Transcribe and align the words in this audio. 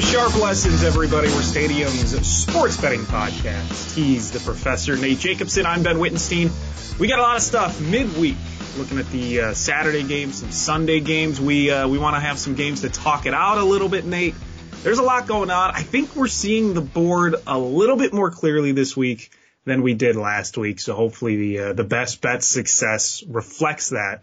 to 0.00 0.06
Sharp 0.06 0.36
Lessons, 0.36 0.84
everybody. 0.84 1.26
We're 1.26 1.42
Stadium's 1.42 2.24
sports 2.24 2.76
betting 2.76 3.00
podcast. 3.00 3.96
He's 3.96 4.30
the 4.30 4.38
professor, 4.38 4.96
Nate 4.96 5.18
Jacobson. 5.18 5.66
I'm 5.66 5.82
Ben 5.82 5.98
Wittenstein. 5.98 6.52
We 7.00 7.08
got 7.08 7.18
a 7.18 7.22
lot 7.22 7.36
of 7.36 7.42
stuff 7.42 7.80
midweek. 7.80 8.36
Looking 8.76 9.00
at 9.00 9.10
the 9.10 9.40
uh, 9.40 9.54
Saturday 9.54 10.04
games, 10.04 10.36
some 10.36 10.52
Sunday 10.52 11.00
games. 11.00 11.40
We 11.40 11.72
uh, 11.72 11.88
we 11.88 11.98
want 11.98 12.14
to 12.14 12.20
have 12.20 12.38
some 12.38 12.54
games 12.54 12.82
to 12.82 12.90
talk 12.90 13.26
it 13.26 13.34
out 13.34 13.58
a 13.58 13.64
little 13.64 13.88
bit, 13.88 14.04
Nate. 14.04 14.36
There's 14.84 15.00
a 15.00 15.02
lot 15.02 15.26
going 15.26 15.50
on. 15.50 15.72
I 15.74 15.82
think 15.82 16.14
we're 16.14 16.28
seeing 16.28 16.74
the 16.74 16.80
board 16.80 17.34
a 17.44 17.58
little 17.58 17.96
bit 17.96 18.12
more 18.12 18.30
clearly 18.30 18.70
this 18.70 18.96
week 18.96 19.32
than 19.64 19.82
we 19.82 19.94
did 19.94 20.14
last 20.14 20.56
week. 20.56 20.78
So 20.78 20.94
hopefully 20.94 21.36
the 21.36 21.58
uh, 21.58 21.72
the 21.72 21.82
best 21.82 22.20
bet 22.20 22.44
success 22.44 23.24
reflects 23.26 23.88
that 23.88 24.22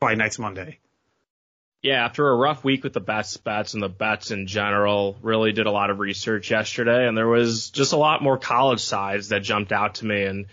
by 0.00 0.16
next 0.16 0.40
Monday. 0.40 0.78
Yeah, 1.82 2.04
after 2.04 2.28
a 2.28 2.36
rough 2.36 2.62
week 2.62 2.84
with 2.84 2.92
the 2.92 3.00
best 3.00 3.42
bets 3.42 3.74
and 3.74 3.82
the 3.82 3.88
bets 3.88 4.30
in 4.30 4.46
general, 4.46 5.16
really 5.20 5.50
did 5.50 5.66
a 5.66 5.70
lot 5.72 5.90
of 5.90 5.98
research 5.98 6.52
yesterday, 6.52 7.08
and 7.08 7.18
there 7.18 7.26
was 7.26 7.70
just 7.70 7.92
a 7.92 7.96
lot 7.96 8.22
more 8.22 8.38
college 8.38 8.80
sides 8.80 9.30
that 9.30 9.42
jumped 9.42 9.72
out 9.72 9.96
to 9.96 10.06
me. 10.06 10.22
And 10.22 10.46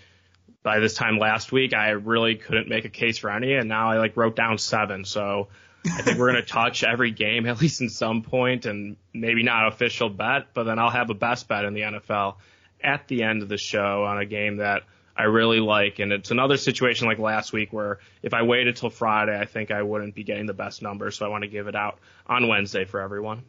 by 0.63 0.80
this 0.80 0.95
time 0.95 1.19
last 1.19 1.52
week, 1.52 1.75
I 1.75 1.89
really 1.91 2.33
couldn't 2.33 2.67
make 2.67 2.85
a 2.85 2.89
case 2.89 3.19
for 3.19 3.30
any, 3.30 3.53
and 3.53 3.69
now 3.69 3.91
I 3.91 3.97
like 3.97 4.17
wrote 4.17 4.35
down 4.35 4.57
seven. 4.57 5.05
So 5.05 5.50
I 5.85 6.02
think 6.02 6.17
we're 6.17 6.31
gonna 6.31 6.41
touch 6.45 6.83
every 6.83 7.11
game 7.11 7.45
at 7.45 7.61
least 7.61 7.81
in 7.81 7.89
some 7.89 8.23
point, 8.23 8.66
and 8.66 8.97
maybe 9.13 9.44
not 9.44 9.67
official 9.67 10.09
bet, 10.09 10.47
but 10.55 10.63
then 10.63 10.80
I'll 10.80 10.89
have 10.89 11.11
a 11.11 11.16
best 11.16 11.47
bet 11.47 11.63
in 11.63 11.75
the 11.75 11.81
NFL 11.81 12.38
at 12.83 13.07
the 13.07 13.22
end 13.22 13.44
of 13.44 13.50
the 13.50 13.57
show 13.57 14.03
on 14.03 14.17
a 14.17 14.25
game 14.25 14.57
that 14.57 14.81
I 15.20 15.23
really 15.23 15.59
like. 15.59 16.00
And 16.00 16.14
it's 16.14 16.31
another 16.31 16.56
situation 16.56 17.08
like 17.08 17.20
last 17.20 17.52
week 17.52 17.73
where 17.73 18.00
if 18.23 18.34
I 18.34 18.44
waited 18.44 18.78
till 18.78 18.89
Friday, 18.89 19.38
I 19.38 19.44
think 19.44 19.70
I 19.70 19.81
wouldn't 19.81 20.16
be 20.16 20.23
getting 20.23 20.45
the 20.45 20.53
best 20.53 20.81
number. 20.81 21.12
So 21.12 21.25
I 21.25 21.30
want 21.30 21.44
to 21.44 21.50
give 21.50 21.67
it 21.67 21.75
out 21.75 22.00
on 22.25 22.48
Wednesday 22.48 22.86
for 22.86 23.02
everyone. 23.02 23.44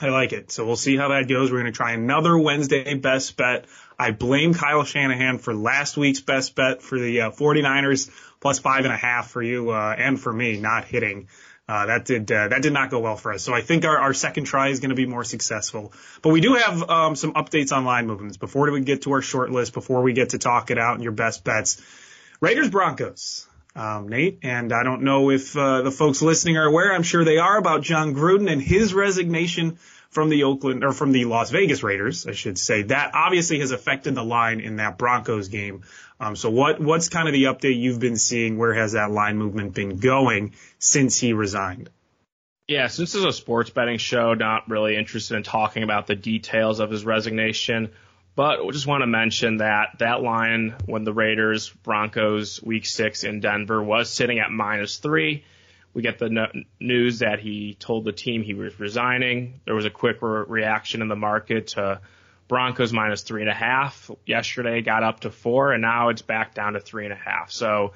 I 0.00 0.08
like 0.08 0.32
it. 0.32 0.50
So 0.50 0.66
we'll 0.66 0.74
see 0.74 0.96
how 0.96 1.10
that 1.10 1.28
goes. 1.28 1.52
We're 1.52 1.60
going 1.60 1.72
to 1.72 1.76
try 1.76 1.92
another 1.92 2.36
Wednesday 2.36 2.94
best 2.94 3.36
bet. 3.36 3.66
I 3.96 4.10
blame 4.10 4.54
Kyle 4.54 4.82
Shanahan 4.82 5.38
for 5.38 5.54
last 5.54 5.96
week's 5.96 6.20
best 6.20 6.56
bet 6.56 6.82
for 6.82 6.98
the 6.98 7.20
uh, 7.20 7.30
49ers 7.30 8.10
plus 8.40 8.58
five 8.58 8.84
and 8.84 8.92
a 8.92 8.96
half 8.96 9.30
for 9.30 9.40
you 9.40 9.70
uh, 9.70 9.94
and 9.96 10.20
for 10.20 10.32
me 10.32 10.58
not 10.58 10.84
hitting. 10.84 11.28
Uh, 11.66 11.86
that 11.86 12.04
did 12.04 12.30
uh, 12.30 12.48
that 12.48 12.60
did 12.60 12.74
not 12.74 12.90
go 12.90 13.00
well 13.00 13.16
for 13.16 13.32
us. 13.32 13.42
So 13.42 13.54
I 13.54 13.62
think 13.62 13.86
our, 13.86 13.96
our 13.96 14.12
second 14.12 14.44
try 14.44 14.68
is 14.68 14.80
going 14.80 14.90
to 14.90 14.96
be 14.96 15.06
more 15.06 15.24
successful. 15.24 15.94
But 16.20 16.28
we 16.28 16.42
do 16.42 16.54
have 16.54 16.90
um, 16.90 17.16
some 17.16 17.32
updates 17.32 17.74
on 17.74 17.86
line 17.86 18.06
movements 18.06 18.36
before 18.36 18.70
we 18.70 18.82
get 18.82 19.02
to 19.02 19.12
our 19.12 19.22
short 19.22 19.50
list. 19.50 19.72
Before 19.72 20.02
we 20.02 20.12
get 20.12 20.30
to 20.30 20.38
talk 20.38 20.70
it 20.70 20.78
out 20.78 20.94
and 20.94 21.02
your 21.02 21.12
best 21.12 21.42
bets, 21.42 21.80
Raiders 22.40 22.68
Broncos. 22.68 23.46
Um, 23.76 24.08
Nate, 24.08 24.38
and 24.44 24.72
I 24.72 24.84
don't 24.84 25.02
know 25.02 25.30
if 25.30 25.56
uh, 25.56 25.82
the 25.82 25.90
folks 25.90 26.22
listening 26.22 26.56
are 26.58 26.64
aware. 26.64 26.92
I'm 26.92 27.02
sure 27.02 27.24
they 27.24 27.38
are 27.38 27.58
about 27.58 27.82
Jon 27.82 28.14
Gruden 28.14 28.48
and 28.48 28.62
his 28.62 28.94
resignation 28.94 29.78
from 30.14 30.28
the 30.28 30.44
Oakland 30.44 30.84
or 30.84 30.92
from 30.92 31.10
the 31.10 31.24
Las 31.24 31.50
Vegas 31.50 31.82
Raiders, 31.82 32.26
I 32.26 32.32
should 32.32 32.56
say. 32.56 32.82
That 32.82 33.10
obviously 33.14 33.58
has 33.58 33.72
affected 33.72 34.14
the 34.14 34.24
line 34.24 34.60
in 34.60 34.76
that 34.76 34.96
Broncos 34.96 35.48
game. 35.48 35.82
Um, 36.20 36.36
so 36.36 36.50
what 36.50 36.80
what's 36.80 37.08
kind 37.08 37.26
of 37.26 37.34
the 37.34 37.44
update 37.44 37.78
you've 37.78 37.98
been 37.98 38.16
seeing? 38.16 38.56
Where 38.56 38.72
has 38.72 38.92
that 38.92 39.10
line 39.10 39.36
movement 39.36 39.74
been 39.74 39.98
going 39.98 40.54
since 40.78 41.18
he 41.18 41.32
resigned? 41.32 41.90
Yeah, 42.68 42.86
since 42.86 43.12
this 43.12 43.20
is 43.20 43.26
a 43.26 43.32
sports 43.32 43.70
betting 43.70 43.98
show, 43.98 44.32
not 44.32 44.70
really 44.70 44.96
interested 44.96 45.36
in 45.36 45.42
talking 45.42 45.82
about 45.82 46.06
the 46.06 46.14
details 46.14 46.80
of 46.80 46.90
his 46.90 47.04
resignation, 47.04 47.90
but 48.36 48.66
just 48.70 48.86
want 48.86 49.02
to 49.02 49.06
mention 49.06 49.58
that 49.58 49.98
that 49.98 50.22
line 50.22 50.76
when 50.86 51.02
the 51.02 51.12
Raiders 51.12 51.68
Broncos 51.68 52.62
Week 52.62 52.86
Six 52.86 53.24
in 53.24 53.40
Denver 53.40 53.82
was 53.82 54.08
sitting 54.08 54.38
at 54.38 54.50
minus 54.50 54.96
three. 54.96 55.44
We 55.94 56.02
get 56.02 56.18
the 56.18 56.28
no- 56.28 56.52
news 56.80 57.20
that 57.20 57.38
he 57.38 57.76
told 57.78 58.04
the 58.04 58.12
team 58.12 58.42
he 58.42 58.54
was 58.54 58.78
resigning. 58.78 59.60
There 59.64 59.74
was 59.74 59.84
a 59.84 59.90
quick 59.90 60.20
re- 60.20 60.44
reaction 60.46 61.02
in 61.02 61.08
the 61.08 61.16
market 61.16 61.68
to 61.68 62.00
Broncos 62.48 62.92
minus 62.92 63.22
three 63.22 63.40
and 63.40 63.50
a 63.50 63.54
half. 63.54 64.10
Yesterday 64.26 64.82
got 64.82 65.02
up 65.02 65.20
to 65.20 65.30
four, 65.30 65.72
and 65.72 65.80
now 65.80 66.08
it's 66.10 66.22
back 66.22 66.52
down 66.52 66.74
to 66.74 66.80
three 66.80 67.04
and 67.04 67.12
a 67.12 67.16
half. 67.16 67.50
So 67.52 67.92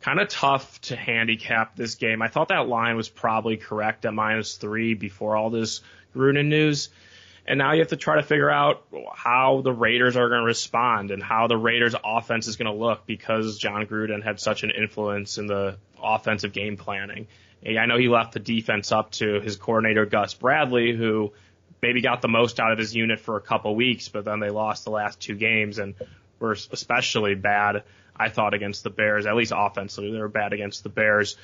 kind 0.00 0.20
of 0.20 0.28
tough 0.28 0.80
to 0.82 0.96
handicap 0.96 1.76
this 1.76 1.94
game. 1.94 2.22
I 2.22 2.28
thought 2.28 2.48
that 2.48 2.68
line 2.68 2.96
was 2.96 3.08
probably 3.08 3.56
correct 3.56 4.04
at 4.04 4.14
minus 4.14 4.56
three 4.56 4.94
before 4.94 5.36
all 5.36 5.50
this 5.50 5.80
Gruden 6.14 6.46
news. 6.46 6.90
And 7.48 7.56
now 7.56 7.72
you 7.72 7.78
have 7.78 7.88
to 7.88 7.96
try 7.96 8.16
to 8.16 8.22
figure 8.22 8.50
out 8.50 8.84
how 9.14 9.62
the 9.62 9.72
Raiders 9.72 10.18
are 10.18 10.28
going 10.28 10.42
to 10.42 10.46
respond 10.46 11.10
and 11.10 11.22
how 11.22 11.46
the 11.46 11.56
Raiders 11.56 11.94
offense 12.04 12.46
is 12.46 12.56
going 12.56 12.70
to 12.70 12.78
look 12.78 13.06
because 13.06 13.56
Jon 13.56 13.86
Gruden 13.86 14.22
had 14.22 14.38
such 14.38 14.64
an 14.64 14.70
influence 14.70 15.38
in 15.38 15.46
the 15.46 15.78
offensive 16.00 16.52
game 16.52 16.76
planning. 16.76 17.26
I 17.66 17.86
know 17.86 17.96
he 17.96 18.08
left 18.08 18.34
the 18.34 18.38
defense 18.38 18.92
up 18.92 19.12
to 19.12 19.40
his 19.40 19.56
coordinator 19.56 20.04
Gus 20.04 20.34
Bradley, 20.34 20.94
who 20.94 21.32
maybe 21.80 22.02
got 22.02 22.20
the 22.20 22.28
most 22.28 22.60
out 22.60 22.72
of 22.72 22.78
his 22.78 22.94
unit 22.94 23.18
for 23.18 23.36
a 23.36 23.40
couple 23.40 23.74
weeks, 23.74 24.08
but 24.08 24.26
then 24.26 24.40
they 24.40 24.50
lost 24.50 24.84
the 24.84 24.90
last 24.90 25.18
two 25.18 25.34
games 25.34 25.78
and 25.78 25.94
were 26.38 26.52
especially 26.52 27.34
bad, 27.34 27.82
I 28.14 28.28
thought, 28.28 28.52
against 28.52 28.84
the 28.84 28.90
Bears. 28.90 29.24
At 29.24 29.34
least 29.36 29.54
offensively, 29.56 30.12
they 30.12 30.18
were 30.18 30.28
bad 30.28 30.52
against 30.52 30.82
the 30.82 30.90
Bears 30.90 31.38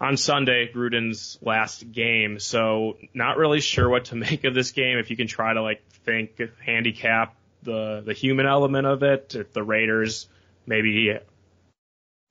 on 0.00 0.16
Sunday, 0.16 0.70
Gruden's 0.72 1.38
last 1.42 1.90
game. 1.90 2.38
So 2.38 2.98
not 3.14 3.36
really 3.36 3.60
sure 3.60 3.88
what 3.88 4.06
to 4.06 4.14
make 4.16 4.44
of 4.44 4.54
this 4.54 4.72
game. 4.72 4.98
If 4.98 5.10
you 5.10 5.16
can 5.16 5.26
try 5.26 5.52
to 5.52 5.62
like 5.62 5.82
think 6.04 6.40
handicap 6.64 7.34
the 7.62 8.02
the 8.04 8.12
human 8.12 8.46
element 8.46 8.86
of 8.86 9.02
it, 9.02 9.34
if 9.34 9.52
the 9.52 9.62
Raiders 9.62 10.28
maybe 10.66 11.18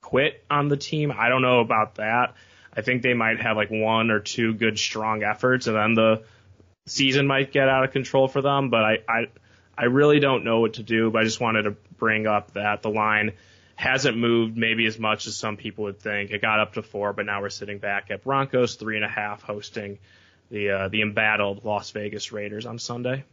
quit 0.02 0.44
on 0.50 0.68
the 0.70 0.78
team, 0.78 1.12
I 1.16 1.30
don't 1.30 1.42
know 1.42 1.60
about 1.60 1.96
that. 1.96 2.36
I 2.74 2.82
think 2.82 3.02
they 3.02 3.14
might 3.14 3.42
have 3.42 3.58
like 3.58 3.70
one 3.70 4.12
or 4.12 4.20
two 4.20 4.54
good 4.54 4.78
strong 4.78 5.24
efforts, 5.24 5.68
and 5.68 5.76
then 5.76 5.94
the 5.96 6.24
season 6.86 7.28
might 7.28 7.52
get 7.52 7.68
out 7.68 7.84
of 7.84 7.92
control 7.92 8.28
for 8.28 8.42
them. 8.42 8.70
But 8.70 8.84
I 8.84 8.98
I 9.10 9.26
I 9.78 9.86
really 9.86 10.20
don't 10.20 10.44
know 10.44 10.60
what 10.62 10.76
to 10.76 10.84
do. 10.84 11.12
But 11.12 11.22
I 11.22 11.24
just 11.26 11.42
wanted 11.42 11.64
to 11.64 11.72
bring 11.98 12.28
up 12.28 12.54
that 12.54 12.84
the 12.84 12.90
line 12.90 13.34
hasn't 13.78 14.18
moved 14.18 14.58
maybe 14.58 14.88
as 14.88 14.98
much 15.00 15.28
as 15.28 15.38
some 15.38 15.56
people 15.56 15.86
would 15.86 16.02
think. 16.02 16.32
It 16.32 16.42
got 16.42 16.60
up 16.60 16.74
to 16.74 16.82
four, 16.82 17.14
but 17.14 17.26
now 17.26 17.42
we're 17.42 17.50
sitting 17.50 17.78
back 17.78 18.12
at 18.12 18.24
Broncos 18.24 18.76
three 18.76 18.98
and 18.98 19.06
a 19.06 19.10
half 19.10 19.44
hosting 19.44 20.00
the 20.50 20.72
uh, 20.72 20.88
the 20.90 21.02
embattled 21.02 21.64
Las 21.64 21.92
Vegas 21.92 22.32
Raiders 22.32 22.66
on 22.66 22.80
Sunday. 22.80 23.24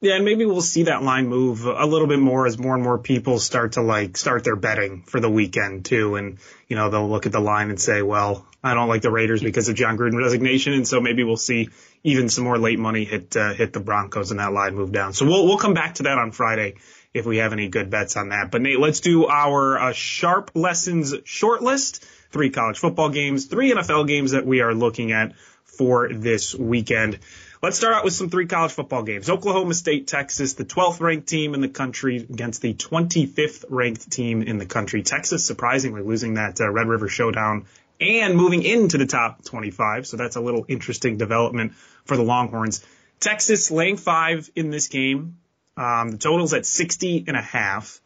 Yeah, 0.00 0.16
and 0.16 0.24
maybe 0.24 0.44
we'll 0.44 0.60
see 0.60 0.82
that 0.82 1.02
line 1.02 1.28
move 1.28 1.64
a 1.64 1.86
little 1.86 2.08
bit 2.08 2.18
more 2.18 2.46
as 2.46 2.58
more 2.58 2.74
and 2.74 2.82
more 2.82 2.98
people 2.98 3.38
start 3.38 3.72
to 3.72 3.80
like 3.80 4.18
start 4.18 4.44
their 4.44 4.56
betting 4.56 5.02
for 5.02 5.18
the 5.18 5.30
weekend 5.30 5.86
too. 5.86 6.16
And, 6.16 6.38
you 6.68 6.76
know, 6.76 6.90
they'll 6.90 7.08
look 7.08 7.24
at 7.24 7.32
the 7.32 7.40
line 7.40 7.70
and 7.70 7.80
say, 7.80 8.02
well, 8.02 8.46
I 8.62 8.74
don't 8.74 8.88
like 8.88 9.00
the 9.00 9.10
Raiders 9.10 9.42
because 9.42 9.70
of 9.70 9.76
Jon 9.76 9.96
Gruden 9.96 10.18
resignation. 10.18 10.74
And 10.74 10.86
so 10.86 11.00
maybe 11.00 11.24
we'll 11.24 11.38
see 11.38 11.70
even 12.02 12.28
some 12.28 12.44
more 12.44 12.58
late 12.58 12.78
money 12.78 13.04
hit, 13.04 13.34
uh, 13.34 13.54
hit 13.54 13.72
the 13.72 13.80
Broncos 13.80 14.30
and 14.30 14.40
that 14.40 14.52
line 14.52 14.74
move 14.74 14.92
down. 14.92 15.14
So 15.14 15.24
we'll, 15.24 15.46
we'll 15.46 15.58
come 15.58 15.72
back 15.72 15.94
to 15.94 16.02
that 16.02 16.18
on 16.18 16.32
Friday 16.32 16.74
if 17.14 17.24
we 17.24 17.38
have 17.38 17.52
any 17.52 17.68
good 17.68 17.88
bets 17.88 18.16
on 18.16 18.30
that. 18.30 18.50
But 18.50 18.60
Nate, 18.60 18.80
let's 18.80 19.00
do 19.00 19.26
our 19.26 19.78
uh, 19.78 19.92
sharp 19.92 20.50
lessons 20.54 21.14
short 21.24 21.62
list. 21.62 22.04
Three 22.32 22.50
college 22.50 22.80
football 22.80 23.10
games, 23.10 23.46
three 23.46 23.72
NFL 23.72 24.08
games 24.08 24.32
that 24.32 24.44
we 24.44 24.60
are 24.60 24.74
looking 24.74 25.12
at 25.12 25.36
for 25.64 26.12
this 26.12 26.52
weekend. 26.52 27.20
Let's 27.62 27.78
start 27.78 27.94
out 27.94 28.04
with 28.04 28.12
some 28.12 28.28
three 28.28 28.46
college 28.46 28.72
football 28.72 29.04
games. 29.04 29.30
Oklahoma 29.30 29.72
State, 29.72 30.06
Texas, 30.08 30.52
the 30.54 30.64
12th 30.64 31.00
ranked 31.00 31.28
team 31.28 31.54
in 31.54 31.60
the 31.60 31.68
country 31.68 32.16
against 32.16 32.60
the 32.60 32.74
25th 32.74 33.64
ranked 33.70 34.10
team 34.10 34.42
in 34.42 34.58
the 34.58 34.66
country. 34.66 35.02
Texas 35.02 35.46
surprisingly 35.46 36.02
losing 36.02 36.34
that 36.34 36.60
uh, 36.60 36.68
Red 36.68 36.88
River 36.88 37.08
Showdown 37.08 37.66
and 38.00 38.36
moving 38.36 38.62
into 38.62 38.98
the 38.98 39.06
top 39.06 39.44
25. 39.44 40.06
So 40.06 40.16
that's 40.16 40.36
a 40.36 40.40
little 40.40 40.66
interesting 40.68 41.16
development 41.16 41.74
for 42.04 42.16
the 42.16 42.22
Longhorns. 42.22 42.84
Texas 43.20 43.70
laying 43.70 43.96
five 43.96 44.50
in 44.54 44.70
this 44.70 44.88
game. 44.88 45.38
Um, 45.76 46.12
the 46.12 46.18
total's 46.18 46.54
at 46.54 46.66
60 46.66 47.24
and 47.26 47.36
a 47.36 47.42
half. 47.42 48.00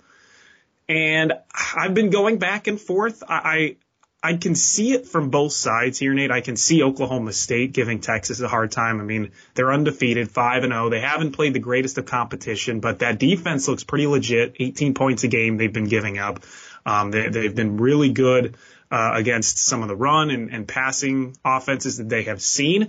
And 0.88 1.34
I've 1.76 1.94
been 1.94 2.10
going 2.10 2.38
back 2.38 2.66
and 2.66 2.80
forth. 2.80 3.22
I, 3.28 3.76
I, 4.22 4.30
I 4.30 4.36
can 4.36 4.54
see 4.54 4.92
it 4.92 5.06
from 5.06 5.30
both 5.30 5.52
sides 5.52 5.98
here, 5.98 6.12
Nate. 6.12 6.30
I 6.30 6.40
can 6.40 6.56
see 6.56 6.82
Oklahoma 6.82 7.32
State 7.32 7.72
giving 7.72 8.00
Texas 8.00 8.40
a 8.40 8.48
hard 8.48 8.72
time. 8.72 9.00
I 9.00 9.04
mean, 9.04 9.32
they're 9.54 9.72
undefeated, 9.72 10.30
5 10.30 10.64
and 10.64 10.72
0. 10.72 10.88
They 10.88 11.00
haven't 11.00 11.32
played 11.32 11.52
the 11.52 11.60
greatest 11.60 11.98
of 11.98 12.06
competition, 12.06 12.80
but 12.80 13.00
that 13.00 13.18
defense 13.18 13.68
looks 13.68 13.84
pretty 13.84 14.06
legit. 14.06 14.56
18 14.58 14.94
points 14.94 15.24
a 15.24 15.28
game 15.28 15.56
they've 15.56 15.72
been 15.72 15.88
giving 15.88 16.18
up. 16.18 16.42
Um, 16.84 17.10
they, 17.10 17.28
they've 17.28 17.54
been 17.54 17.76
really 17.76 18.10
good 18.10 18.56
uh, 18.90 19.12
against 19.14 19.58
some 19.58 19.82
of 19.82 19.88
the 19.88 19.96
run 19.96 20.30
and, 20.30 20.50
and 20.50 20.66
passing 20.66 21.36
offenses 21.44 21.98
that 21.98 22.08
they 22.08 22.24
have 22.24 22.40
seen. 22.40 22.88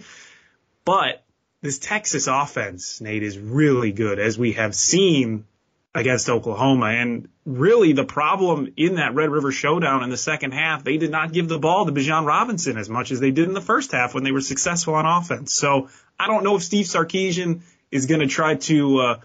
But 0.86 1.24
this 1.62 1.80
Texas 1.80 2.28
offense, 2.28 3.02
Nate, 3.02 3.24
is 3.24 3.38
really 3.38 3.92
good, 3.92 4.20
as 4.20 4.38
we 4.38 4.54
have 4.54 4.74
seen 4.74 5.46
against 5.94 6.30
Oklahoma. 6.30 6.88
And 6.88 7.30
really, 7.46 7.94
the 7.94 8.06
problem 8.06 8.74
in 8.78 8.96
that 8.96 9.16
Red 9.16 9.30
River 9.30 9.52
Showdown 9.52 10.04
in 10.04 10.10
the 10.10 10.18
second 10.18 10.54
half, 10.54 10.84
they 10.84 10.98
did 10.98 11.12
not 11.12 11.34
give 11.34 11.48
the 11.48 11.60
ball 11.60 11.86
to 11.86 11.92
Bijan 11.92 12.26
Robinson 12.26 12.78
as 12.78 12.90
much 12.90 13.12
as 13.12 13.20
they 13.20 13.32
did 13.32 13.48
in 13.48 13.54
the 13.54 13.62
first 13.62 13.92
half 13.92 14.14
when 14.14 14.24
they 14.24 14.32
were 14.32 14.42
successful 14.42 14.96
on 14.96 15.06
offense. 15.06 15.54
So 15.54 15.90
I 16.20 16.28
don't 16.28 16.44
know 16.44 16.56
if 16.56 16.64
Steve 16.64 16.86
Sarkisian 16.86 17.62
is 17.92 18.06
going 18.06 18.22
to 18.22 18.28
try 18.28 18.56
to 18.56 19.00
uh, 19.00 19.20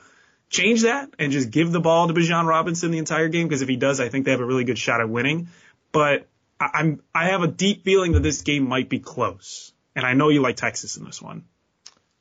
change 0.49 0.83
that 0.83 1.11
and 1.19 1.33
just 1.33 1.51
give 1.51 1.71
the 1.71 1.81
ball 1.81 2.09
to 2.09 2.15
Bijan 2.15 2.47
Robinson 2.47 2.91
the 2.91 2.99
entire 2.99 3.29
game. 3.29 3.47
Because 3.47 3.63
if 3.63 3.69
he 3.69 3.77
does, 3.77 4.01
I 4.01 4.09
think 4.09 4.25
they 4.25 4.31
have 4.33 4.41
a 4.41 4.47
really 4.47 4.65
good 4.65 4.79
shot 4.79 5.01
at 5.01 5.09
winning. 5.09 5.49
But 5.93 6.27
I'm 6.59 7.03
I 7.15 7.27
have 7.27 7.43
a 7.43 7.49
deep 7.49 7.85
feeling 7.85 8.13
that 8.13 8.23
this 8.23 8.43
game 8.43 8.69
might 8.69 8.89
be 8.89 8.99
close. 8.99 9.73
And 9.95 10.05
I 10.05 10.15
know 10.15 10.29
you 10.31 10.41
like 10.41 10.57
Texas 10.57 10.97
in 10.97 11.05
this 11.05 11.23
one. 11.23 11.45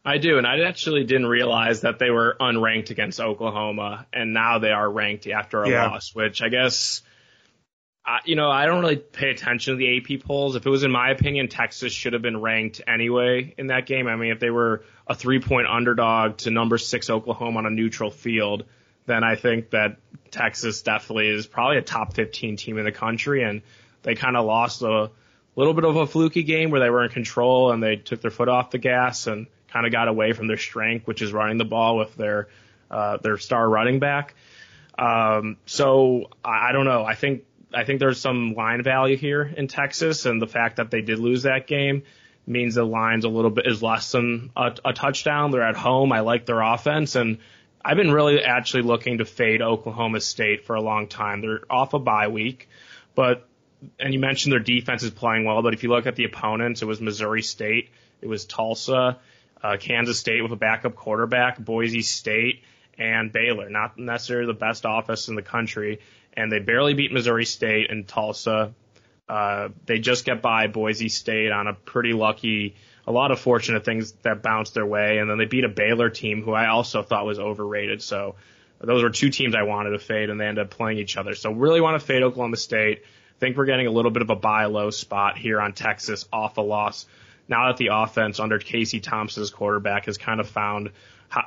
I 0.05 0.17
do, 0.17 0.37
and 0.37 0.45
I 0.45 0.59
actually 0.61 1.05
didn't 1.05 1.27
realize 1.27 1.81
that 1.81 1.97
they 1.97 2.09
were 2.09 2.35
unranked 2.39 2.89
against 2.89 3.21
Oklahoma, 3.21 4.05
and 4.11 4.33
now 4.33 4.59
they 4.59 4.71
are 4.71 4.89
ranked 4.89 5.27
after 5.27 5.63
a 5.63 5.69
yeah. 5.69 5.87
loss, 5.87 6.13
which 6.13 6.41
I 6.41 6.49
guess, 6.49 7.01
I, 8.05 8.19
you 8.25 8.35
know, 8.35 8.51
I 8.51 8.65
don't 8.65 8.81
really 8.81 8.97
pay 8.97 9.29
attention 9.29 9.73
to 9.73 9.77
the 9.77 9.97
AP 9.97 10.23
polls. 10.25 10.57
If 10.57 10.65
it 10.65 10.69
was 10.69 10.83
in 10.83 10.91
my 10.91 11.11
opinion, 11.11 11.47
Texas 11.47 11.93
should 11.93 12.11
have 12.11 12.21
been 12.21 12.41
ranked 12.41 12.81
anyway 12.85 13.53
in 13.57 13.67
that 13.67 13.85
game. 13.85 14.07
I 14.07 14.17
mean, 14.17 14.31
if 14.31 14.41
they 14.41 14.49
were 14.49 14.83
a 15.07 15.15
three 15.15 15.39
point 15.39 15.67
underdog 15.67 16.37
to 16.39 16.51
number 16.51 16.77
six 16.77 17.09
Oklahoma 17.09 17.59
on 17.59 17.65
a 17.65 17.69
neutral 17.69 18.11
field, 18.11 18.65
then 19.05 19.23
I 19.23 19.35
think 19.35 19.69
that 19.69 19.99
Texas 20.31 20.81
definitely 20.81 21.29
is 21.29 21.47
probably 21.47 21.77
a 21.77 21.81
top 21.81 22.13
15 22.13 22.57
team 22.57 22.77
in 22.77 22.83
the 22.83 22.91
country, 22.91 23.43
and 23.43 23.61
they 24.01 24.15
kind 24.15 24.35
of 24.35 24.45
lost 24.45 24.81
a 24.81 25.11
little 25.55 25.73
bit 25.73 25.85
of 25.85 25.95
a 25.95 26.05
fluky 26.05 26.43
game 26.43 26.71
where 26.71 26.81
they 26.81 26.89
were 26.89 27.05
in 27.05 27.09
control 27.09 27.71
and 27.71 27.81
they 27.81 27.95
took 27.95 28.19
their 28.19 28.31
foot 28.31 28.49
off 28.49 28.71
the 28.71 28.79
gas 28.79 29.27
and 29.27 29.47
kind 29.73 29.85
of 29.87 29.91
got 29.91 30.07
away 30.07 30.33
from 30.33 30.47
their 30.47 30.57
strength, 30.57 31.07
which 31.07 31.21
is 31.21 31.33
running 31.33 31.57
the 31.57 31.65
ball 31.65 31.97
with 31.97 32.15
their 32.15 32.47
uh, 32.91 33.17
their 33.17 33.37
star 33.37 33.67
running 33.67 33.99
back. 33.99 34.35
Um, 34.97 35.57
so 35.65 36.29
I, 36.45 36.69
I 36.69 36.71
don't 36.71 36.85
know. 36.85 37.03
I 37.03 37.15
think 37.15 37.43
I 37.73 37.83
think 37.83 37.99
there's 37.99 38.21
some 38.21 38.53
line 38.53 38.83
value 38.83 39.17
here 39.17 39.41
in 39.41 39.67
Texas, 39.67 40.25
and 40.25 40.41
the 40.41 40.47
fact 40.47 40.77
that 40.77 40.91
they 40.91 41.01
did 41.01 41.19
lose 41.19 41.43
that 41.43 41.65
game 41.65 42.03
means 42.45 42.75
the 42.75 42.83
line's 42.83 43.25
a 43.25 43.29
little 43.29 43.49
bit 43.49 43.65
is 43.65 43.81
less 43.81 44.11
than 44.11 44.51
a, 44.55 44.75
a 44.85 44.93
touchdown. 44.93 45.51
They're 45.51 45.63
at 45.63 45.75
home. 45.75 46.11
I 46.11 46.19
like 46.19 46.45
their 46.45 46.61
offense, 46.61 47.15
and 47.15 47.39
I've 47.83 47.97
been 47.97 48.11
really 48.11 48.41
actually 48.43 48.83
looking 48.83 49.17
to 49.17 49.25
fade 49.25 49.61
Oklahoma 49.61 50.19
State 50.21 50.65
for 50.65 50.75
a 50.75 50.81
long 50.81 51.07
time. 51.07 51.41
They're 51.41 51.61
off 51.69 51.93
a 51.93 51.99
bye 51.99 52.27
week, 52.27 52.69
but 53.15 53.47
and 53.99 54.13
you 54.13 54.19
mentioned 54.19 54.53
their 54.53 54.59
defense 54.59 55.03
is 55.03 55.11
playing 55.11 55.45
well, 55.45 55.61
but 55.61 55.73
if 55.73 55.83
you 55.83 55.89
look 55.89 56.05
at 56.05 56.15
the 56.15 56.25
opponents, 56.25 56.81
it 56.81 56.85
was 56.85 57.01
Missouri 57.01 57.41
State, 57.41 57.89
it 58.21 58.27
was 58.27 58.45
Tulsa, 58.45 59.17
uh, 59.63 59.77
Kansas 59.79 60.19
State 60.19 60.41
with 60.41 60.51
a 60.51 60.57
backup 60.57 60.95
quarterback, 60.95 61.57
Boise 61.57 62.01
State, 62.01 62.63
and 62.97 63.31
Baylor. 63.31 63.69
Not 63.69 63.97
necessarily 63.97 64.47
the 64.47 64.53
best 64.59 64.83
offense 64.87 65.29
in 65.29 65.35
the 65.35 65.41
country, 65.41 65.99
and 66.33 66.51
they 66.51 66.59
barely 66.59 66.93
beat 66.93 67.11
Missouri 67.11 67.45
State 67.45 67.89
and 67.89 68.07
Tulsa. 68.07 68.73
Uh, 69.27 69.69
they 69.85 69.99
just 69.99 70.25
get 70.25 70.41
by 70.41 70.67
Boise 70.67 71.09
State 71.09 71.51
on 71.51 71.67
a 71.67 71.73
pretty 71.73 72.13
lucky, 72.13 72.75
a 73.07 73.11
lot 73.11 73.31
of 73.31 73.39
fortunate 73.39 73.85
things 73.85 74.11
that 74.23 74.43
bounced 74.43 74.73
their 74.73 74.85
way, 74.85 75.17
and 75.17 75.29
then 75.29 75.37
they 75.37 75.45
beat 75.45 75.63
a 75.63 75.69
Baylor 75.69 76.09
team 76.09 76.43
who 76.43 76.51
I 76.51 76.67
also 76.67 77.01
thought 77.01 77.25
was 77.25 77.39
overrated. 77.39 78.01
So 78.01 78.35
those 78.81 79.01
were 79.01 79.09
two 79.09 79.29
teams 79.29 79.55
I 79.55 79.63
wanted 79.63 79.91
to 79.91 79.99
fade, 79.99 80.29
and 80.29 80.39
they 80.39 80.45
ended 80.45 80.65
up 80.65 80.71
playing 80.71 80.97
each 80.97 81.15
other. 81.15 81.35
So 81.35 81.51
really 81.53 81.79
want 81.79 81.99
to 81.99 82.05
fade 82.05 82.21
Oklahoma 82.21 82.57
State. 82.57 83.03
Think 83.39 83.55
we're 83.55 83.65
getting 83.65 83.87
a 83.87 83.91
little 83.91 84.11
bit 84.11 84.21
of 84.21 84.29
a 84.29 84.35
buy 84.35 84.65
low 84.65 84.89
spot 84.89 85.37
here 85.37 85.59
on 85.59 85.73
Texas 85.73 86.27
off 86.31 86.57
a 86.57 86.61
loss 86.61 87.05
now 87.47 87.67
that 87.67 87.77
the 87.77 87.89
offense 87.91 88.39
under 88.39 88.59
Casey 88.59 88.99
Thompson's 88.99 89.49
quarterback 89.49 90.05
has 90.05 90.17
kind 90.17 90.39
of 90.39 90.47
found 90.47 90.91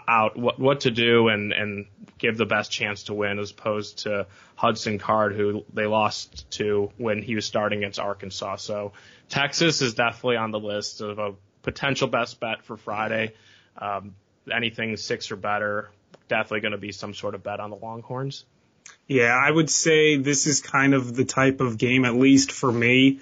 out 0.09 0.37
what 0.37 0.59
what 0.59 0.81
to 0.81 0.91
do 0.91 1.29
and 1.29 1.53
and 1.53 1.87
give 2.19 2.37
the 2.37 2.47
best 2.47 2.71
chance 2.71 3.05
to 3.05 3.15
win 3.15 3.39
as 3.39 3.51
opposed 3.51 3.99
to 3.99 4.27
Hudson 4.57 4.99
Card 4.99 5.35
who 5.35 5.65
they 5.73 5.87
lost 5.87 6.51
to 6.53 6.91
when 6.97 7.23
he 7.23 7.35
was 7.35 7.45
starting 7.45 7.79
against 7.79 7.99
Arkansas. 7.99 8.57
So 8.57 8.93
Texas 9.29 9.83
is 9.83 9.95
definitely 9.95 10.37
on 10.37 10.51
the 10.51 10.61
list 10.61 11.01
of 11.01 11.19
a 11.19 11.35
potential 11.63 12.09
best 12.09 12.41
bet 12.41 12.65
for 12.65 12.77
Friday. 12.77 13.35
Um, 13.79 14.15
anything 14.53 14.97
six 14.97 15.31
or 15.31 15.37
better, 15.37 15.91
definitely 16.29 16.61
going 16.61 16.73
to 16.73 16.79
be 16.79 16.93
some 16.93 17.15
sort 17.15 17.35
of 17.35 17.43
bet 17.43 17.61
on 17.61 17.71
the 17.71 17.77
Longhorns. 17.77 18.45
Yeah, 19.09 19.35
I 19.35 19.51
would 19.51 19.71
say 19.71 20.17
this 20.17 20.47
is 20.47 20.61
kind 20.61 20.95
of 20.95 21.15
the 21.15 21.25
type 21.25 21.61
of 21.61 21.79
game, 21.79 22.05
at 22.05 22.15
least 22.15 22.53
for 22.53 22.71
me, 22.71 23.21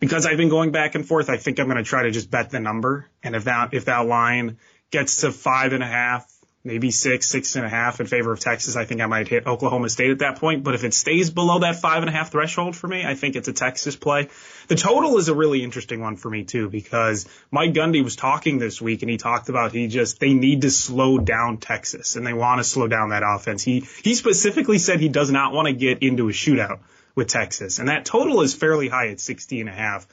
because 0.00 0.26
I've 0.26 0.38
been 0.38 0.48
going 0.48 0.72
back 0.72 0.94
and 0.94 1.06
forth, 1.06 1.30
I 1.30 1.36
think 1.36 1.60
I'm 1.60 1.66
going 1.66 1.76
to 1.76 1.84
try 1.84 2.04
to 2.04 2.10
just 2.10 2.30
bet 2.30 2.50
the 2.50 2.58
number. 2.58 3.06
And 3.22 3.36
if 3.36 3.44
that, 3.44 3.74
if 3.74 3.84
that 3.84 4.06
line 4.06 4.58
gets 4.90 5.18
to 5.18 5.30
five 5.30 5.72
and 5.72 5.82
a 5.82 5.86
half, 5.86 6.26
maybe 6.62 6.90
six, 6.90 7.26
six 7.26 7.56
and 7.56 7.64
a 7.64 7.68
half 7.68 8.00
in 8.00 8.06
favor 8.06 8.32
of 8.32 8.40
Texas, 8.40 8.76
I 8.76 8.84
think 8.84 9.00
I 9.00 9.06
might 9.06 9.28
hit 9.28 9.46
Oklahoma 9.46 9.88
State 9.88 10.10
at 10.10 10.18
that 10.18 10.38
point. 10.38 10.62
But 10.64 10.74
if 10.74 10.84
it 10.84 10.92
stays 10.92 11.30
below 11.30 11.60
that 11.60 11.76
five 11.76 12.02
and 12.02 12.08
a 12.08 12.12
half 12.12 12.32
threshold 12.32 12.76
for 12.76 12.86
me, 12.86 13.04
I 13.04 13.14
think 13.14 13.36
it's 13.36 13.48
a 13.48 13.52
Texas 13.52 13.96
play. 13.96 14.28
The 14.68 14.74
total 14.74 15.16
is 15.18 15.28
a 15.28 15.34
really 15.34 15.62
interesting 15.62 16.00
one 16.00 16.16
for 16.16 16.28
me 16.28 16.44
too, 16.44 16.68
because 16.68 17.26
Mike 17.50 17.72
Gundy 17.72 18.02
was 18.04 18.16
talking 18.16 18.58
this 18.58 18.80
week 18.80 19.02
and 19.02 19.10
he 19.10 19.16
talked 19.16 19.48
about 19.48 19.72
he 19.72 19.86
just, 19.86 20.18
they 20.18 20.34
need 20.34 20.62
to 20.62 20.70
slow 20.70 21.18
down 21.18 21.58
Texas 21.58 22.16
and 22.16 22.26
they 22.26 22.34
want 22.34 22.58
to 22.58 22.64
slow 22.64 22.88
down 22.88 23.10
that 23.10 23.22
offense. 23.24 23.62
He, 23.62 23.86
he 24.02 24.14
specifically 24.14 24.78
said 24.78 25.00
he 25.00 25.08
does 25.08 25.30
not 25.30 25.52
want 25.52 25.66
to 25.66 25.72
get 25.72 26.02
into 26.02 26.28
a 26.28 26.32
shootout 26.32 26.80
with 27.14 27.28
Texas. 27.28 27.78
And 27.78 27.88
that 27.88 28.04
total 28.04 28.40
is 28.42 28.54
fairly 28.54 28.88
high 28.88 29.08
at 29.08 29.20
60 29.20 29.60
and 29.60 29.68
a 29.68 29.72
half. 29.72 30.06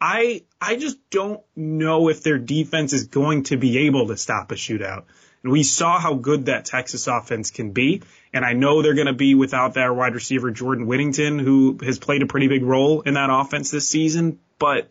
I, 0.00 0.44
I 0.60 0.76
just 0.76 0.98
don't 1.10 1.40
know 1.56 2.08
if 2.08 2.22
their 2.22 2.38
defense 2.38 2.92
is 2.92 3.08
going 3.08 3.44
to 3.44 3.56
be 3.56 3.86
able 3.86 4.08
to 4.08 4.16
stop 4.16 4.52
a 4.52 4.54
shootout. 4.54 5.04
And 5.42 5.52
we 5.52 5.62
saw 5.62 5.98
how 5.98 6.14
good 6.14 6.46
that 6.46 6.64
Texas 6.64 7.06
offense 7.06 7.50
can 7.50 7.72
be. 7.72 8.02
And 8.32 8.44
I 8.44 8.52
know 8.52 8.82
they're 8.82 8.94
going 8.94 9.06
to 9.06 9.12
be 9.12 9.34
without 9.34 9.74
their 9.74 9.92
wide 9.92 10.14
receiver, 10.14 10.50
Jordan 10.50 10.86
Whittington, 10.86 11.38
who 11.38 11.78
has 11.82 11.98
played 11.98 12.22
a 12.22 12.26
pretty 12.26 12.48
big 12.48 12.62
role 12.62 13.02
in 13.02 13.14
that 13.14 13.30
offense 13.30 13.70
this 13.70 13.88
season, 13.88 14.40
but 14.58 14.88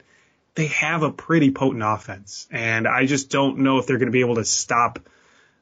they 0.55 0.67
have 0.67 1.03
a 1.03 1.11
pretty 1.11 1.51
potent 1.51 1.83
offense. 1.85 2.47
And 2.49 2.87
I 2.87 3.05
just 3.05 3.29
don't 3.29 3.59
know 3.59 3.77
if 3.77 3.87
they're 3.87 3.97
going 3.97 4.07
to 4.07 4.13
be 4.13 4.21
able 4.21 4.35
to 4.35 4.45
stop 4.45 4.99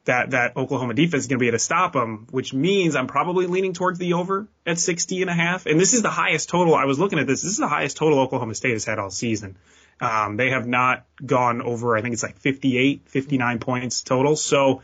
that 0.06 0.32
that 0.32 0.56
Oklahoma 0.56 0.94
defense 0.94 1.24
is 1.24 1.28
going 1.28 1.38
to 1.38 1.44
be 1.44 1.48
able 1.48 1.58
to 1.58 1.64
stop 1.64 1.94
them, 1.94 2.28
which 2.32 2.54
means 2.54 2.96
I'm 2.96 3.08
probably 3.08 3.48
leaning 3.48 3.74
towards 3.74 4.00
the 4.00 4.14
over 4.14 4.48
at 4.66 4.80
60 4.80 5.22
and 5.22 5.30
a 5.30 5.34
half. 5.34 5.66
And 5.66 5.80
this 5.80 5.94
is 5.94 6.02
the 6.02 6.10
highest 6.10 6.50
total. 6.50 6.76
I 6.76 6.86
was 6.86 7.00
looking 7.00 7.20
at 7.20 7.28
this. 7.28 7.42
This 7.42 7.52
is 7.52 7.58
the 7.58 7.68
highest 7.68 7.98
total 7.98 8.20
Oklahoma 8.20 8.56
State 8.56 8.74
has 8.74 8.86
had 8.86 9.00
all 9.00 9.10
season. 9.10 9.58
Um, 10.00 10.38
they 10.38 10.50
have 10.50 10.68
not 10.68 11.06
gone 11.26 11.62
over, 11.62 11.98
I 11.98 12.02
think 12.02 12.14
it's 12.14 12.24
like 12.24 12.38
58, 12.38 13.08
59 13.08 13.60
points 13.60 14.02
total. 14.02 14.36
So 14.36 14.82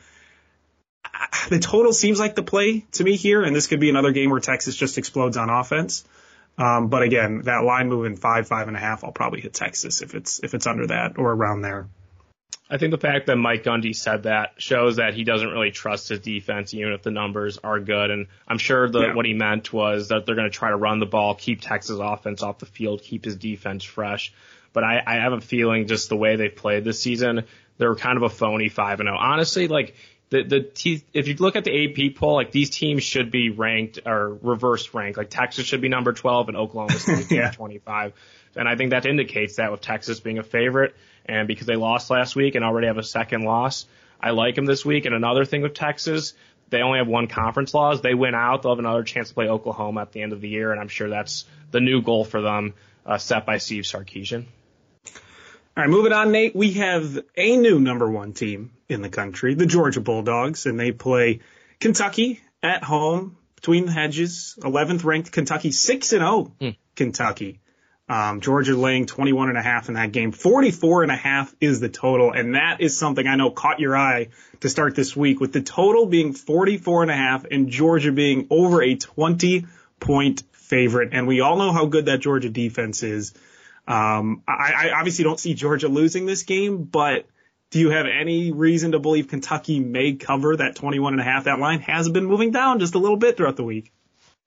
the 1.49 1.59
total 1.59 1.93
seems 1.93 2.19
like 2.19 2.35
the 2.35 2.43
play 2.43 2.85
to 2.93 3.03
me 3.03 3.15
here. 3.15 3.43
And 3.43 3.55
this 3.55 3.67
could 3.67 3.79
be 3.79 3.89
another 3.89 4.11
game 4.11 4.29
where 4.29 4.39
Texas 4.39 4.75
just 4.75 4.97
explodes 4.97 5.37
on 5.37 5.49
offense. 5.49 6.05
Um, 6.57 6.87
but 6.87 7.03
again, 7.03 7.41
that 7.43 7.63
line 7.63 7.89
moving 7.89 8.15
five, 8.15 8.47
five 8.47 8.67
and 8.67 8.77
a 8.77 8.79
half, 8.79 9.03
I'll 9.03 9.11
probably 9.11 9.41
hit 9.41 9.53
Texas 9.53 10.01
if 10.01 10.15
it's, 10.15 10.39
if 10.43 10.53
it's 10.53 10.67
under 10.67 10.87
that 10.87 11.17
or 11.17 11.31
around 11.31 11.61
there. 11.61 11.87
I 12.71 12.77
think 12.77 12.91
the 12.91 12.97
fact 12.97 13.27
that 13.27 13.35
Mike 13.35 13.65
Gundy 13.65 13.93
said 13.93 14.23
that 14.23 14.53
shows 14.57 14.95
that 14.95 15.13
he 15.13 15.25
doesn't 15.25 15.49
really 15.49 15.71
trust 15.71 16.07
his 16.07 16.21
defense, 16.21 16.73
even 16.73 16.93
if 16.93 17.01
the 17.01 17.11
numbers 17.11 17.57
are 17.57 17.81
good. 17.81 18.11
And 18.11 18.27
I'm 18.47 18.57
sure 18.57 18.89
that 18.89 18.99
yeah. 18.99 19.13
what 19.13 19.25
he 19.25 19.33
meant 19.33 19.73
was 19.73 20.07
that 20.07 20.25
they're 20.25 20.35
going 20.35 20.49
to 20.49 20.57
try 20.57 20.69
to 20.69 20.77
run 20.77 20.99
the 20.99 21.05
ball, 21.05 21.35
keep 21.35 21.59
Texas 21.59 21.99
offense 22.01 22.41
off 22.41 22.59
the 22.59 22.65
field, 22.65 23.01
keep 23.03 23.25
his 23.25 23.35
defense 23.35 23.83
fresh. 23.83 24.31
But 24.71 24.85
I, 24.85 25.03
I 25.05 25.15
have 25.15 25.33
a 25.33 25.41
feeling 25.41 25.87
just 25.87 26.07
the 26.07 26.15
way 26.15 26.37
they've 26.37 26.55
played 26.55 26.85
this 26.85 27.01
season, 27.01 27.43
they're 27.77 27.95
kind 27.95 28.15
of 28.15 28.23
a 28.23 28.29
phony 28.29 28.69
five 28.69 29.01
and 29.01 29.07
zero. 29.07 29.17
Honestly, 29.19 29.67
like 29.67 29.95
the 30.29 30.43
the 30.43 30.61
te- 30.61 31.03
if 31.13 31.27
you 31.27 31.35
look 31.35 31.57
at 31.57 31.65
the 31.65 31.71
AP 31.71 32.15
poll, 32.15 32.35
like 32.35 32.53
these 32.53 32.69
teams 32.69 33.03
should 33.03 33.31
be 33.31 33.49
ranked 33.49 33.99
or 34.05 34.37
reverse 34.41 34.93
ranked. 34.93 35.17
Like 35.17 35.29
Texas 35.29 35.65
should 35.65 35.81
be 35.81 35.89
number 35.89 36.13
12 36.13 36.47
and 36.47 36.55
Oklahoma 36.55 36.97
State 36.97 37.31
yeah. 37.31 37.51
25. 37.51 38.13
And 38.55 38.67
I 38.67 38.77
think 38.77 38.91
that 38.91 39.05
indicates 39.05 39.57
that 39.57 39.71
with 39.71 39.81
Texas 39.81 40.21
being 40.21 40.39
a 40.39 40.43
favorite 40.43 40.95
and 41.25 41.47
because 41.47 41.67
they 41.67 41.75
lost 41.75 42.09
last 42.09 42.35
week 42.35 42.55
and 42.55 42.63
already 42.63 42.87
have 42.87 42.97
a 42.97 43.03
second 43.03 43.43
loss, 43.43 43.85
I 44.19 44.31
like 44.31 44.55
them 44.55 44.65
this 44.65 44.85
week. 44.85 45.05
And 45.05 45.15
another 45.15 45.45
thing 45.45 45.61
with 45.61 45.73
Texas, 45.73 46.33
they 46.69 46.81
only 46.81 46.99
have 46.99 47.07
one 47.07 47.27
conference 47.27 47.73
loss. 47.73 48.01
They 48.01 48.13
win 48.13 48.35
out, 48.35 48.63
they'll 48.63 48.71
have 48.71 48.79
another 48.79 49.03
chance 49.03 49.29
to 49.29 49.33
play 49.33 49.47
Oklahoma 49.47 50.01
at 50.01 50.11
the 50.11 50.21
end 50.21 50.33
of 50.33 50.41
the 50.41 50.49
year, 50.49 50.71
and 50.71 50.79
I'm 50.79 50.87
sure 50.87 51.09
that's 51.09 51.45
the 51.71 51.79
new 51.79 52.01
goal 52.01 52.25
for 52.25 52.41
them, 52.41 52.73
uh, 53.05 53.17
set 53.17 53.45
by 53.45 53.57
Steve 53.57 53.83
Sarkisian. 53.83 54.45
All 55.77 55.83
right, 55.83 55.89
moving 55.89 56.11
on, 56.11 56.31
Nate. 56.31 56.55
We 56.55 56.73
have 56.73 57.19
a 57.37 57.57
new 57.57 57.79
number 57.79 58.09
one 58.09 58.33
team 58.33 58.71
in 58.89 59.01
the 59.01 59.09
country, 59.09 59.53
the 59.53 59.65
Georgia 59.65 60.01
Bulldogs, 60.01 60.65
and 60.65 60.79
they 60.79 60.91
play 60.91 61.39
Kentucky 61.79 62.41
at 62.61 62.83
home 62.83 63.37
between 63.55 63.85
the 63.85 63.91
hedges. 63.91 64.57
11th 64.61 65.03
ranked 65.05 65.31
Kentucky, 65.31 65.71
6 65.71 66.13
and 66.13 66.21
0 66.21 66.53
mm. 66.59 66.75
Kentucky. 66.95 67.61
Um, 68.09 68.41
Georgia 68.41 68.75
laying 68.75 69.05
21 69.05 69.49
and 69.49 69.57
a 69.57 69.61
half 69.61 69.87
in 69.87 69.93
that 69.93 70.11
game. 70.11 70.33
44 70.33 71.03
and 71.03 71.11
a 71.11 71.15
half 71.15 71.55
is 71.61 71.79
the 71.79 71.87
total. 71.87 72.33
And 72.33 72.55
that 72.55 72.81
is 72.81 72.97
something 72.97 73.25
I 73.25 73.35
know 73.35 73.51
caught 73.51 73.79
your 73.79 73.95
eye 73.95 74.29
to 74.59 74.69
start 74.69 74.95
this 74.95 75.15
week 75.15 75.39
with 75.39 75.53
the 75.53 75.61
total 75.61 76.07
being 76.07 76.33
44 76.33 77.03
and 77.03 77.11
a 77.11 77.15
half 77.15 77.45
and 77.45 77.69
Georgia 77.69 78.11
being 78.11 78.47
over 78.49 78.83
a 78.83 78.95
20 78.95 79.65
point 80.01 80.43
favorite, 80.71 81.09
and 81.11 81.27
we 81.27 81.41
all 81.41 81.57
know 81.57 81.73
how 81.73 81.85
good 81.85 82.05
that 82.05 82.19
Georgia 82.21 82.49
defense 82.49 83.03
is. 83.03 83.33
Um, 83.87 84.41
I, 84.47 84.73
I 84.73 84.91
obviously 84.97 85.23
don't 85.23 85.39
see 85.39 85.53
Georgia 85.53 85.89
losing 85.89 86.25
this 86.25 86.43
game, 86.43 86.83
but 86.83 87.27
do 87.71 87.79
you 87.79 87.89
have 87.89 88.05
any 88.05 88.51
reason 88.51 88.93
to 88.93 88.99
believe 88.99 89.27
Kentucky 89.27 89.79
may 89.79 90.13
cover 90.13 90.55
that 90.55 90.75
21 90.75 91.13
and 91.13 91.21
a 91.21 91.25
half? 91.25 91.45
That 91.45 91.59
line 91.59 91.81
has 91.81 92.09
been 92.09 92.25
moving 92.25 92.51
down 92.51 92.79
just 92.79 92.95
a 92.95 92.99
little 92.99 93.17
bit 93.17 93.37
throughout 93.37 93.57
the 93.57 93.63
week. 93.63 93.91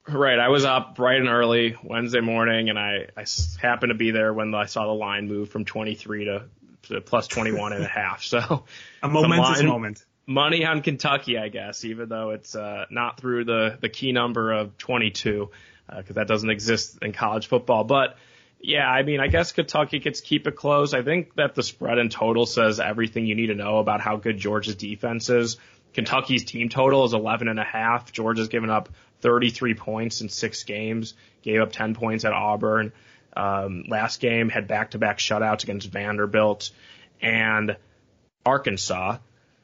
Right. 0.06 0.38
I 0.38 0.48
was 0.48 0.64
up 0.64 0.96
bright 0.96 1.20
and 1.20 1.28
early 1.28 1.76
Wednesday 1.82 2.20
morning, 2.20 2.68
and 2.68 2.78
I, 2.78 3.06
I 3.16 3.24
happened 3.60 3.90
to 3.90 3.94
be 3.94 4.10
there 4.10 4.34
when 4.34 4.54
I 4.54 4.66
saw 4.66 4.86
the 4.86 4.92
line 4.92 5.28
move 5.28 5.48
from 5.48 5.64
23 5.64 6.26
to, 6.26 6.44
to 6.88 7.00
plus 7.00 7.26
21 7.26 7.72
and 7.72 7.84
a 7.84 7.88
half. 7.88 8.22
So 8.22 8.64
a 9.02 9.08
momentous 9.08 9.58
line, 9.58 9.66
moment. 9.66 10.04
Money 10.26 10.64
on 10.64 10.82
Kentucky, 10.82 11.38
I 11.38 11.48
guess, 11.48 11.84
even 11.84 12.08
though 12.08 12.30
it's 12.30 12.54
uh, 12.54 12.84
not 12.90 13.18
through 13.18 13.44
the 13.44 13.78
the 13.80 13.88
key 13.88 14.12
number 14.12 14.52
of 14.52 14.76
22, 14.78 15.50
because 15.86 16.10
uh, 16.10 16.14
that 16.14 16.28
doesn't 16.28 16.50
exist 16.50 16.98
in 17.00 17.12
college 17.12 17.46
football. 17.46 17.84
But 17.84 18.16
yeah, 18.60 18.86
I 18.86 19.02
mean, 19.02 19.20
I 19.20 19.28
guess 19.28 19.52
Kentucky 19.52 19.98
gets 20.00 20.20
keep 20.20 20.46
it 20.46 20.56
close. 20.56 20.94
I 20.94 21.02
think 21.02 21.34
that 21.36 21.54
the 21.54 21.62
spread 21.62 21.98
in 21.98 22.08
total 22.08 22.46
says 22.46 22.80
everything 22.80 23.26
you 23.26 23.34
need 23.34 23.48
to 23.48 23.54
know 23.54 23.78
about 23.78 24.00
how 24.00 24.16
good 24.16 24.38
Georgia's 24.38 24.76
defense 24.76 25.28
is. 25.30 25.58
Kentucky's 25.92 26.44
team 26.44 26.68
total 26.68 27.04
is 27.04 27.12
11 27.12 27.48
and 27.48 27.60
a 27.60 27.64
half. 27.64 28.12
Georgia's 28.12 28.48
given 28.48 28.70
up 28.70 28.88
33 29.24 29.72
points 29.72 30.20
in 30.20 30.28
six 30.28 30.64
games, 30.64 31.14
gave 31.40 31.62
up 31.62 31.72
10 31.72 31.94
points 31.94 32.26
at 32.26 32.34
Auburn. 32.34 32.92
Um, 33.34 33.84
last 33.88 34.20
game 34.20 34.50
had 34.50 34.68
back-to-back 34.68 35.16
shutouts 35.16 35.62
against 35.62 35.88
Vanderbilt 35.88 36.70
and 37.22 37.78
Arkansas. 38.44 39.16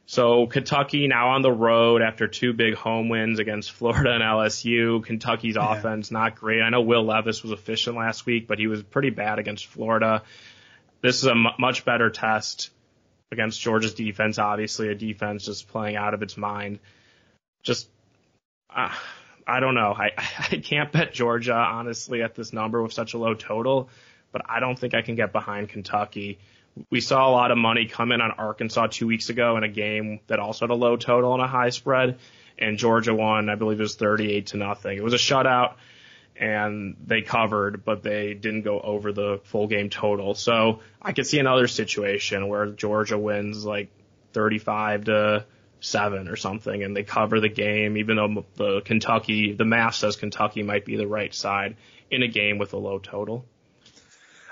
So 0.07 0.47
Kentucky 0.47 1.09
now 1.09 1.33
on 1.33 1.43
the 1.43 1.53
road 1.53 2.01
after 2.01 2.27
two 2.27 2.55
big 2.55 2.75
home 2.75 3.11
wins 3.11 3.39
against 3.39 3.71
Florida 3.71 4.13
and 4.13 4.23
LSU. 4.23 5.05
Kentucky's 5.05 5.57
yeah. 5.57 5.77
offense 5.77 6.11
not 6.11 6.37
great. 6.37 6.63
I 6.63 6.71
know 6.71 6.81
Will 6.81 7.05
Levis 7.05 7.43
was 7.43 7.53
efficient 7.53 7.97
last 7.97 8.25
week, 8.25 8.49
but 8.49 8.59
he 8.59 8.67
was 8.67 8.83
pretty 8.83 9.11
bad 9.11 9.39
against 9.39 9.67
Florida. 9.67 10.23
This 11.03 11.19
is 11.19 11.27
a 11.27 11.33
m- 11.33 11.49
much 11.59 11.85
better 11.85 12.09
test 12.09 12.71
against 13.31 13.61
Georgia's 13.61 13.93
defense. 13.93 14.39
Obviously, 14.39 14.89
a 14.89 14.95
defense 14.95 15.45
just 15.45 15.69
playing 15.69 15.97
out 15.97 16.15
of 16.15 16.23
its 16.23 16.37
mind. 16.39 16.79
Just, 17.63 17.89
uh, 18.75 18.93
I 19.51 19.61
don't 19.61 19.75
know. 19.75 19.95
I 19.97 20.11
I 20.53 20.57
can't 20.57 20.93
bet 20.93 21.13
Georgia 21.13 21.55
honestly 21.55 22.23
at 22.23 22.35
this 22.35 22.53
number 22.53 22.83
with 22.83 22.93
such 22.93 23.15
a 23.15 23.19
low 23.19 23.35
total, 23.35 23.91
but 24.33 24.43
I 24.49 24.61
don't 24.61 24.79
think 24.79 24.95
I 24.95 25.03
can 25.03 25.17
get 25.17 25.33
behind 25.33 25.69
Kentucky 25.69 26.39
we 26.91 27.01
saw 27.01 27.29
a 27.29 27.33
lot 27.33 27.51
of 27.51 27.59
money 27.59 27.87
come 27.87 28.13
in 28.13 28.21
on 28.21 28.33
Arkansas 28.33 28.89
two 28.89 29.07
weeks 29.07 29.29
ago 29.29 29.57
in 29.57 29.65
a 29.65 29.69
game 29.69 30.21
that 30.29 30.39
also 30.39 30.67
had 30.67 30.71
a 30.71 30.75
low 30.75 30.97
total 30.97 31.35
and 31.35 31.43
a 31.43 31.47
high 31.47 31.71
spread, 31.71 32.19
and 32.59 32.79
Georgia 32.79 33.15
won. 33.15 33.49
I 33.49 33.55
believe 33.57 33.81
it 33.81 33.83
was 33.83 33.97
38 33.97 34.47
to 34.49 34.57
nothing. 34.57 34.97
It 34.97 35.05
was 35.05 35.15
a 35.15 35.19
shutout, 35.19 35.75
and 36.37 36.97
they 37.07 37.23
covered, 37.23 37.85
but 37.85 38.03
they 38.03 38.35
didn't 38.35 38.63
go 38.63 38.81
over 38.81 39.13
the 39.13 39.41
full 39.45 39.67
game 39.67 39.91
total. 39.91 40.35
So 40.35 40.81
I 41.03 41.13
could 41.13 41.27
see 41.27 41.39
another 41.39 41.67
situation 41.67 42.49
where 42.49 42.67
Georgia 42.67 43.19
wins 43.19 43.65
like 43.65 43.91
35 44.33 45.05
to 45.05 45.45
seven 45.81 46.29
or 46.29 46.37
something, 46.37 46.83
and 46.83 46.97
they 46.97 47.03
cover 47.03 47.41
the 47.41 47.49
game, 47.49 47.97
even 47.97 48.17
though 48.17 48.45
the 48.57 48.81
Kentucky, 48.83 49.53
the 49.53 49.65
math 49.65 49.97
says 49.97 50.17
Kentucky 50.17 50.63
might 50.63 50.85
be 50.85 50.97
the 50.97 51.07
right 51.07 51.35
side 51.35 51.77
in 52.11 52.23
a 52.23 52.29
game 52.29 52.59
with 52.59 52.73
a 52.73 52.77
low 52.77 52.99
total. 52.99 53.45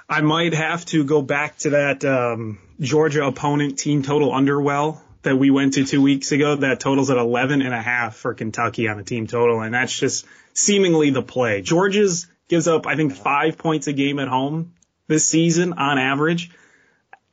I 0.09 0.23
might 0.23 0.55
have 0.55 0.87
to 0.87 1.05
go 1.05 1.21
back 1.21 1.59
to 1.59 1.71
that 1.71 2.05
um, 2.05 2.59
Georgia 2.81 3.27
opponent 3.27 3.79
team 3.79 4.03
total 4.03 4.33
underwell 4.33 5.03
that 5.23 5.37
we 5.37 5.51
went 5.51 5.75
to 5.75 5.85
two 5.85 6.01
weeks 6.01 6.33
ago. 6.33 6.57
That 6.57 6.81
totals 6.81 7.11
at 7.11 7.19
11 7.19 7.61
and 7.61 7.75
a 7.75 7.83
half 7.83 8.17
for 8.17 8.33
Kentucky 8.33 8.89
on 8.89 8.97
the 8.97 9.03
team 9.03 9.27
total, 9.27 9.61
and 9.61 9.75
that's 9.75 9.97
just 9.97 10.25
seemingly 10.55 11.11
the 11.11 11.23
play. 11.23 11.61
Georgia's 11.61 12.27
gives 12.49 12.67
up, 12.67 12.87
I 12.87 12.97
think, 12.97 13.15
five 13.15 13.59
points 13.59 13.87
a 13.87 13.93
game 13.93 14.19
at 14.19 14.29
home 14.29 14.73
this 15.07 15.27
season 15.27 15.75
on 15.75 15.99
average. 15.99 16.51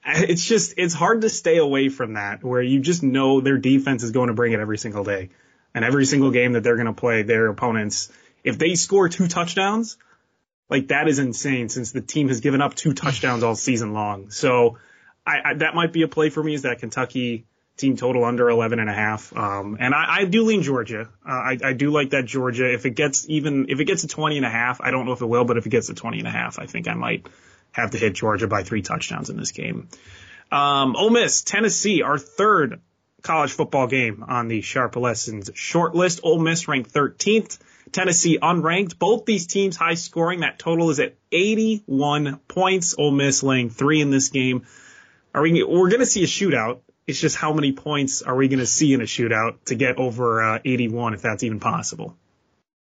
It's 0.32 0.46
just 0.46 0.76
it's 0.78 0.94
hard 0.94 1.22
to 1.22 1.30
stay 1.30 1.58
away 1.58 1.90
from 1.90 2.14
that, 2.14 2.44
where 2.44 2.62
you 2.62 2.80
just 2.80 3.02
know 3.02 3.42
their 3.42 3.58
defense 3.58 4.04
is 4.04 4.12
going 4.12 4.28
to 4.28 4.34
bring 4.34 4.54
it 4.54 4.60
every 4.60 4.78
single 4.78 5.04
day, 5.04 5.30
and 5.74 5.84
every 5.84 6.06
single 6.06 6.32
game 6.32 6.54
that 6.54 6.64
they're 6.64 6.76
going 6.76 6.86
to 6.86 6.94
play 6.94 7.24
their 7.24 7.48
opponents. 7.48 8.12
If 8.44 8.60
they 8.60 8.76
score 8.76 9.10
two 9.10 9.28
touchdowns, 9.28 9.98
like 10.70 10.90
that 10.90 11.08
is 11.08 11.20
insane 11.20 11.70
since 11.70 11.92
the 11.92 12.02
team 12.02 12.28
has 12.28 12.40
given 12.40 12.62
up 12.62 12.76
two 12.76 12.94
touchdowns 12.94 13.44
all 13.44 13.56
season 13.56 13.94
long. 13.94 14.30
So 14.30 14.78
I, 15.26 15.40
I, 15.44 15.54
that 15.56 15.76
might 15.76 15.94
be 15.94 16.04
a 16.04 16.08
play 16.08 16.30
for 16.30 16.44
me 16.44 16.54
is 16.54 16.64
that 16.64 16.80
Kentucky 16.80 17.46
team 17.78 17.98
total 17.98 18.24
under 18.24 18.50
11 18.50 18.80
and 18.80 18.90
a 18.90 18.94
half. 18.94 19.36
Um, 19.36 19.78
and 19.80 19.94
I, 19.94 20.20
I 20.20 20.26
do 20.26 20.44
lean 20.44 20.62
Georgia. 20.62 21.10
Uh, 21.28 21.32
I, 21.32 21.58
I 21.64 21.74
do 21.74 21.92
like 21.92 22.12
that 22.12 22.26
Georgia. 22.26 22.72
If 22.72 22.86
it 22.86 22.92
gets 22.92 23.28
even, 23.28 23.68
if 23.70 23.80
it 23.80 23.86
gets 23.86 24.02
to 24.02 24.08
20 24.08 24.38
and 24.38 24.46
a 24.46 24.50
half, 24.50 24.82
I 24.82 24.92
don't 24.92 25.06
know 25.06 25.12
if 25.12 25.22
it 25.22 25.26
will, 25.26 25.46
but 25.46 25.58
if 25.58 25.66
it 25.66 25.70
gets 25.70 25.88
to 25.88 25.94
20 25.94 26.20
and 26.20 26.28
a 26.28 26.32
half, 26.32 26.58
I 26.60 26.68
think 26.68 26.88
I 26.88 26.94
might 26.94 27.28
have 27.76 27.92
to 27.92 27.98
hit 27.98 28.14
Georgia 28.14 28.48
by 28.48 28.64
three 28.64 28.82
touchdowns 28.82 29.30
in 29.30 29.38
this 29.38 29.52
game. 29.52 29.90
Um, 30.52 30.96
Ole 30.96 31.10
Miss, 31.10 31.44
Tennessee, 31.44 32.02
our 32.02 32.18
third 32.18 32.80
college 33.22 33.52
football 33.52 33.88
game 33.88 34.24
on 34.26 34.48
the 34.48 34.62
Sharp 34.62 34.96
Lessons 34.96 35.52
short 35.56 35.94
list. 35.94 36.22
Ole 36.24 36.40
Miss 36.40 36.68
ranked 36.68 36.94
13th. 36.94 37.60
Tennessee 37.92 38.40
unranked. 38.42 38.98
Both 38.98 39.26
these 39.26 39.48
teams 39.48 39.76
high 39.76 39.96
scoring. 39.96 40.40
That 40.40 40.58
total 40.58 40.90
is 40.90 41.00
at 41.00 41.16
81 41.32 42.40
points. 42.48 42.96
Ole 42.98 43.12
Miss 43.12 43.44
laying 43.44 43.70
three 43.70 44.00
in 44.02 44.10
this 44.10 44.30
game. 44.30 44.66
Are 45.34 45.42
we? 45.42 45.64
We're 45.64 45.90
going 45.90 46.00
to 46.00 46.06
see 46.06 46.24
a 46.24 46.28
shootout. 46.28 46.80
It's 47.08 47.20
just 47.20 47.36
how 47.36 47.54
many 47.54 47.74
points 47.74 48.22
are 48.22 48.36
we 48.36 48.48
going 48.48 48.60
to 48.60 48.66
see 48.66 48.94
in 48.94 49.02
a 49.02 49.06
shootout 49.06 49.66
to 49.66 49.76
get 49.76 49.98
over 49.98 50.42
uh, 50.42 50.60
81, 50.64 51.14
if 51.14 51.22
that's 51.22 51.44
even 51.44 51.60
possible. 51.60 52.16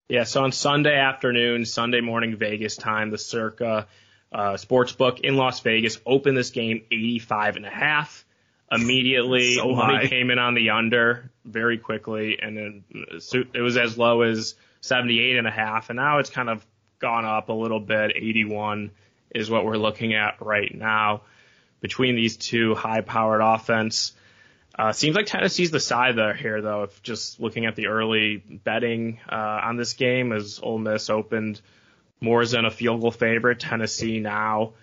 Yeah. 0.09 0.25
So 0.25 0.43
on 0.43 0.53
Sunday 0.53 0.99
afternoon, 0.99 1.65
Sunday 1.65 2.01
morning 2.01 2.37
Vegas 2.37 2.77
time, 2.77 3.11
the 3.11 3.19
Circa 3.19 3.87
uh, 4.33 4.53
Sportsbook 4.53 5.21
in 5.21 5.37
Las 5.37 5.61
Vegas 5.61 5.99
opened 6.07 6.37
this 6.37 6.51
game 6.51 6.83
85 6.91 7.57
and 7.57 7.67
a 7.67 7.71
half. 7.71 8.25
Immediately, 8.73 9.57
so 9.57 9.73
money 9.73 10.07
came 10.07 10.31
in 10.31 10.39
on 10.39 10.55
the 10.55 10.71
under 10.71 11.29
very 11.45 11.77
quickly, 11.77 12.39
and 12.41 12.57
then 12.57 12.85
it 12.93 13.61
was 13.61 13.77
as 13.77 13.99
low 13.99 14.23
as 14.23 14.55
78 14.81 15.39
and 15.39 15.47
a 15.49 15.51
half, 15.51 15.91
and 15.91 15.97
now 15.97 16.19
it's 16.19 16.31
kind 16.31 16.49
of 16.49 16.65
gone 17.01 17.25
up 17.25 17.49
a 17.49 17.53
little 17.53 17.81
bit. 17.81 18.13
81 18.15 18.93
is 19.35 19.51
what 19.51 19.65
we're 19.65 19.77
looking 19.77 20.15
at 20.15 20.41
right 20.41 20.73
now 20.73 21.23
between 21.81 22.15
these 22.15 22.37
two 22.37 22.77
high-powered 22.77 23.41
offense. 23.41 24.13
Uh, 24.79 24.93
seems 24.93 25.17
like 25.17 25.27
Tennessee's 25.27 25.71
the 25.73 25.81
side 25.81 26.15
there 26.15 26.35
here, 26.35 26.63
though. 26.63 26.85
If 26.85 27.03
just 27.03 27.41
looking 27.41 27.67
at 27.67 27.75
the 27.75 27.89
early 27.89 28.37
betting 28.37 29.19
uh, 29.29 29.35
on 29.65 29.77
this 29.77 29.95
game, 29.95 30.33
as 30.33 30.61
Ole 30.63 30.79
Miss 30.79 31.11
opened 31.11 31.61
more 32.21 32.45
than 32.45 32.65
a 32.65 32.71
field 32.71 33.01
goal 33.01 33.11
favorite, 33.11 33.61
Tennessee 33.61 34.21
now 34.21 34.75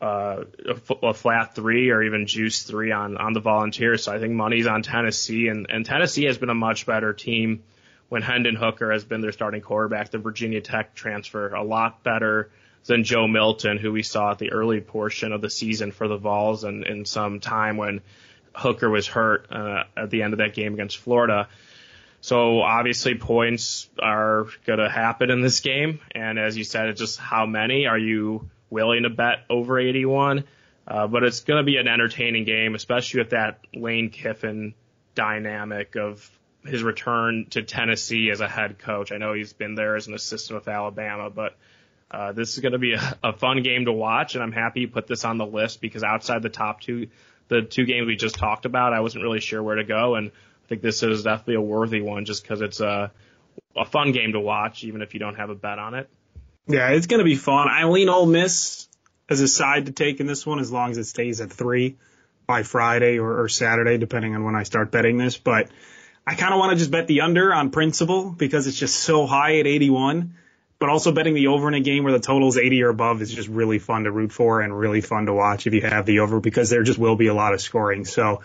uh, 0.00 0.44
a, 0.68 1.06
a, 1.06 1.14
flat 1.14 1.54
three 1.54 1.90
or 1.90 2.02
even 2.02 2.26
juice 2.26 2.62
three 2.62 2.92
on 2.92 3.16
on 3.16 3.32
the 3.32 3.40
Volunteers. 3.40 4.04
So 4.04 4.12
I 4.12 4.18
think 4.18 4.34
money's 4.34 4.66
on 4.66 4.82
Tennessee, 4.82 5.48
and 5.48 5.66
and 5.70 5.86
Tennessee 5.86 6.26
has 6.26 6.36
been 6.36 6.50
a 6.50 6.54
much 6.54 6.84
better 6.84 7.12
team 7.12 7.62
when 8.08 8.20
Hendon 8.20 8.54
Hooker 8.54 8.92
has 8.92 9.04
been 9.04 9.22
their 9.22 9.32
starting 9.32 9.62
quarterback. 9.62 10.10
The 10.10 10.18
Virginia 10.18 10.60
Tech 10.60 10.94
transfer 10.94 11.54
a 11.54 11.62
lot 11.62 12.02
better 12.02 12.50
than 12.84 13.04
Joe 13.04 13.26
Milton, 13.26 13.78
who 13.78 13.92
we 13.92 14.02
saw 14.02 14.32
at 14.32 14.38
the 14.38 14.52
early 14.52 14.80
portion 14.80 15.32
of 15.32 15.40
the 15.40 15.48
season 15.48 15.90
for 15.90 16.06
the 16.06 16.18
Vols, 16.18 16.64
and 16.64 16.84
in 16.84 17.06
some 17.06 17.40
time 17.40 17.78
when 17.78 18.02
Hooker 18.54 18.90
was 18.90 19.06
hurt 19.06 19.46
uh, 19.50 19.84
at 19.96 20.10
the 20.10 20.22
end 20.22 20.34
of 20.34 20.38
that 20.38 20.54
game 20.54 20.74
against 20.74 20.98
Florida. 20.98 21.48
So 22.24 22.62
obviously 22.62 23.16
points 23.16 23.90
are 23.98 24.46
going 24.64 24.78
to 24.78 24.88
happen 24.88 25.30
in 25.30 25.42
this 25.42 25.60
game, 25.60 26.00
and 26.14 26.38
as 26.38 26.56
you 26.56 26.64
said, 26.64 26.88
it's 26.88 26.98
just 26.98 27.18
how 27.18 27.44
many 27.44 27.84
are 27.86 27.98
you 27.98 28.48
willing 28.70 29.02
to 29.02 29.10
bet 29.10 29.40
over 29.50 29.78
81? 29.78 30.44
Uh, 30.88 31.06
but 31.06 31.22
it's 31.22 31.40
going 31.40 31.58
to 31.58 31.64
be 31.64 31.76
an 31.76 31.86
entertaining 31.86 32.44
game, 32.44 32.74
especially 32.74 33.20
with 33.20 33.30
that 33.32 33.60
Lane 33.74 34.08
Kiffin 34.08 34.72
dynamic 35.14 35.96
of 35.96 36.30
his 36.64 36.82
return 36.82 37.44
to 37.50 37.62
Tennessee 37.62 38.30
as 38.30 38.40
a 38.40 38.48
head 38.48 38.78
coach. 38.78 39.12
I 39.12 39.18
know 39.18 39.34
he's 39.34 39.52
been 39.52 39.74
there 39.74 39.94
as 39.94 40.06
an 40.06 40.14
assistant 40.14 40.58
with 40.58 40.68
Alabama, 40.68 41.28
but 41.28 41.58
uh, 42.10 42.32
this 42.32 42.54
is 42.54 42.60
going 42.60 42.72
to 42.72 42.78
be 42.78 42.94
a, 42.94 43.18
a 43.22 43.32
fun 43.34 43.62
game 43.62 43.84
to 43.84 43.92
watch, 43.92 44.34
and 44.34 44.42
I'm 44.42 44.52
happy 44.52 44.80
you 44.80 44.88
put 44.88 45.06
this 45.06 45.26
on 45.26 45.36
the 45.36 45.44
list 45.44 45.82
because 45.82 46.02
outside 46.02 46.40
the 46.40 46.48
top 46.48 46.80
two, 46.80 47.08
the 47.48 47.60
two 47.60 47.84
games 47.84 48.06
we 48.06 48.16
just 48.16 48.36
talked 48.36 48.64
about, 48.64 48.94
I 48.94 49.00
wasn't 49.00 49.24
really 49.24 49.40
sure 49.40 49.62
where 49.62 49.76
to 49.76 49.84
go, 49.84 50.14
and 50.14 50.30
I 50.64 50.68
think 50.68 50.82
this 50.82 51.02
is 51.02 51.22
definitely 51.22 51.56
a 51.56 51.60
worthy 51.60 52.00
one 52.00 52.24
just 52.24 52.42
because 52.42 52.62
it's 52.62 52.80
a 52.80 53.12
a 53.76 53.84
fun 53.84 54.12
game 54.12 54.32
to 54.32 54.40
watch, 54.40 54.84
even 54.84 55.02
if 55.02 55.14
you 55.14 55.20
don't 55.20 55.34
have 55.34 55.50
a 55.50 55.54
bet 55.54 55.78
on 55.78 55.94
it. 55.94 56.08
Yeah, 56.66 56.90
it's 56.90 57.06
going 57.06 57.18
to 57.18 57.24
be 57.24 57.36
fun. 57.36 57.68
I 57.68 57.84
lean 57.84 58.08
Ole 58.08 58.26
Miss 58.26 58.88
as 59.28 59.40
a 59.40 59.48
side 59.48 59.86
to 59.86 59.92
take 59.92 60.20
in 60.20 60.26
this 60.26 60.46
one 60.46 60.60
as 60.60 60.72
long 60.72 60.90
as 60.90 60.98
it 60.98 61.04
stays 61.04 61.40
at 61.40 61.52
three 61.52 61.96
by 62.46 62.62
Friday 62.62 63.18
or, 63.18 63.42
or 63.42 63.48
Saturday, 63.48 63.98
depending 63.98 64.34
on 64.34 64.44
when 64.44 64.54
I 64.54 64.62
start 64.62 64.90
betting 64.90 65.18
this. 65.18 65.36
But 65.36 65.68
I 66.26 66.34
kind 66.34 66.54
of 66.54 66.60
want 66.60 66.72
to 66.72 66.76
just 66.76 66.90
bet 66.90 67.06
the 67.06 67.22
under 67.22 67.52
on 67.52 67.70
principle 67.70 68.30
because 68.30 68.66
it's 68.66 68.78
just 68.78 68.96
so 68.96 69.26
high 69.26 69.58
at 69.58 69.66
81. 69.66 70.34
But 70.78 70.88
also 70.88 71.12
betting 71.12 71.34
the 71.34 71.46
over 71.48 71.68
in 71.68 71.74
a 71.74 71.80
game 71.80 72.04
where 72.04 72.12
the 72.12 72.20
total 72.20 72.48
is 72.48 72.58
80 72.58 72.82
or 72.82 72.88
above 72.88 73.22
is 73.22 73.32
just 73.32 73.48
really 73.48 73.78
fun 73.78 74.04
to 74.04 74.10
root 74.10 74.32
for 74.32 74.60
and 74.60 74.76
really 74.76 75.00
fun 75.00 75.26
to 75.26 75.32
watch 75.32 75.66
if 75.66 75.72
you 75.72 75.82
have 75.82 76.04
the 76.04 76.20
over 76.20 76.40
because 76.40 76.68
there 76.68 76.82
just 76.82 76.98
will 76.98 77.16
be 77.16 77.28
a 77.28 77.34
lot 77.34 77.54
of 77.54 77.60
scoring. 77.60 78.04
So 78.04 78.42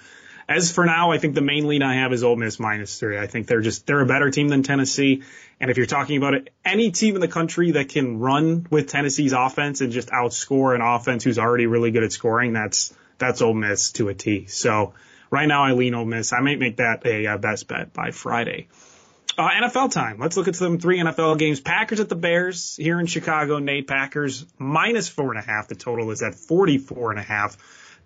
as 0.49 0.71
for 0.71 0.83
now, 0.83 1.11
I 1.11 1.19
think 1.19 1.35
the 1.35 1.41
main 1.41 1.67
lean 1.67 1.83
I 1.83 2.01
have 2.01 2.11
is 2.11 2.23
Ole 2.23 2.35
Miss 2.35 2.59
minus 2.59 2.99
three. 2.99 3.19
I 3.19 3.27
think 3.27 3.45
they're 3.45 3.61
just 3.61 3.85
they're 3.85 4.01
a 4.01 4.07
better 4.07 4.31
team 4.31 4.47
than 4.47 4.63
Tennessee. 4.63 5.21
And 5.59 5.69
if 5.69 5.77
you're 5.77 5.85
talking 5.85 6.17
about 6.17 6.33
it, 6.33 6.49
any 6.65 6.89
team 6.89 7.13
in 7.13 7.21
the 7.21 7.27
country 7.27 7.71
that 7.71 7.89
can 7.89 8.17
run 8.17 8.65
with 8.71 8.87
Tennessee's 8.87 9.31
offense 9.31 9.81
and 9.81 9.91
just 9.91 10.09
outscore 10.09 10.73
an 10.73 10.81
offense 10.81 11.23
who's 11.23 11.37
already 11.37 11.67
really 11.67 11.91
good 11.91 12.03
at 12.03 12.11
scoring, 12.11 12.53
that's 12.53 12.91
that's 13.19 13.43
Ole 13.43 13.53
Miss 13.53 13.91
to 13.93 14.09
a 14.09 14.15
T. 14.15 14.47
So 14.47 14.95
right 15.29 15.47
now 15.47 15.65
I 15.65 15.73
lean 15.73 15.93
Ole 15.93 16.05
Miss. 16.05 16.33
I 16.33 16.39
might 16.39 16.57
make 16.57 16.77
that 16.77 17.05
a 17.05 17.27
uh, 17.27 17.37
best 17.37 17.67
bet 17.67 17.93
by 17.93 18.09
Friday. 18.09 18.69
Uh, 19.37 19.49
NFL 19.51 19.91
time. 19.91 20.17
Let's 20.17 20.35
look 20.35 20.47
at 20.47 20.55
some 20.55 20.79
three 20.79 20.97
NFL 20.99 21.37
games. 21.37 21.59
Packers 21.59 21.99
at 21.99 22.09
the 22.09 22.15
Bears 22.15 22.75
here 22.75 22.99
in 22.99 23.05
Chicago. 23.05 23.59
Nate 23.59 23.87
Packers 23.87 24.47
minus 24.57 25.07
four 25.07 25.29
and 25.29 25.37
a 25.37 25.45
half. 25.45 25.67
The 25.67 25.75
total 25.75 26.09
is 26.09 26.23
at 26.23 26.33
44 26.33 27.11
and 27.11 27.19
a 27.19 27.23
half. 27.23 27.55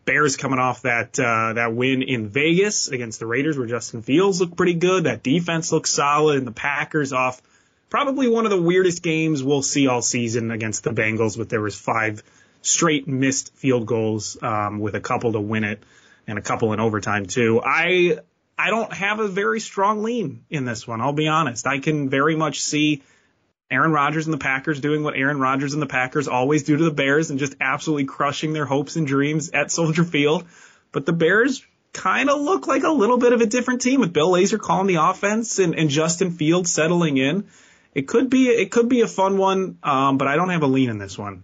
Bears 0.06 0.36
coming 0.38 0.60
off 0.60 0.82
that 0.82 1.18
uh, 1.20 1.54
that 1.54 1.74
win 1.74 2.02
in 2.02 2.28
Vegas 2.28 2.90
against 2.90 3.20
the 3.20 3.26
Raiders, 3.26 3.58
where 3.58 3.68
Justin 3.68 4.02
Fields 4.02 4.42
looked 4.42 4.58
pretty 4.58 4.74
good. 4.74 5.06
That 5.06 5.24
defense 5.24 5.72
looks 5.72 5.92
solid, 5.92 6.38
and 6.38 6.48
the 6.48 6.52
Packers 6.52 7.14
off 7.14 7.42
probably 7.90 8.28
one 8.28 8.46
of 8.46 8.52
the 8.52 8.62
weirdest 8.62 9.02
games 9.04 9.44
we'll 9.44 9.62
see 9.62 9.88
all 9.88 10.02
season 10.02 10.52
against 10.52 10.84
the 10.84 10.90
Bengals. 10.92 11.38
but 11.38 11.50
there 11.50 11.62
was 11.62 11.76
five 11.76 12.24
straight 12.62 13.08
missed 13.08 13.54
field 13.56 13.86
goals, 13.86 14.42
um, 14.42 14.80
with 14.80 14.96
a 14.96 15.00
couple 15.00 15.34
to 15.34 15.40
win 15.40 15.64
it, 15.64 15.84
and 16.28 16.38
a 16.38 16.42
couple 16.42 16.74
in 16.74 16.80
overtime 16.80 17.26
too. 17.26 17.62
I 17.64 18.20
I 18.58 18.70
don't 18.70 18.94
have 18.94 19.20
a 19.20 19.28
very 19.28 19.60
strong 19.60 20.04
lean 20.04 20.46
in 20.50 20.66
this 20.66 20.88
one. 20.88 21.02
I'll 21.02 21.14
be 21.14 21.28
honest. 21.28 21.66
I 21.66 21.80
can 21.80 22.10
very 22.10 22.36
much 22.36 22.62
see 22.62 23.04
Aaron 23.74 23.92
Rodgers 23.92 24.28
and 24.28 24.34
the 24.34 24.38
Packers 24.38 24.80
doing 24.80 25.04
what 25.04 25.16
Aaron 25.16 25.40
Rodgers 25.40 25.74
and 25.74 25.82
the 25.82 25.88
Packers 25.88 26.28
always 26.28 26.64
do 26.64 26.78
to 26.78 26.84
the 26.84 26.92
Bears 26.92 27.32
and 27.32 27.40
just 27.40 27.56
absolutely 27.60 28.06
crushing 28.06 28.54
their 28.54 28.66
hopes 28.66 28.96
and 28.96 29.08
dreams 29.08 29.50
at 29.50 29.72
Soldier 29.72 30.04
Field. 30.04 30.46
But 30.92 31.08
the 31.08 31.14
Bears 31.14 31.66
kind 31.92 32.30
of 32.30 32.40
look 32.40 32.68
like 32.68 32.84
a 32.84 32.92
little 32.92 33.18
bit 33.18 33.34
of 33.34 33.42
a 33.42 33.48
different 33.48 33.82
team 33.82 34.00
with 34.00 34.14
Bill 34.14 34.32
Lazor 34.32 34.60
calling 34.60 34.88
the 34.88 35.02
offense 35.02 35.58
and, 35.58 35.74
and 35.74 35.90
Justin 35.90 36.32
Fields 36.32 36.72
settling 36.72 37.18
in. 37.18 37.46
It 37.96 38.08
could 38.08 38.30
be 38.30 38.48
it 38.48 38.72
could 38.72 38.90
be 38.90 39.02
a 39.02 39.08
fun 39.08 39.38
one, 39.38 39.78
um, 39.84 40.18
but 40.18 40.28
I 40.28 40.36
don't 40.36 40.50
have 40.50 40.64
a 40.64 40.68
lean 40.68 40.90
in 40.90 41.00
this 41.00 41.18
one. 41.18 41.44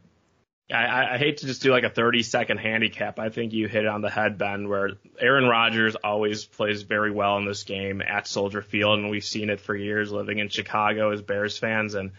I, 0.71 1.15
I 1.15 1.17
hate 1.17 1.37
to 1.37 1.47
just 1.47 1.63
do 1.63 1.71
like 1.71 1.83
a 1.83 1.89
30 1.89 2.21
second 2.23 2.57
handicap. 2.59 3.17
I 3.17 3.29
think 3.29 3.53
you 3.53 3.67
hit 3.67 3.85
it 3.85 3.87
on 3.87 4.01
the 4.01 4.09
head, 4.09 4.37
Ben, 4.37 4.69
where 4.69 4.91
Aaron 5.19 5.45
Rodgers 5.45 5.95
always 5.95 6.45
plays 6.45 6.83
very 6.83 7.11
well 7.11 7.37
in 7.37 7.45
this 7.45 7.63
game 7.63 8.01
at 8.01 8.27
Soldier 8.27 8.61
Field, 8.61 8.99
and 8.99 9.09
we've 9.09 9.25
seen 9.25 9.49
it 9.49 9.59
for 9.59 9.75
years 9.75 10.11
living 10.11 10.37
in 10.37 10.49
Chicago 10.49 11.11
as 11.11 11.21
Bears 11.23 11.57
fans. 11.57 11.95
And 11.95 12.11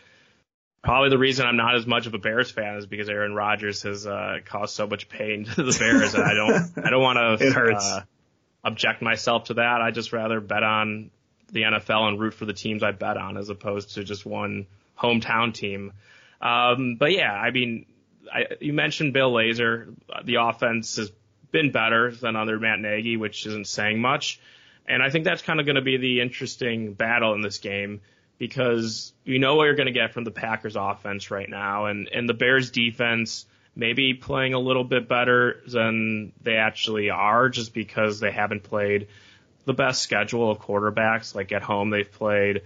probably 0.82 1.10
the 1.10 1.18
reason 1.18 1.46
I'm 1.46 1.56
not 1.56 1.76
as 1.76 1.86
much 1.86 2.06
of 2.06 2.14
a 2.14 2.18
Bears 2.18 2.50
fan 2.50 2.76
is 2.76 2.86
because 2.86 3.08
Aaron 3.08 3.34
Rodgers 3.34 3.82
has 3.82 4.06
uh, 4.06 4.38
caused 4.44 4.74
so 4.74 4.86
much 4.86 5.08
pain 5.08 5.44
to 5.54 5.62
the 5.62 5.76
Bears, 5.78 6.14
and 6.14 6.24
I 6.24 6.34
don't 6.34 6.86
I 6.86 6.90
don't 6.90 7.02
want 7.02 7.18
to 7.40 7.76
uh, 7.76 8.02
object 8.64 9.00
myself 9.00 9.44
to 9.44 9.54
that. 9.54 9.80
I 9.80 9.92
just 9.92 10.12
rather 10.12 10.40
bet 10.40 10.64
on 10.64 11.10
the 11.52 11.62
NFL 11.62 12.08
and 12.08 12.20
root 12.20 12.34
for 12.34 12.46
the 12.46 12.52
teams 12.52 12.82
I 12.82 12.92
bet 12.92 13.16
on 13.16 13.36
as 13.36 13.48
opposed 13.48 13.94
to 13.94 14.04
just 14.04 14.26
one 14.26 14.66
hometown 14.98 15.54
team. 15.54 15.92
Um, 16.40 16.96
but 16.96 17.12
yeah, 17.12 17.32
I 17.32 17.50
mean, 17.50 17.86
I, 18.32 18.46
you 18.60 18.72
mentioned 18.72 19.12
Bill 19.12 19.32
Lazor. 19.32 19.94
The 20.24 20.36
offense 20.36 20.96
has 20.96 21.10
been 21.50 21.72
better 21.72 22.10
than 22.10 22.36
under 22.36 22.58
Matt 22.58 22.80
Nagy, 22.80 23.16
which 23.16 23.46
isn't 23.46 23.66
saying 23.66 24.00
much. 24.00 24.40
And 24.86 25.02
I 25.02 25.10
think 25.10 25.24
that's 25.24 25.42
kind 25.42 25.60
of 25.60 25.66
going 25.66 25.76
to 25.76 25.82
be 25.82 25.96
the 25.96 26.20
interesting 26.20 26.94
battle 26.94 27.34
in 27.34 27.40
this 27.40 27.58
game 27.58 28.00
because 28.38 29.12
you 29.24 29.38
know 29.38 29.56
what 29.56 29.64
you're 29.64 29.74
going 29.74 29.86
to 29.86 29.92
get 29.92 30.14
from 30.14 30.24
the 30.24 30.30
Packers 30.30 30.76
offense 30.76 31.30
right 31.30 31.48
now 31.48 31.86
and, 31.86 32.08
and 32.08 32.28
the 32.28 32.34
Bears 32.34 32.70
defense 32.70 33.46
maybe 33.76 34.14
playing 34.14 34.54
a 34.54 34.58
little 34.58 34.82
bit 34.84 35.08
better 35.08 35.62
than 35.66 36.32
they 36.42 36.56
actually 36.56 37.10
are 37.10 37.48
just 37.48 37.72
because 37.72 38.18
they 38.18 38.32
haven't 38.32 38.62
played 38.62 39.08
the 39.64 39.72
best 39.72 40.02
schedule 40.02 40.50
of 40.50 40.58
quarterbacks. 40.58 41.34
Like 41.34 41.52
at 41.52 41.62
home, 41.62 41.90
they've 41.90 42.10
played 42.10 42.62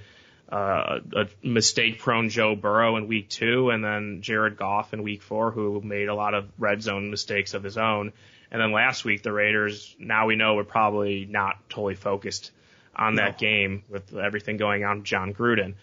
uh, 0.54 1.00
a 1.16 1.26
mistake 1.42 1.98
prone 1.98 2.28
Joe 2.28 2.54
Burrow 2.54 2.96
in 2.96 3.08
week 3.08 3.28
two, 3.28 3.70
and 3.70 3.82
then 3.82 4.22
Jared 4.22 4.56
Goff 4.56 4.94
in 4.94 5.02
week 5.02 5.20
four, 5.20 5.50
who 5.50 5.80
made 5.80 6.08
a 6.08 6.14
lot 6.14 6.32
of 6.32 6.46
red 6.60 6.80
zone 6.80 7.10
mistakes 7.10 7.54
of 7.54 7.64
his 7.64 7.76
own. 7.76 8.12
And 8.52 8.62
then 8.62 8.70
last 8.70 9.04
week, 9.04 9.24
the 9.24 9.32
Raiders, 9.32 9.96
now 9.98 10.26
we 10.26 10.36
know, 10.36 10.54
were 10.54 10.62
probably 10.62 11.26
not 11.28 11.56
totally 11.68 11.96
focused 11.96 12.52
on 12.94 13.16
that 13.16 13.32
no. 13.32 13.48
game 13.48 13.82
with 13.88 14.14
everything 14.14 14.56
going 14.56 14.84
on 14.84 14.98
with 14.98 15.06
Jon 15.06 15.34
Gruden. 15.34 15.74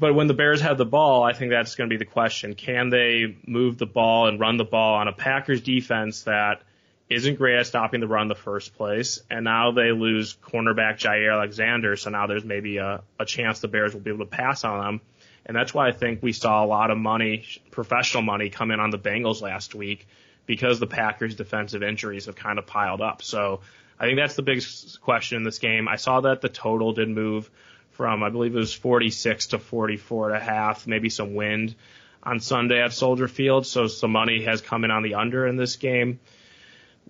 But 0.00 0.14
when 0.14 0.28
the 0.28 0.34
Bears 0.34 0.62
have 0.62 0.78
the 0.78 0.86
ball, 0.86 1.22
I 1.22 1.34
think 1.34 1.50
that's 1.50 1.74
going 1.74 1.90
to 1.90 1.94
be 1.94 1.98
the 1.98 2.10
question. 2.10 2.54
Can 2.54 2.88
they 2.88 3.36
move 3.46 3.76
the 3.76 3.86
ball 3.86 4.28
and 4.28 4.40
run 4.40 4.56
the 4.56 4.64
ball 4.64 4.94
on 4.94 5.08
a 5.08 5.12
Packers 5.12 5.60
defense 5.60 6.22
that 6.22 6.62
isn't 7.08 7.36
great 7.36 7.58
at 7.58 7.66
stopping 7.66 8.00
the 8.00 8.08
run 8.08 8.22
in 8.22 8.28
the 8.28 8.34
first 8.34 8.76
place, 8.76 9.20
and 9.30 9.44
now 9.44 9.70
they 9.70 9.92
lose 9.92 10.36
cornerback 10.36 10.98
Jaire 10.98 11.32
Alexander, 11.32 11.96
so 11.96 12.10
now 12.10 12.26
there's 12.26 12.44
maybe 12.44 12.76
a, 12.76 13.02
a 13.18 13.24
chance 13.24 13.60
the 13.60 13.68
Bears 13.68 13.94
will 13.94 14.00
be 14.00 14.10
able 14.10 14.24
to 14.24 14.30
pass 14.30 14.64
on 14.64 14.84
them. 14.84 15.00
And 15.46 15.56
that's 15.56 15.72
why 15.72 15.88
I 15.88 15.92
think 15.92 16.22
we 16.22 16.32
saw 16.32 16.62
a 16.62 16.66
lot 16.66 16.90
of 16.90 16.98
money, 16.98 17.46
professional 17.70 18.22
money, 18.22 18.50
come 18.50 18.70
in 18.70 18.80
on 18.80 18.90
the 18.90 18.98
Bengals 18.98 19.40
last 19.40 19.74
week 19.74 20.06
because 20.44 20.78
the 20.78 20.86
Packers' 20.86 21.34
defensive 21.34 21.82
injuries 21.82 22.26
have 22.26 22.36
kind 22.36 22.58
of 22.58 22.66
piled 22.66 23.00
up. 23.00 23.22
So 23.22 23.60
I 23.98 24.04
think 24.04 24.18
that's 24.18 24.36
the 24.36 24.42
biggest 24.42 25.00
question 25.00 25.38
in 25.38 25.44
this 25.44 25.58
game. 25.58 25.88
I 25.88 25.96
saw 25.96 26.20
that 26.20 26.42
the 26.42 26.50
total 26.50 26.92
did 26.92 27.08
move 27.08 27.50
from, 27.92 28.22
I 28.22 28.28
believe 28.28 28.54
it 28.54 28.58
was 28.58 28.74
46 28.74 29.48
to 29.48 29.58
44 29.58 30.28
and 30.28 30.36
a 30.36 30.44
half, 30.44 30.86
maybe 30.86 31.08
some 31.08 31.34
wind 31.34 31.74
on 32.22 32.40
Sunday 32.40 32.82
at 32.82 32.92
Soldier 32.92 33.28
Field. 33.28 33.66
So 33.66 33.86
some 33.86 34.12
money 34.12 34.44
has 34.44 34.60
come 34.60 34.84
in 34.84 34.90
on 34.90 35.02
the 35.02 35.14
under 35.14 35.46
in 35.46 35.56
this 35.56 35.76
game 35.76 36.20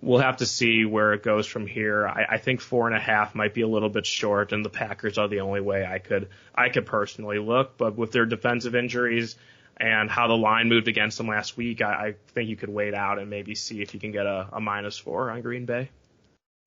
we'll 0.01 0.21
have 0.21 0.39
to 0.39 0.47
see 0.47 0.85
where 0.85 1.13
it 1.13 1.23
goes 1.23 1.47
from 1.47 1.67
here. 1.67 2.07
I, 2.07 2.27
I 2.31 2.39
think 2.39 2.61
four 2.61 2.87
and 2.87 2.97
a 2.97 3.01
half 3.01 3.35
might 3.35 3.55
be 3.55 3.63
a 3.63 3.69
little 3.69 3.89
bit 3.89 4.07
short, 4.07 4.53
and 4.53 4.65
the 4.65 4.71
Packers 4.71 5.19
are 5.19 5.29
the 5.29 5.41
only 5.41 5.61
way 5.61 5.85
I 5.87 5.99
could 5.99 6.29
I 6.55 6.69
could 6.69 6.87
personally 6.87 7.39
look. 7.39 7.77
But 7.77 7.97
with 7.97 8.13
their 8.13 8.27
defensive 8.27 8.75
injuries 8.75 9.37
and 9.77 10.11
how 10.11 10.29
the 10.29 10.37
line 10.37 10.69
moved 10.69 10.89
against 10.89 11.19
them 11.19 11.29
last 11.29 11.57
week, 11.57 11.83
I, 11.83 11.93
I 11.93 12.15
think 12.33 12.49
you 12.49 12.57
could 12.57 12.69
wait 12.69 12.95
out 12.95 13.19
and 13.19 13.31
maybe 13.31 13.55
see 13.55 13.81
if 13.81 13.95
you 13.95 14.01
can 14.01 14.13
get 14.13 14.27
a, 14.27 14.49
a 14.53 14.61
minus 14.61 14.99
four 14.99 15.31
on 15.31 15.43
Green 15.43 15.67
Bay. 15.67 15.91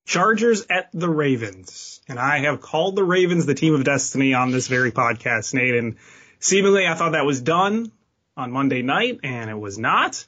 Chargers 0.06 0.66
at 0.70 0.90
the 0.94 1.10
Ravens, 1.10 2.02
and 2.08 2.20
I 2.20 2.40
have 2.40 2.60
called 2.60 2.96
the 2.96 3.04
Ravens 3.04 3.46
the 3.46 3.54
team 3.54 3.76
of 3.76 3.84
destiny 3.84 4.34
on 4.34 4.52
this 4.52 4.68
very 4.68 4.92
podcast, 4.92 5.54
Nate. 5.54 5.76
And 5.76 5.98
seemingly, 6.40 6.88
I 6.88 6.96
thought 6.96 7.12
that 7.12 7.26
was 7.26 7.40
done 7.40 7.92
on 8.36 8.52
Monday 8.52 8.82
night, 8.82 9.20
and 9.24 9.50
it 9.50 9.60
was 9.60 9.78
not. 9.78 10.26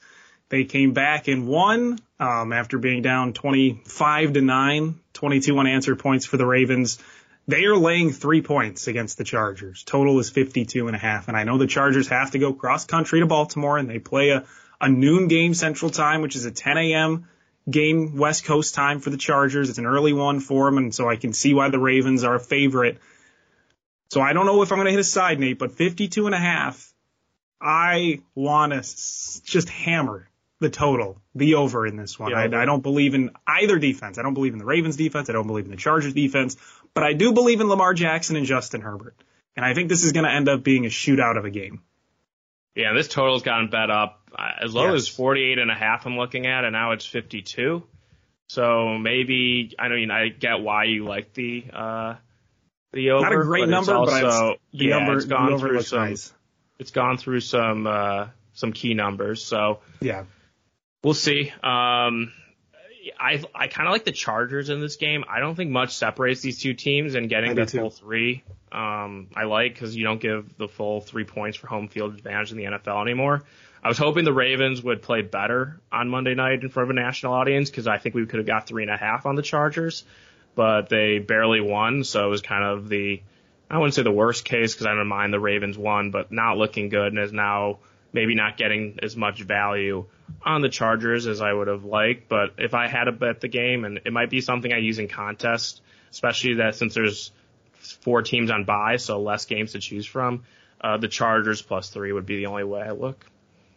They 0.48 0.64
came 0.64 0.92
back 0.92 1.26
and 1.26 1.48
won 1.48 1.98
um, 2.18 2.52
after 2.52 2.78
being 2.78 3.02
down 3.02 3.32
25 3.32 4.34
to 4.34 4.40
9, 4.40 5.00
22 5.12 5.58
unanswered 5.58 5.98
points 5.98 6.26
for 6.26 6.36
the 6.36 6.46
Ravens. 6.46 6.98
They 7.46 7.64
are 7.64 7.76
laying 7.76 8.12
three 8.12 8.40
points 8.40 8.86
against 8.86 9.18
the 9.18 9.24
Chargers. 9.24 9.82
Total 9.84 10.18
is 10.18 10.30
52 10.30 10.86
and 10.86 10.96
a 10.96 10.98
half. 10.98 11.28
And 11.28 11.36
I 11.36 11.44
know 11.44 11.58
the 11.58 11.66
Chargers 11.66 12.08
have 12.08 12.30
to 12.30 12.38
go 12.38 12.54
cross 12.54 12.86
country 12.86 13.20
to 13.20 13.26
Baltimore 13.26 13.76
and 13.76 13.88
they 13.88 13.98
play 13.98 14.30
a, 14.30 14.44
a 14.80 14.88
noon 14.88 15.28
game 15.28 15.52
central 15.52 15.90
time, 15.90 16.22
which 16.22 16.36
is 16.36 16.46
a 16.46 16.50
10 16.50 16.78
a.m. 16.78 17.28
game 17.68 18.16
West 18.16 18.44
Coast 18.44 18.74
time 18.74 19.00
for 19.00 19.10
the 19.10 19.18
Chargers. 19.18 19.68
It's 19.68 19.78
an 19.78 19.86
early 19.86 20.14
one 20.14 20.40
for 20.40 20.66
them. 20.66 20.78
And 20.78 20.94
so 20.94 21.08
I 21.08 21.16
can 21.16 21.32
see 21.32 21.52
why 21.52 21.68
the 21.68 21.78
Ravens 21.78 22.24
are 22.24 22.36
a 22.36 22.40
favorite. 22.40 22.98
So 24.10 24.22
I 24.22 24.32
don't 24.32 24.46
know 24.46 24.62
if 24.62 24.72
I'm 24.72 24.78
going 24.78 24.86
to 24.86 24.92
hit 24.92 25.00
a 25.00 25.04
side, 25.04 25.40
Nate, 25.40 25.58
but 25.58 25.72
52 25.72 26.26
and 26.26 26.34
a 26.34 26.38
half, 26.38 26.94
I 27.60 28.20
want 28.34 28.72
to 28.72 28.78
just 28.78 29.68
hammer 29.68 30.28
the 30.64 30.70
total, 30.70 31.20
the 31.34 31.56
over 31.56 31.86
in 31.86 31.96
this 31.96 32.18
one. 32.18 32.30
Yeah, 32.30 32.38
I, 32.38 32.62
I 32.62 32.64
don't 32.64 32.82
believe 32.82 33.14
in 33.14 33.30
either 33.46 33.78
defense. 33.78 34.18
I 34.18 34.22
don't 34.22 34.34
believe 34.34 34.54
in 34.54 34.58
the 34.58 34.64
Ravens 34.64 34.96
defense. 34.96 35.28
I 35.28 35.34
don't 35.34 35.46
believe 35.46 35.66
in 35.66 35.70
the 35.70 35.76
Chargers 35.76 36.14
defense, 36.14 36.56
but 36.94 37.04
I 37.04 37.12
do 37.12 37.32
believe 37.32 37.60
in 37.60 37.68
Lamar 37.68 37.92
Jackson 37.92 38.36
and 38.36 38.46
Justin 38.46 38.80
Herbert. 38.80 39.14
And 39.54 39.64
I 39.64 39.74
think 39.74 39.90
this 39.90 40.04
is 40.04 40.12
going 40.12 40.24
to 40.24 40.32
end 40.32 40.48
up 40.48 40.64
being 40.64 40.86
a 40.86 40.88
shootout 40.88 41.36
of 41.36 41.44
a 41.44 41.50
game. 41.50 41.82
Yeah, 42.74 42.94
this 42.94 43.06
total's 43.06 43.42
gotten 43.42 43.68
bet 43.68 43.90
up 43.90 44.22
as 44.60 44.74
low 44.74 44.92
yes. 44.92 45.02
as 45.02 45.08
48 45.08 45.58
and 45.58 45.70
a 45.70 45.74
half 45.74 46.06
I'm 46.06 46.16
looking 46.16 46.46
at, 46.46 46.64
and 46.64 46.72
now 46.72 46.92
it's 46.92 47.06
52. 47.06 47.84
So 48.48 48.98
maybe, 48.98 49.74
I 49.78 49.88
mean, 49.88 50.10
I 50.10 50.28
get 50.28 50.60
why 50.60 50.84
you 50.84 51.04
like 51.04 51.34
the, 51.34 51.66
uh, 51.72 52.14
the 52.92 53.10
over. 53.10 53.22
Not 53.22 53.32
a 53.32 53.44
great 53.44 53.60
but 53.60 53.68
number, 53.68 53.94
also, 53.94 54.20
but 54.20 54.58
the 54.72 54.86
yeah, 54.86 54.98
number, 54.98 55.16
it's 55.16 55.26
gone 55.26 55.58
through 55.58 55.82
some, 55.82 55.98
nice. 55.98 56.32
it's 56.78 56.90
gone 56.90 57.16
through 57.18 57.40
some, 57.40 57.86
uh, 57.86 58.28
some 58.54 58.72
key 58.72 58.94
numbers. 58.94 59.44
So 59.44 59.80
yeah, 60.00 60.24
We'll 61.04 61.14
see. 61.14 61.52
Um, 61.62 62.32
I 63.20 63.42
I 63.54 63.68
kind 63.68 63.86
of 63.86 63.92
like 63.92 64.04
the 64.04 64.12
Chargers 64.12 64.70
in 64.70 64.80
this 64.80 64.96
game. 64.96 65.24
I 65.28 65.40
don't 65.40 65.54
think 65.54 65.70
much 65.70 65.94
separates 65.94 66.40
these 66.40 66.58
two 66.58 66.72
teams, 66.72 67.14
and 67.14 67.28
getting 67.28 67.54
the 67.54 67.66
full 67.66 67.90
three, 67.90 68.42
um, 68.72 69.28
I 69.36 69.44
like 69.44 69.74
because 69.74 69.94
you 69.94 70.04
don't 70.04 70.20
give 70.20 70.56
the 70.56 70.66
full 70.66 71.02
three 71.02 71.24
points 71.24 71.58
for 71.58 71.66
home 71.66 71.88
field 71.88 72.14
advantage 72.14 72.52
in 72.52 72.56
the 72.56 72.64
NFL 72.64 73.02
anymore. 73.02 73.44
I 73.82 73.88
was 73.88 73.98
hoping 73.98 74.24
the 74.24 74.32
Ravens 74.32 74.82
would 74.82 75.02
play 75.02 75.20
better 75.20 75.78
on 75.92 76.08
Monday 76.08 76.34
night 76.34 76.62
in 76.62 76.70
front 76.70 76.90
of 76.90 76.96
a 76.96 76.98
national 76.98 77.34
audience 77.34 77.68
because 77.68 77.86
I 77.86 77.98
think 77.98 78.14
we 78.14 78.24
could 78.24 78.38
have 78.38 78.46
got 78.46 78.66
three 78.66 78.82
and 78.82 78.90
a 78.90 78.96
half 78.96 79.26
on 79.26 79.34
the 79.34 79.42
Chargers, 79.42 80.04
but 80.54 80.88
they 80.88 81.18
barely 81.18 81.60
won, 81.60 82.04
so 82.04 82.24
it 82.24 82.30
was 82.30 82.40
kind 82.40 82.64
of 82.64 82.88
the 82.88 83.20
I 83.70 83.76
wouldn't 83.76 83.94
say 83.94 84.02
the 84.02 84.12
worst 84.12 84.44
case 84.46 84.74
because 84.74 84.86
I 84.86 84.94
don't 84.94 85.06
mind 85.06 85.34
the 85.34 85.40
Ravens 85.40 85.76
won, 85.76 86.10
but 86.10 86.32
not 86.32 86.56
looking 86.56 86.88
good 86.88 87.08
and 87.08 87.18
is 87.18 87.32
now 87.32 87.80
maybe 88.14 88.34
not 88.34 88.56
getting 88.56 89.00
as 89.02 89.16
much 89.16 89.42
value 89.42 90.06
on 90.42 90.60
the 90.60 90.68
Chargers 90.68 91.26
as 91.26 91.40
I 91.40 91.52
would 91.52 91.68
have 91.68 91.84
liked. 91.84 92.28
But 92.28 92.54
if 92.58 92.74
I 92.74 92.88
had 92.88 93.04
to 93.04 93.12
bet 93.12 93.40
the 93.40 93.48
game, 93.48 93.84
and 93.84 94.00
it 94.04 94.12
might 94.12 94.30
be 94.30 94.40
something 94.40 94.72
I 94.72 94.78
use 94.78 94.98
in 94.98 95.08
contest, 95.08 95.82
especially 96.10 96.54
that 96.54 96.74
since 96.74 96.94
there's 96.94 97.32
four 98.02 98.22
teams 98.22 98.50
on 98.50 98.64
bye, 98.64 98.96
so 98.96 99.20
less 99.20 99.44
games 99.46 99.72
to 99.72 99.78
choose 99.78 100.06
from, 100.06 100.44
uh, 100.80 100.96
the 100.96 101.08
Chargers 101.08 101.62
plus 101.62 101.88
three 101.90 102.12
would 102.12 102.26
be 102.26 102.36
the 102.36 102.46
only 102.46 102.64
way 102.64 102.82
I 102.82 102.90
look. 102.90 103.24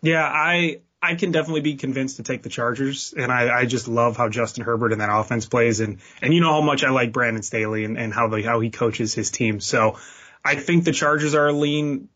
Yeah, 0.02 0.24
I 0.24 0.82
I 1.02 1.16
can 1.16 1.32
definitely 1.32 1.62
be 1.62 1.76
convinced 1.76 2.18
to 2.18 2.24
take 2.24 2.42
the 2.42 2.50
Chargers, 2.50 3.14
and 3.16 3.32
I, 3.32 3.60
I 3.60 3.66
just 3.66 3.88
love 3.88 4.18
how 4.18 4.30
Justin 4.30 4.64
Herbert 4.64 4.92
and 4.92 5.02
that 5.02 5.16
offense 5.16 5.46
plays, 5.46 5.80
and 5.80 6.00
and 6.22 6.34
you 6.34 6.42
know 6.42 6.52
how 6.52 6.62
much 6.62 6.84
I 6.84 6.90
like 6.90 7.14
Brandon 7.14 7.44
Staley 7.44 7.86
and, 7.86 7.98
and 7.98 8.14
how 8.14 8.28
the 8.28 8.42
how 8.42 8.60
he 8.60 8.70
coaches 8.70 9.14
his 9.14 9.30
team. 9.30 9.60
So 9.60 9.98
I 10.44 10.56
think 10.56 10.86
the 10.86 10.92
Chargers 10.92 11.36
are 11.36 11.48
a 11.48 11.54
lean. 11.54 12.10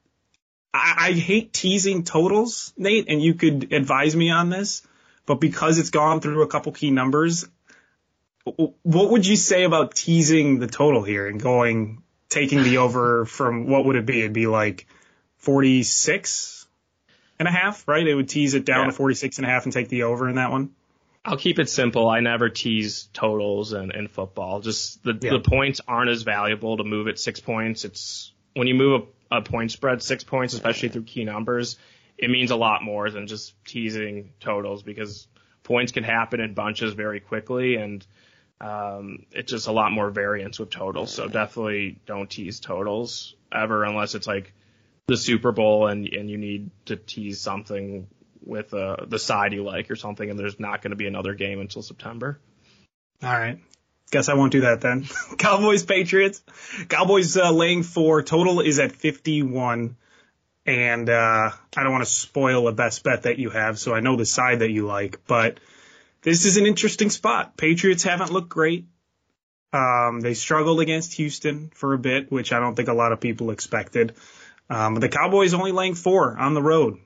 I, 0.74 0.96
I 1.00 1.12
hate 1.14 1.54
teasing 1.54 2.04
totals, 2.04 2.74
Nate, 2.78 3.06
and 3.08 3.22
you 3.22 3.34
could 3.34 3.74
advise 3.74 4.16
me 4.16 4.30
on 4.30 4.50
this, 4.50 4.86
but 5.26 5.36
because 5.36 5.78
it's 5.80 5.90
gone 5.90 6.22
through 6.22 6.44
a 6.44 6.48
couple 6.48 6.72
key 6.72 6.92
numbers, 6.92 7.48
what 8.44 9.12
would 9.12 9.26
you 9.26 9.36
say 9.36 9.64
about 9.64 9.96
teasing 9.96 10.60
the 10.60 10.68
total 10.68 11.04
here 11.04 11.28
and 11.28 11.40
going 11.42 12.02
taking 12.30 12.64
the 12.64 12.78
over 12.78 13.26
from 13.26 13.68
what 13.68 13.86
would 13.86 13.96
it 13.96 14.06
be? 14.06 14.20
It'd 14.20 14.34
be 14.34 14.48
like 14.48 14.88
46 15.38 16.68
and 17.38 17.48
a 17.48 17.52
half, 17.52 17.88
right? 17.88 18.08
It 18.08 18.16
would 18.16 18.30
tease 18.30 18.54
it 18.54 18.66
down 18.66 18.86
yeah. 18.86 18.92
to 18.92 18.98
46 18.98 19.38
and 19.38 19.46
a 19.46 19.50
half 19.50 19.66
and 19.66 19.74
take 19.74 19.90
the 19.90 20.04
over 20.04 20.28
in 20.30 20.36
that 20.36 20.52
one. 20.52 20.72
I'll 21.24 21.38
keep 21.38 21.60
it 21.60 21.70
simple. 21.70 22.10
I 22.10 22.20
never 22.20 22.50
tease 22.50 23.08
totals 23.14 23.74
in, 23.74 23.92
in 23.92 24.08
football. 24.08 24.60
Just 24.60 25.04
the, 25.04 25.18
yeah. 25.22 25.32
the 25.32 25.40
points 25.40 25.80
aren't 25.88 26.10
as 26.10 26.24
valuable 26.24 26.78
to 26.78 26.84
move 26.84 27.08
at 27.08 27.20
six 27.20 27.40
points. 27.40 27.86
It's 27.86 28.32
when 28.56 28.68
you 28.68 28.74
move 28.74 29.02
a, 29.02 29.06
a 29.32 29.42
point 29.42 29.72
spread 29.72 30.04
six 30.04 30.24
points, 30.24 30.54
especially 30.54 30.90
through 30.90 31.04
key 31.04 31.24
numbers, 31.24 31.78
it 32.18 32.30
means 32.30 32.52
a 32.52 32.56
lot 32.56 32.84
more 32.84 33.10
than 33.10 33.28
just 33.28 33.54
teasing 33.66 34.34
totals 34.40 34.84
because 34.84 35.28
points 35.64 35.92
can 35.92 36.04
happen 36.04 36.40
in 36.40 36.54
bunches 36.54 36.94
very 36.94 37.20
quickly 37.20 37.76
and 37.76 38.06
um, 38.60 39.26
it's 39.32 39.52
just 39.52 39.68
a 39.68 39.72
lot 39.72 39.92
more 39.92 40.12
variance 40.12 40.60
with 40.60 40.70
totals. 40.70 41.14
So 41.14 41.28
definitely 41.28 42.00
don't 42.06 42.30
tease 42.30 42.60
totals 42.60 43.36
ever 43.52 43.84
unless 43.84 44.14
it's 44.14 44.28
like 44.28 44.54
the 45.08 45.18
Super 45.18 45.52
Bowl 45.52 45.88
and 45.88 46.08
and 46.08 46.30
you 46.30 46.38
need 46.38 46.70
to 46.86 46.96
tease 46.96 47.42
something 47.42 48.08
with 48.44 48.74
uh, 48.74 48.98
the 49.08 49.20
side 49.20 49.54
you 49.54 49.64
like 49.64 49.90
or 49.90 49.96
something, 49.96 50.30
and 50.30 50.38
there's 50.38 50.60
not 50.60 50.82
going 50.82 50.92
to 50.92 50.96
be 50.96 51.08
another 51.08 51.34
game 51.34 51.60
until 51.60 51.82
September. 51.82 52.40
All 53.24 53.32
right. 53.32 53.60
Guess 54.12 54.28
I 54.30 54.34
won't 54.34 54.52
do 54.52 54.62
that 54.62 54.82
then. 54.82 55.08
Cowboys 55.38 55.84
Patriots. 55.84 56.44
Cowboys 56.90 57.38
uh, 57.38 57.52
laying 57.52 57.84
four. 57.84 58.22
Total 58.22 58.60
is 58.60 58.78
at 58.80 58.92
51. 58.92 59.96
And 60.66 61.10
uh, 61.10 61.52
I 61.76 61.84
don't 61.84 61.92
want 61.92 62.04
to 62.04 62.10
spoil 62.10 62.68
a 62.68 62.72
best 62.72 63.04
bet 63.04 63.24
that 63.24 63.40
you 63.40 63.50
have, 63.50 63.80
so 63.80 63.96
I 63.96 64.00
know 64.00 64.16
the 64.16 64.26
side 64.26 64.60
that 64.60 64.70
you 64.70 64.86
like. 64.86 65.26
But 65.26 65.60
this 66.22 66.46
is 66.46 66.58
an 66.58 66.68
interesting 66.68 67.10
spot. 67.10 67.58
Patriots 67.58 68.04
haven't 68.04 68.32
looked 68.32 68.50
great. 68.50 68.86
Um, 69.74 70.20
they 70.20 70.34
struggled 70.34 70.82
against 70.82 71.14
Houston 71.14 71.72
for 71.74 71.94
a 71.94 71.98
bit, 71.98 72.32
which 72.32 72.52
I 72.52 72.60
don't 72.60 72.76
think 72.76 72.90
a 72.90 72.94
lot 72.94 73.14
of 73.14 73.22
people 73.22 73.50
expected. 73.50 74.14
Um, 74.70 74.96
the 74.96 75.10
Cowboys 75.10 75.54
only 75.54 75.72
laying 75.72 75.96
four 75.96 76.38
on 76.38 76.54
the 76.54 76.62
road. 76.62 77.00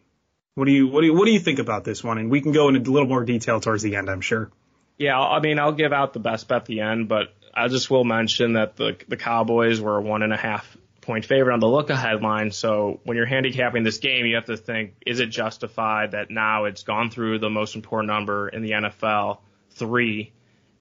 What 0.55 0.65
do 0.65 0.71
you 0.71 0.87
what 0.87 1.01
do 1.01 1.07
you 1.07 1.13
what 1.13 1.25
do 1.25 1.31
you 1.31 1.39
think 1.39 1.59
about 1.59 1.83
this 1.83 2.03
one? 2.03 2.17
And 2.17 2.31
we 2.31 2.41
can 2.41 2.51
go 2.51 2.69
into 2.69 2.89
a 2.89 2.93
little 2.93 3.07
more 3.07 3.23
detail 3.23 3.59
towards 3.59 3.83
the 3.83 3.95
end, 3.95 4.09
I'm 4.09 4.21
sure. 4.21 4.51
Yeah, 4.97 5.19
I 5.19 5.39
mean, 5.39 5.59
I'll 5.59 5.73
give 5.73 5.91
out 5.91 6.13
the 6.13 6.19
best 6.19 6.47
bet 6.47 6.61
at 6.61 6.65
the 6.65 6.81
end, 6.81 7.09
but 7.09 7.33
I 7.53 7.67
just 7.67 7.89
will 7.89 8.03
mention 8.03 8.53
that 8.53 8.75
the 8.75 8.97
the 9.07 9.17
Cowboys 9.17 9.79
were 9.79 9.97
a 9.97 10.01
one 10.01 10.23
and 10.23 10.33
a 10.33 10.37
half 10.37 10.77
point 11.01 11.25
favorite 11.25 11.53
on 11.53 11.59
the 11.59 11.67
look 11.67 11.89
ahead 11.89 12.21
line. 12.21 12.51
So 12.51 12.99
when 13.03 13.15
you're 13.15 13.25
handicapping 13.25 13.83
this 13.83 13.99
game, 13.99 14.25
you 14.25 14.35
have 14.35 14.45
to 14.45 14.57
think, 14.57 14.95
is 15.05 15.19
it 15.19 15.27
justified 15.27 16.11
that 16.11 16.31
now 16.31 16.65
it's 16.65 16.83
gone 16.83 17.11
through 17.11 17.39
the 17.39 17.49
most 17.49 17.75
important 17.75 18.07
number 18.07 18.49
in 18.49 18.63
the 18.63 18.71
NFL, 18.71 19.39
three, 19.71 20.33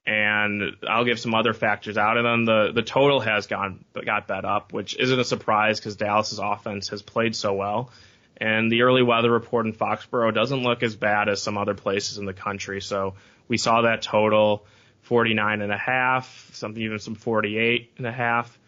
and 0.07 0.63
I'll 0.89 1.05
give 1.05 1.21
some 1.21 1.35
other 1.35 1.53
factors 1.53 1.97
out. 1.97 2.17
And 2.17 2.27
then 2.27 2.45
the 2.45 2.73
the 2.73 2.83
total 2.83 3.21
has 3.21 3.47
gone 3.47 3.85
got 4.05 4.27
bet 4.27 4.45
up, 4.45 4.73
which 4.73 4.97
isn't 4.99 5.19
a 5.19 5.25
surprise 5.25 5.79
because 5.79 5.97
Dallas's 5.97 6.41
offense 6.43 6.89
has 6.89 7.03
played 7.03 7.37
so 7.37 7.53
well. 7.53 7.91
And 8.37 8.71
the 8.71 8.83
early 8.83 9.03
weather 9.03 9.31
report 9.31 9.67
in 9.67 9.73
Foxborough 9.73 10.35
doesn't 10.35 10.63
look 10.63 10.83
as 10.83 10.97
bad 10.97 11.29
as 11.29 11.41
some 11.41 11.57
other 11.57 11.75
places 11.75 12.19
in 12.19 12.27
the 12.27 12.33
country. 12.33 12.81
So 12.81 13.15
we 13.49 13.59
saw 13.59 13.83
that 13.83 14.03
total 14.03 14.67
49 15.03 15.61
and 15.61 15.73
a 15.73 15.77
half, 15.77 16.51
something 16.53 16.83
even 16.83 16.99
some 16.99 17.15
48 17.15 17.93
and 17.99 18.07
a 18.07 18.13
half. 18.13 18.59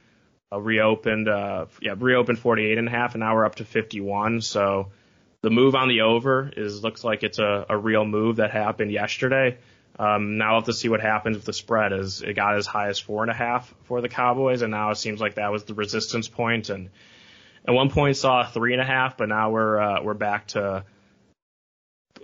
Uh, 0.52 0.60
reopened, 0.60 1.28
uh, 1.28 1.66
yeah, 1.80 1.94
reopened 1.98 2.38
48 2.38 2.78
and 2.78 2.86
a 2.86 2.90
half, 2.90 3.14
and 3.14 3.20
now 3.20 3.34
we're 3.34 3.44
up 3.44 3.56
to 3.56 3.64
51. 3.64 4.42
So 4.42 4.92
the 5.42 5.50
move 5.50 5.74
on 5.74 5.88
the 5.88 6.02
over 6.02 6.50
is 6.56 6.84
looks 6.84 7.02
like 7.02 7.24
it's 7.24 7.38
a, 7.38 7.66
a 7.68 7.76
real 7.76 8.04
move 8.04 8.36
that 8.36 8.52
happened 8.52 8.92
yesterday. 8.92 9.58
Um, 9.98 10.36
now 10.36 10.50
we'll 10.50 10.60
have 10.60 10.66
to 10.66 10.72
see 10.72 10.88
what 10.88 11.00
happens 11.00 11.36
with 11.36 11.46
the 11.46 11.52
spread 11.52 11.92
as 11.92 12.20
it 12.20 12.34
got 12.34 12.56
as 12.56 12.66
high 12.66 12.88
as 12.88 12.98
four 12.98 13.22
and 13.22 13.30
a 13.30 13.34
half 13.34 13.72
for 13.84 14.00
the 14.00 14.08
Cowboys, 14.08 14.62
and 14.62 14.70
now 14.70 14.90
it 14.90 14.96
seems 14.96 15.20
like 15.20 15.36
that 15.36 15.50
was 15.50 15.64
the 15.64 15.74
resistance 15.74 16.28
point. 16.28 16.68
And 16.68 16.90
at 17.66 17.72
one 17.72 17.90
point 17.90 18.16
saw 18.16 18.44
three 18.44 18.72
and 18.72 18.82
a 18.82 18.84
half, 18.84 19.16
but 19.16 19.28
now 19.28 19.50
we're 19.50 19.80
uh, 19.80 20.02
we're 20.02 20.14
back 20.14 20.48
to 20.48 20.84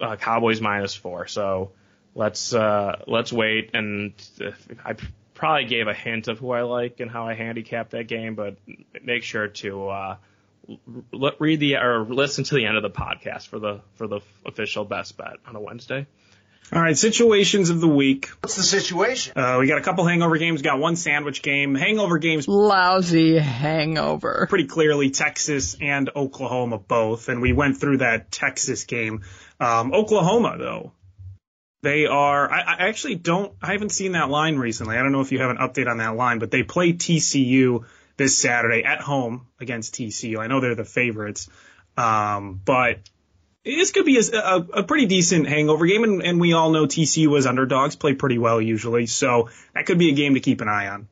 uh, 0.00 0.16
Cowboys 0.16 0.60
minus 0.60 0.94
four. 0.94 1.26
So 1.26 1.72
let's 2.14 2.54
uh, 2.54 3.02
let's 3.06 3.32
wait. 3.32 3.70
And 3.74 4.14
I 4.84 4.94
probably 5.34 5.64
gave 5.64 5.88
a 5.88 5.94
hint 5.94 6.28
of 6.28 6.38
who 6.38 6.50
I 6.50 6.62
like 6.62 7.00
and 7.00 7.10
how 7.10 7.26
I 7.26 7.34
handicap 7.34 7.90
that 7.90 8.06
game, 8.06 8.34
but 8.34 8.56
make 9.02 9.24
sure 9.24 9.48
to 9.48 9.88
uh, 9.88 10.16
read 11.38 11.60
the 11.60 11.76
or 11.76 12.04
listen 12.04 12.44
to 12.44 12.54
the 12.54 12.66
end 12.66 12.76
of 12.76 12.82
the 12.82 12.90
podcast 12.90 13.48
for 13.48 13.58
the 13.58 13.80
for 13.94 14.06
the 14.06 14.20
official 14.46 14.84
best 14.84 15.16
bet 15.16 15.36
on 15.46 15.56
a 15.56 15.60
Wednesday. 15.60 16.06
All 16.72 16.80
right, 16.80 16.96
situations 16.96 17.68
of 17.68 17.82
the 17.82 17.88
week. 17.88 18.30
What's 18.40 18.56
the 18.56 18.62
situation? 18.62 19.36
Uh, 19.36 19.58
we 19.60 19.66
got 19.66 19.76
a 19.76 19.82
couple 19.82 20.06
hangover 20.06 20.38
games, 20.38 20.62
got 20.62 20.78
one 20.78 20.96
sandwich 20.96 21.42
game. 21.42 21.74
Hangover 21.74 22.16
games. 22.16 22.48
Lousy 22.48 23.36
hangover. 23.36 24.46
Pretty 24.48 24.68
clearly 24.68 25.10
Texas 25.10 25.76
and 25.80 26.08
Oklahoma 26.16 26.78
both, 26.78 27.28
and 27.28 27.42
we 27.42 27.52
went 27.52 27.78
through 27.78 27.98
that 27.98 28.30
Texas 28.30 28.84
game. 28.84 29.22
Um, 29.60 29.92
Oklahoma 29.92 30.56
though, 30.58 30.92
they 31.82 32.06
are, 32.06 32.50
I, 32.50 32.60
I 32.60 32.88
actually 32.88 33.16
don't, 33.16 33.52
I 33.60 33.72
haven't 33.72 33.90
seen 33.90 34.12
that 34.12 34.30
line 34.30 34.56
recently. 34.56 34.96
I 34.96 35.02
don't 35.02 35.12
know 35.12 35.20
if 35.20 35.32
you 35.32 35.40
have 35.40 35.50
an 35.50 35.58
update 35.58 35.90
on 35.90 35.98
that 35.98 36.16
line, 36.16 36.38
but 36.38 36.50
they 36.50 36.62
play 36.62 36.92
TCU 36.92 37.84
this 38.16 38.38
Saturday 38.38 38.84
at 38.84 39.00
home 39.00 39.46
against 39.60 39.94
TCU. 39.94 40.38
I 40.38 40.46
know 40.46 40.60
they're 40.60 40.74
the 40.74 40.84
favorites. 40.84 41.48
Um, 41.96 42.60
but 42.64 43.00
this 43.64 43.90
could 43.90 44.06
be 44.06 44.18
a, 44.18 44.36
a, 44.36 44.56
a, 44.58 44.82
pretty 44.84 45.06
decent 45.06 45.46
hangover 45.46 45.86
game, 45.86 46.04
and, 46.04 46.22
and 46.22 46.40
we 46.40 46.52
all 46.52 46.70
know 46.70 46.86
TCU 46.86 47.36
as 47.36 47.46
underdogs 47.46 47.96
play 47.96 48.14
pretty 48.14 48.38
well 48.38 48.60
usually, 48.60 49.06
so 49.06 49.50
that 49.74 49.86
could 49.86 49.98
be 49.98 50.10
a 50.10 50.14
game 50.14 50.34
to 50.34 50.40
keep 50.40 50.60
an 50.60 50.68
eye 50.68 50.88
on. 50.88 51.08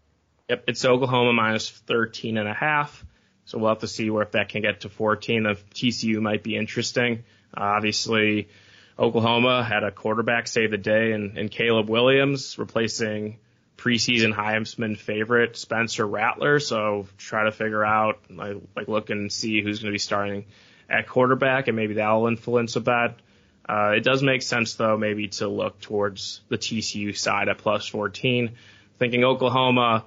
Yep, 0.48 0.64
it's 0.68 0.84
Oklahoma 0.84 1.32
minus 1.32 1.68
13 1.68 2.38
and 2.38 2.48
a 2.48 2.54
half, 2.54 3.04
so 3.44 3.58
we'll 3.58 3.68
have 3.68 3.80
to 3.80 3.88
see 3.88 4.08
where 4.08 4.22
if 4.22 4.32
that 4.32 4.48
can 4.48 4.62
get 4.62 4.80
to 4.80 4.88
14. 4.88 5.42
The 5.42 5.58
TCU 5.74 6.20
might 6.20 6.42
be 6.42 6.56
interesting. 6.56 7.24
Uh, 7.56 7.60
obviously, 7.60 8.48
Oklahoma 9.00 9.64
had 9.64 9.82
a 9.82 9.90
quarterback 9.90 10.46
save 10.46 10.70
the 10.70 10.78
day, 10.78 11.12
and, 11.12 11.38
and 11.38 11.50
Caleb 11.50 11.88
Williams 11.88 12.58
replacing 12.58 13.38
preseason 13.78 14.34
Heisman 14.34 14.98
favorite 14.98 15.56
Spencer 15.56 16.06
Rattler. 16.06 16.60
So 16.60 17.06
try 17.16 17.44
to 17.44 17.52
figure 17.52 17.82
out, 17.82 18.20
like, 18.28 18.58
like 18.76 18.88
look 18.88 19.08
and 19.08 19.32
see 19.32 19.62
who's 19.62 19.78
going 19.78 19.90
to 19.90 19.94
be 19.94 19.98
starting 19.98 20.44
at 20.90 21.08
quarterback, 21.08 21.68
and 21.68 21.76
maybe 21.76 21.94
that'll 21.94 22.26
influence 22.26 22.76
a 22.76 22.80
bet. 22.80 23.16
Uh, 23.66 23.92
it 23.96 24.04
does 24.04 24.22
make 24.22 24.42
sense 24.42 24.74
though, 24.74 24.98
maybe 24.98 25.28
to 25.28 25.48
look 25.48 25.80
towards 25.80 26.42
the 26.48 26.58
TCU 26.58 27.16
side 27.16 27.48
at 27.48 27.56
plus 27.56 27.86
14. 27.86 28.50
Thinking 28.98 29.24
Oklahoma, 29.24 30.04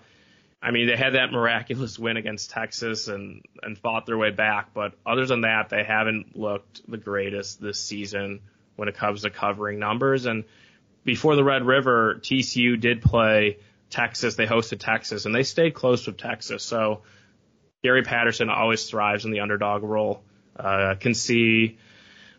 I 0.62 0.70
mean, 0.70 0.86
they 0.86 0.98
had 0.98 1.16
that 1.16 1.32
miraculous 1.32 1.98
win 1.98 2.18
against 2.18 2.52
Texas 2.52 3.08
and, 3.08 3.44
and 3.64 3.76
fought 3.76 4.06
their 4.06 4.18
way 4.18 4.30
back, 4.30 4.74
but 4.76 4.94
other 5.04 5.26
than 5.26 5.42
that, 5.42 5.70
they 5.70 5.84
haven't 5.84 6.38
looked 6.38 6.82
the 6.88 6.98
greatest 6.98 7.60
this 7.60 7.80
season 7.80 8.42
when 8.76 8.88
it 8.88 8.96
comes 8.96 9.22
to 9.22 9.30
covering 9.30 9.80
numbers. 9.80 10.26
And 10.26 10.44
before 11.04 11.36
the 11.36 11.44
Red 11.44 11.66
River, 11.66 12.20
TCU 12.22 12.80
did 12.80 13.02
play 13.02 13.58
Texas. 13.90 14.36
They 14.36 14.48
hosted 14.48 14.80
Texas 14.80 15.26
and 15.26 15.36
they 15.36 15.44
stayed 15.44 15.74
close 15.74 16.06
with 16.08 16.18
Texas. 16.18 16.64
So 16.64 17.02
Gary 17.84 18.04
Patterson 18.04 18.50
always 18.50 18.90
thrives 18.90 19.26
in 19.26 19.32
the 19.32 19.42
underdog 19.42 19.84
role. 19.84 20.24
Uh, 20.56 20.96
can 21.00 21.14
see 21.14 21.78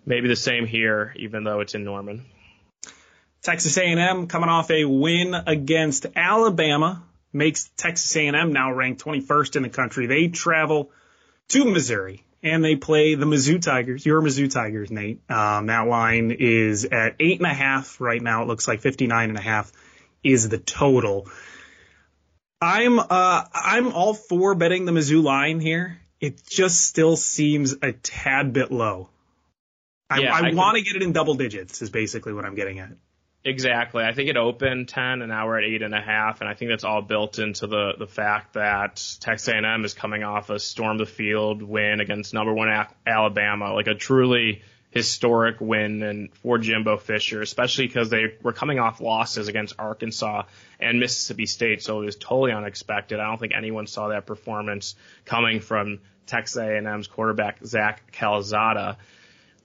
maybe 0.07 0.29
the 0.29 0.37
same 0.37 0.67
here, 0.67 1.13
even 1.17 1.45
though 1.45 1.61
it's 1.61 1.75
in 1.75 1.85
Norman. 1.85 2.25
Texas 3.43 3.77
A&M 3.77 4.27
coming 4.27 4.49
off 4.49 4.71
a 4.71 4.85
win 4.85 5.35
against 5.35 6.07
Alabama 6.17 7.03
makes 7.33 7.69
Texas 7.77 8.17
A&M 8.17 8.53
now 8.53 8.73
ranked 8.73 9.05
21st 9.05 9.57
in 9.57 9.63
the 9.63 9.69
country. 9.69 10.07
They 10.07 10.29
travel 10.29 10.91
to 11.49 11.65
Missouri 11.65 12.25
and 12.45 12.65
they 12.65 12.77
play 12.77 13.17
the 13.17 13.27
Mizzou 13.27 13.61
Tigers. 13.61 14.07
Your 14.07 14.23
Mizzou 14.23 14.51
Tigers, 14.51 14.91
Nate. 14.91 15.19
Um, 15.29 15.67
that 15.67 15.89
line 15.89 16.31
is 16.31 16.85
at 16.85 17.17
eight 17.19 17.39
and 17.39 17.47
a 17.47 17.55
half 17.55 18.01
right 18.01 18.23
now. 18.23 18.43
It 18.43 18.49
looks 18.49 18.69
like 18.69 18.81
59 18.81 19.31
and 19.31 19.39
a 19.39 19.43
half 19.43 19.73
is 20.23 20.49
the 20.49 20.59
total. 20.59 21.29
I'm 22.61 22.99
uh 22.99 23.45
I'm 23.53 23.93
all 23.93 24.15
for 24.15 24.55
betting 24.55 24.85
the 24.85 24.93
Mizzou 24.93 25.23
line 25.23 25.59
here 25.59 25.99
it 26.25 26.43
just 26.49 26.81
still 26.81 27.17
seems 27.17 27.75
a 27.83 27.93
tad 27.93 28.55
bit 28.55 28.73
low. 28.73 29.11
I, 30.09 30.21
Yeah, 30.21 30.35
I, 30.35 30.49
I 30.49 30.55
want 30.55 30.79
to 30.79 30.83
get 30.83 30.97
it 30.97 31.03
in 31.03 31.13
double 31.13 31.35
digits 31.35 31.83
is 31.83 31.91
basically 31.91 32.33
what 32.33 32.47
I'm 32.47 32.55
getting 32.55 32.79
at. 32.79 32.93
Exactly. 33.47 34.03
I 34.03 34.13
think 34.13 34.31
it 34.31 34.39
opened 34.39 34.89
10 34.89 35.21
and 35.21 35.29
now 35.29 35.47
we're 35.47 35.59
at 35.59 35.65
eight 35.65 35.83
and 35.83 35.95
a 35.95 36.01
half. 36.01 36.41
And 36.41 36.49
I 36.49 36.55
think 36.55 36.71
that's 36.71 36.85
all 36.85 37.03
built 37.03 37.39
into 37.39 37.67
the, 37.67 37.93
the 37.99 38.07
fact 38.07 38.55
that 38.55 39.03
Texas 39.21 39.49
A&M 39.49 39.85
is 39.85 39.93
coming 39.93 40.25
off 40.25 40.49
a 40.49 40.59
storm 40.59 40.97
the 40.97 41.05
field 41.05 41.63
win 41.63 42.01
against 42.01 42.33
number 42.33 42.55
one 42.55 42.69
Alabama, 43.07 43.75
like 43.75 43.87
a 43.87 43.95
truly 43.95 44.63
historic 44.93 45.61
win 45.61 46.03
and 46.03 46.33
for 46.37 46.57
Jimbo 46.57 46.97
Fisher, 46.97 47.43
especially 47.43 47.87
because 47.87 48.09
they 48.09 48.35
were 48.43 48.53
coming 48.53 48.79
off 48.79 49.01
losses 49.03 49.49
against 49.49 49.75
Arkansas 49.79 50.45
and 50.81 50.99
Mississippi 50.99 51.45
State. 51.45 51.83
So 51.83 52.01
it 52.01 52.07
was 52.07 52.17
totally 52.17 52.53
unexpected. 52.53 53.21
I 53.21 53.27
don't 53.27 53.39
think 53.39 53.53
anyone 53.55 53.87
saw 53.87 54.09
that 54.09 54.25
performance 54.25 54.95
coming 55.27 55.61
from 55.61 55.99
Texas 56.27 56.57
A&M's 56.57 57.09
quarterback, 57.09 57.59
Zach 57.63 58.11
Calzada. 58.13 58.97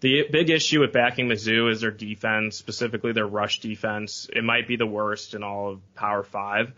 The 0.01 0.25
big 0.31 0.49
issue 0.49 0.79
with 0.79 0.93
backing 0.93 1.27
Mizzou 1.27 1.69
is 1.69 1.81
their 1.81 1.91
defense, 1.91 2.55
specifically 2.55 3.11
their 3.11 3.27
rush 3.27 3.59
defense. 3.59 4.29
It 4.33 4.43
might 4.43 4.67
be 4.67 4.77
the 4.77 4.85
worst 4.85 5.33
in 5.33 5.43
all 5.43 5.71
of 5.71 5.95
Power 5.95 6.23
Five, 6.23 6.71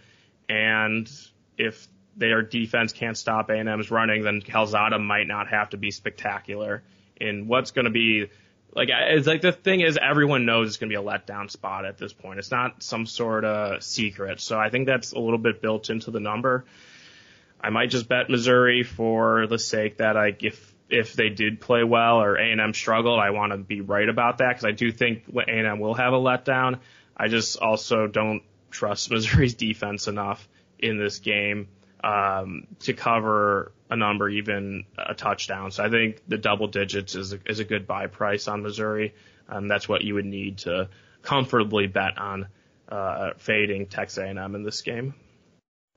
and 0.50 1.10
if 1.58 1.88
their 2.18 2.42
defense 2.42 2.94
can't 2.94 3.18
stop 3.18 3.50
A&M's 3.50 3.92
running, 3.92 4.24
then 4.24 4.42
Calzada 4.42 4.98
might 4.98 5.28
not 5.28 5.48
have 5.50 5.70
to 5.70 5.78
be 5.78 5.92
spectacular 5.92 6.84
in 7.20 7.48
what's 7.48 7.72
going 7.72 7.86
to 7.86 7.92
be 7.92 8.28
like. 8.74 8.90
It's 8.92 9.28
like 9.28 9.42
the 9.42 9.52
thing 9.52 9.82
is, 9.82 10.00
everyone 10.02 10.46
knows 10.46 10.70
it's 10.70 10.78
going 10.78 10.90
to 10.90 10.98
be 10.98 11.00
a 11.00 11.08
letdown 11.08 11.52
spot 11.52 11.86
at 11.86 12.00
this 12.00 12.14
point. 12.14 12.40
It's 12.40 12.52
not 12.52 12.82
some 12.82 13.06
sort 13.06 13.46
of 13.46 13.84
secret, 13.84 14.42
so 14.42 14.60
I 14.60 14.70
think 14.70 14.88
that's 14.88 15.12
a 15.12 15.20
little 15.20 15.38
bit 15.38 15.62
built 15.62 15.92
into 15.92 16.10
the 16.10 16.20
number. 16.20 16.66
I 17.64 17.70
might 17.70 17.92
just 17.92 18.10
bet 18.10 18.32
Missouri 18.32 18.82
for 18.82 19.46
the 19.46 19.60
sake 19.60 19.98
that 19.98 20.18
I 20.18 20.36
if 20.40 20.71
if 20.92 21.14
they 21.14 21.30
did 21.30 21.62
play 21.62 21.84
well 21.84 22.22
or 22.22 22.36
A&M 22.36 22.74
struggled, 22.74 23.20
I 23.20 23.32
want 23.32 23.54
to 23.54 23.58
be 23.58 23.82
right 23.82 24.08
about 24.08 24.40
that 24.40 24.50
because 24.50 24.66
I 24.66 24.72
do 24.72 24.92
think 24.92 25.24
A&M 25.36 25.80
will 25.80 25.94
have 25.94 26.14
a 26.14 26.18
letdown. 26.18 26.80
I 27.16 27.28
just 27.28 27.58
also 27.58 28.08
don't 28.08 28.44
trust 28.70 29.10
Missouri's 29.10 29.54
defense 29.68 30.08
enough 30.08 30.48
in 30.78 30.98
this 30.98 31.20
game 31.20 31.70
um, 32.04 32.68
to 32.80 32.94
cover 32.94 33.72
a 33.90 33.96
number, 33.96 34.30
even 34.30 34.86
a 34.98 35.14
touchdown. 35.14 35.72
So 35.72 35.84
I 35.84 35.90
think 35.90 36.22
the 36.28 36.38
double 36.38 36.68
digits 36.68 37.16
is 37.16 37.34
a, 37.34 37.40
is 37.46 37.60
a 37.60 37.64
good 37.64 37.88
buy 37.88 38.08
price 38.08 38.48
on 38.48 38.64
Missouri. 38.64 39.14
Um, 39.48 39.68
that's 39.68 39.88
what 39.88 40.02
you 40.02 40.16
would 40.16 40.26
need 40.26 40.60
to 40.60 40.90
comfortably 41.22 41.88
bet 41.88 42.18
on 42.18 42.48
uh, 42.90 43.32
fading 43.38 43.88
Texas 43.88 44.18
A&M 44.18 44.56
in 44.56 44.64
this 44.64 44.82
game. 44.82 45.14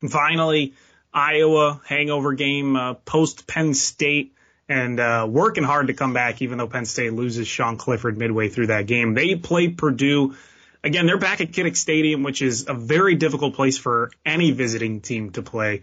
Finally, 0.09 0.74
Iowa 1.12 1.80
hangover 1.87 2.35
game 2.35 2.76
uh, 2.76 2.94
post 2.94 3.46
Penn 3.46 3.74
State 3.74 4.33
and 4.68 4.98
uh, 4.98 5.27
working 5.29 5.64
hard 5.64 5.88
to 5.88 5.94
come 5.94 6.12
back, 6.12 6.42
even 6.42 6.59
though 6.59 6.66
Penn 6.66 6.87
State 6.87 7.12
loses 7.12 7.46
Sean 7.46 7.77
Clifford 7.77 8.16
midway 8.16 8.48
through 8.48 8.68
that 8.68 8.87
game. 8.87 9.14
They 9.14 9.35
play 9.35 9.68
Purdue. 9.68 10.35
Again, 10.83 11.07
they're 11.07 11.18
back 11.18 11.40
at 11.40 11.53
Kinnick 11.53 11.77
Stadium, 11.77 12.22
which 12.22 12.42
is 12.42 12.66
a 12.68 12.74
very 12.74 13.14
difficult 13.14 13.55
place 13.55 13.79
for 13.79 14.11
any 14.24 14.50
visiting 14.53 15.00
team 15.00 15.31
to 15.33 15.42
play. 15.42 15.83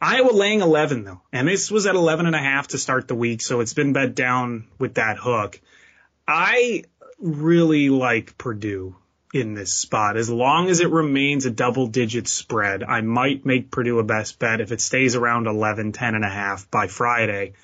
Iowa 0.00 0.30
laying 0.30 0.60
11 0.60 1.04
though, 1.04 1.20
and 1.32 1.48
this 1.48 1.70
was 1.70 1.86
at 1.86 1.96
11 1.96 2.26
and 2.26 2.36
a 2.36 2.38
half 2.38 2.68
to 2.68 2.78
start 2.78 3.08
the 3.08 3.16
week, 3.16 3.40
so 3.40 3.60
it's 3.60 3.74
been 3.74 3.92
bet 3.92 4.14
down 4.14 4.68
with 4.78 4.94
that 4.94 5.16
hook. 5.18 5.60
I 6.26 6.84
really 7.18 7.90
like 7.90 8.38
Purdue 8.38 8.94
in 9.34 9.54
this 9.54 9.72
spot. 9.72 10.16
As 10.16 10.30
long 10.30 10.68
as 10.68 10.80
it 10.80 10.90
remains 10.90 11.46
a 11.46 11.50
double 11.50 11.88
digit 11.88 12.28
spread, 12.28 12.84
I 12.84 13.00
might 13.00 13.44
make 13.44 13.70
Purdue 13.70 13.98
a 13.98 14.04
best 14.04 14.38
bet 14.38 14.60
if 14.60 14.70
it 14.72 14.80
stays 14.80 15.16
around 15.16 15.46
11, 15.46 15.92
10 15.92 16.14
and 16.14 16.24
a 16.24 16.28
half 16.28 16.70
by 16.70 16.86
Friday. 16.86 17.54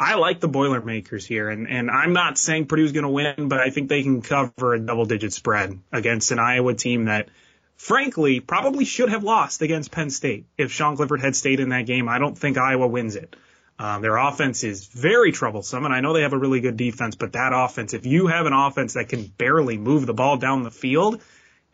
I 0.00 0.14
like 0.14 0.40
the 0.40 0.48
Boilermakers 0.48 1.26
here, 1.26 1.50
and, 1.50 1.68
and 1.68 1.90
I'm 1.90 2.14
not 2.14 2.38
saying 2.38 2.66
Purdue's 2.66 2.92
going 2.92 3.04
to 3.04 3.10
win, 3.10 3.48
but 3.48 3.60
I 3.60 3.68
think 3.68 3.90
they 3.90 4.02
can 4.02 4.22
cover 4.22 4.72
a 4.72 4.80
double 4.80 5.04
digit 5.04 5.30
spread 5.34 5.78
against 5.92 6.30
an 6.30 6.38
Iowa 6.38 6.72
team 6.72 7.04
that, 7.04 7.28
frankly, 7.76 8.40
probably 8.40 8.86
should 8.86 9.10
have 9.10 9.24
lost 9.24 9.60
against 9.60 9.90
Penn 9.90 10.08
State. 10.08 10.46
If 10.56 10.72
Sean 10.72 10.96
Clifford 10.96 11.20
had 11.20 11.36
stayed 11.36 11.60
in 11.60 11.68
that 11.68 11.84
game, 11.84 12.08
I 12.08 12.18
don't 12.18 12.36
think 12.36 12.56
Iowa 12.56 12.86
wins 12.86 13.14
it. 13.14 13.36
Um, 13.78 14.00
their 14.00 14.16
offense 14.16 14.64
is 14.64 14.86
very 14.86 15.32
troublesome, 15.32 15.84
and 15.84 15.92
I 15.92 16.00
know 16.00 16.14
they 16.14 16.22
have 16.22 16.32
a 16.32 16.38
really 16.38 16.60
good 16.60 16.78
defense, 16.78 17.14
but 17.14 17.34
that 17.34 17.52
offense, 17.54 17.92
if 17.92 18.06
you 18.06 18.28
have 18.28 18.46
an 18.46 18.54
offense 18.54 18.94
that 18.94 19.10
can 19.10 19.26
barely 19.26 19.76
move 19.76 20.06
the 20.06 20.14
ball 20.14 20.38
down 20.38 20.62
the 20.62 20.70
field, 20.70 21.20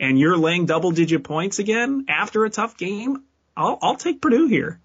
and 0.00 0.18
you're 0.18 0.36
laying 0.36 0.66
double 0.66 0.90
digit 0.90 1.22
points 1.22 1.60
again 1.60 2.06
after 2.08 2.44
a 2.44 2.50
tough 2.50 2.76
game, 2.76 3.22
I'll, 3.56 3.78
I'll 3.80 3.96
take 3.96 4.20
Purdue 4.20 4.48
here. 4.48 4.80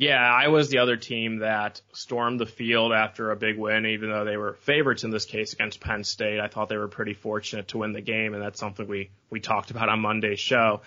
Yeah, 0.00 0.16
I 0.16 0.48
was 0.48 0.70
the 0.70 0.78
other 0.78 0.96
team 0.96 1.40
that 1.40 1.82
stormed 1.92 2.40
the 2.40 2.46
field 2.46 2.90
after 2.90 3.32
a 3.32 3.36
big 3.36 3.58
win, 3.58 3.84
even 3.84 4.08
though 4.08 4.24
they 4.24 4.38
were 4.38 4.54
favorites 4.54 5.04
in 5.04 5.10
this 5.10 5.26
case 5.26 5.52
against 5.52 5.78
Penn 5.78 6.04
State. 6.04 6.40
I 6.40 6.48
thought 6.48 6.70
they 6.70 6.78
were 6.78 6.88
pretty 6.88 7.12
fortunate 7.12 7.68
to 7.68 7.78
win 7.78 7.92
the 7.92 8.00
game, 8.00 8.32
and 8.32 8.42
that's 8.42 8.58
something 8.58 8.88
we, 8.88 9.10
we 9.28 9.40
talked 9.40 9.70
about 9.70 9.90
on 9.90 10.00
Monday's 10.00 10.40
show. 10.40 10.80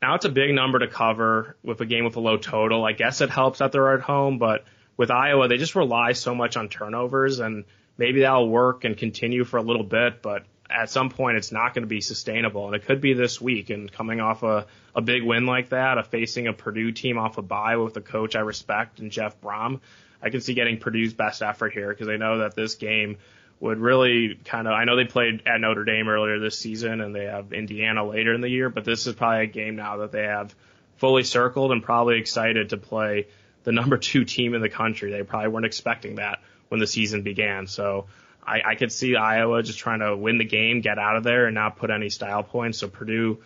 Now 0.00 0.14
it's 0.14 0.24
a 0.24 0.30
big 0.30 0.54
number 0.54 0.78
to 0.78 0.88
cover 0.88 1.58
with 1.62 1.82
a 1.82 1.84
game 1.84 2.06
with 2.06 2.16
a 2.16 2.20
low 2.20 2.38
total. 2.38 2.86
I 2.86 2.92
guess 2.92 3.20
it 3.20 3.28
helps 3.28 3.58
that 3.58 3.70
they're 3.70 3.92
at 3.92 4.00
home, 4.00 4.38
but 4.38 4.64
with 4.96 5.10
Iowa, 5.10 5.48
they 5.48 5.58
just 5.58 5.74
rely 5.74 6.12
so 6.12 6.34
much 6.34 6.56
on 6.56 6.70
turnovers, 6.70 7.38
and 7.38 7.66
maybe 7.98 8.20
that'll 8.20 8.48
work 8.48 8.84
and 8.84 8.96
continue 8.96 9.44
for 9.44 9.58
a 9.58 9.62
little 9.62 9.84
bit, 9.84 10.22
but 10.22 10.46
at 10.72 10.90
some 10.90 11.10
point 11.10 11.36
it's 11.36 11.52
not 11.52 11.74
going 11.74 11.82
to 11.82 11.88
be 11.88 12.00
sustainable. 12.00 12.66
And 12.66 12.74
it 12.74 12.84
could 12.84 13.00
be 13.00 13.14
this 13.14 13.40
week. 13.40 13.70
And 13.70 13.90
coming 13.90 14.20
off 14.20 14.42
a, 14.42 14.66
a 14.94 15.00
big 15.00 15.22
win 15.22 15.46
like 15.46 15.70
that, 15.70 15.98
a 15.98 16.02
facing 16.02 16.46
a 16.46 16.52
Purdue 16.52 16.92
team 16.92 17.18
off 17.18 17.38
a 17.38 17.42
bye 17.42 17.76
with 17.76 17.96
a 17.96 18.00
coach 18.00 18.36
I 18.36 18.40
respect 18.40 19.00
and 19.00 19.10
Jeff 19.10 19.40
Brohm, 19.40 19.80
I 20.22 20.30
can 20.30 20.40
see 20.40 20.54
getting 20.54 20.78
Purdue's 20.78 21.14
best 21.14 21.42
effort 21.42 21.72
here 21.72 21.88
because 21.88 22.08
I 22.08 22.16
know 22.16 22.38
that 22.38 22.54
this 22.54 22.76
game 22.76 23.18
would 23.60 23.78
really 23.78 24.38
kind 24.44 24.66
of, 24.66 24.74
I 24.74 24.84
know 24.84 24.96
they 24.96 25.04
played 25.04 25.42
at 25.46 25.60
Notre 25.60 25.84
Dame 25.84 26.08
earlier 26.08 26.38
this 26.38 26.58
season 26.58 27.00
and 27.00 27.14
they 27.14 27.26
have 27.26 27.52
Indiana 27.52 28.04
later 28.04 28.34
in 28.34 28.40
the 28.40 28.48
year, 28.48 28.68
but 28.68 28.84
this 28.84 29.06
is 29.06 29.14
probably 29.14 29.44
a 29.44 29.46
game 29.46 29.76
now 29.76 29.98
that 29.98 30.12
they 30.12 30.24
have 30.24 30.54
fully 30.96 31.22
circled 31.22 31.72
and 31.72 31.82
probably 31.82 32.18
excited 32.18 32.70
to 32.70 32.76
play 32.76 33.28
the 33.64 33.72
number 33.72 33.96
two 33.98 34.24
team 34.24 34.54
in 34.54 34.62
the 34.62 34.68
country. 34.68 35.12
They 35.12 35.22
probably 35.22 35.48
weren't 35.48 35.66
expecting 35.66 36.16
that 36.16 36.40
when 36.68 36.80
the 36.80 36.86
season 36.86 37.22
began. 37.22 37.66
So 37.66 38.06
I, 38.44 38.60
I 38.66 38.74
could 38.74 38.90
see 38.90 39.14
Iowa 39.16 39.62
just 39.62 39.78
trying 39.78 40.00
to 40.00 40.16
win 40.16 40.38
the 40.38 40.44
game, 40.44 40.80
get 40.80 40.98
out 40.98 41.16
of 41.16 41.22
there, 41.22 41.46
and 41.46 41.54
not 41.54 41.76
put 41.76 41.90
any 41.90 42.10
style 42.10 42.42
points. 42.42 42.78
So 42.78 42.88
Purdue, 42.88 43.38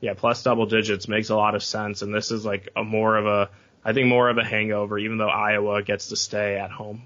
yeah, 0.00 0.14
plus 0.14 0.42
double 0.42 0.66
digits 0.66 1.08
makes 1.08 1.30
a 1.30 1.36
lot 1.36 1.54
of 1.54 1.62
sense. 1.62 2.02
And 2.02 2.14
this 2.14 2.30
is 2.30 2.44
like 2.44 2.68
a 2.76 2.84
more 2.84 3.16
of 3.16 3.26
a, 3.26 3.48
I 3.84 3.92
think 3.94 4.08
more 4.08 4.28
of 4.28 4.38
a 4.38 4.44
hangover, 4.44 4.98
even 4.98 5.16
though 5.16 5.28
Iowa 5.28 5.82
gets 5.82 6.08
to 6.08 6.16
stay 6.16 6.58
at 6.58 6.70
home. 6.70 7.02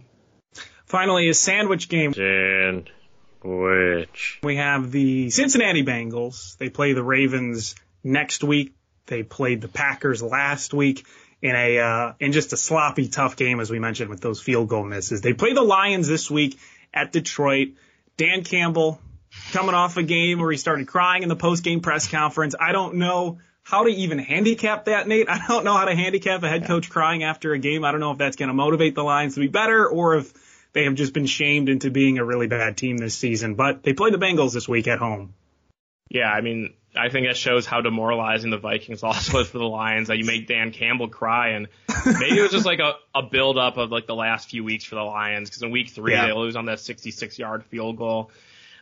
Finally, 0.86 1.28
a 1.28 1.34
sandwich 1.34 1.88
game. 1.88 2.14
Sandwich. 2.14 2.90
We 4.42 4.56
have 4.56 4.90
the 4.90 5.30
Cincinnati 5.30 5.84
Bengals. 5.84 6.56
They 6.58 6.68
play 6.68 6.94
the 6.94 7.02
Ravens 7.02 7.76
next 8.02 8.42
week. 8.42 8.74
They 9.06 9.22
played 9.22 9.60
the 9.60 9.68
Packers 9.68 10.20
last 10.22 10.74
week 10.74 11.06
in 11.42 11.54
a 11.54 11.78
uh, 11.78 12.12
in 12.18 12.32
just 12.32 12.52
a 12.52 12.56
sloppy, 12.56 13.08
tough 13.08 13.36
game, 13.36 13.60
as 13.60 13.70
we 13.70 13.78
mentioned, 13.78 14.10
with 14.10 14.20
those 14.20 14.40
field 14.40 14.68
goal 14.68 14.84
misses. 14.84 15.20
They 15.20 15.32
play 15.32 15.52
the 15.52 15.62
Lions 15.62 16.08
this 16.08 16.28
week 16.30 16.58
at 16.96 17.12
Detroit. 17.12 17.74
Dan 18.16 18.42
Campbell 18.42 19.00
coming 19.52 19.74
off 19.74 19.96
a 19.96 20.02
game 20.02 20.40
where 20.40 20.50
he 20.50 20.56
started 20.56 20.88
crying 20.88 21.22
in 21.22 21.28
the 21.28 21.36
post 21.36 21.62
game 21.62 21.80
press 21.80 22.08
conference. 22.08 22.54
I 22.58 22.72
don't 22.72 22.96
know 22.96 23.38
how 23.62 23.84
to 23.84 23.90
even 23.90 24.18
handicap 24.18 24.86
that, 24.86 25.06
Nate. 25.06 25.28
I 25.28 25.46
don't 25.46 25.64
know 25.64 25.76
how 25.76 25.84
to 25.84 25.94
handicap 25.94 26.42
a 26.42 26.48
head 26.48 26.66
coach 26.66 26.90
crying 26.90 27.22
after 27.22 27.52
a 27.52 27.58
game. 27.58 27.84
I 27.84 27.92
don't 27.92 28.00
know 28.00 28.12
if 28.12 28.18
that's 28.18 28.36
going 28.36 28.48
to 28.48 28.54
motivate 28.54 28.94
the 28.94 29.04
Lions 29.04 29.34
to 29.34 29.40
be 29.40 29.48
better 29.48 29.86
or 29.86 30.16
if 30.16 30.32
they 30.72 30.84
have 30.84 30.94
just 30.94 31.12
been 31.12 31.26
shamed 31.26 31.68
into 31.68 31.90
being 31.90 32.18
a 32.18 32.24
really 32.24 32.46
bad 32.46 32.76
team 32.76 32.96
this 32.96 33.14
season. 33.14 33.54
But 33.54 33.82
they 33.82 33.92
play 33.92 34.10
the 34.10 34.18
Bengals 34.18 34.54
this 34.54 34.68
week 34.68 34.88
at 34.88 34.98
home. 34.98 35.34
Yeah, 36.08 36.30
I 36.30 36.40
mean, 36.40 36.74
I 36.96 37.08
think 37.10 37.26
that 37.26 37.36
shows 37.36 37.66
how 37.66 37.80
demoralizing 37.80 38.50
the 38.50 38.58
Vikings 38.58 39.02
also 39.04 39.40
is 39.40 39.48
for 39.48 39.58
the 39.58 39.64
Lions 39.68 40.08
that 40.08 40.18
you 40.18 40.24
make 40.24 40.46
Dan 40.46 40.72
Campbell 40.72 41.08
cry 41.08 41.50
and 41.50 41.68
maybe 42.06 42.38
it 42.38 42.42
was 42.42 42.50
just 42.52 42.66
like 42.66 42.80
a, 42.80 42.94
a 43.14 43.22
build 43.22 43.58
up 43.58 43.76
of 43.76 43.90
like 43.90 44.06
the 44.06 44.14
last 44.14 44.48
few 44.50 44.64
weeks 44.64 44.84
for 44.84 44.94
the 44.94 45.02
Lions 45.02 45.48
because 45.50 45.62
in 45.62 45.70
week 45.70 45.90
three 45.90 46.12
Yeah. 46.12 46.26
they 46.26 46.32
lose 46.32 46.56
on 46.56 46.66
that 46.66 46.80
66 46.80 47.38
yard 47.38 47.64
field 47.64 47.96
goal. 47.96 48.30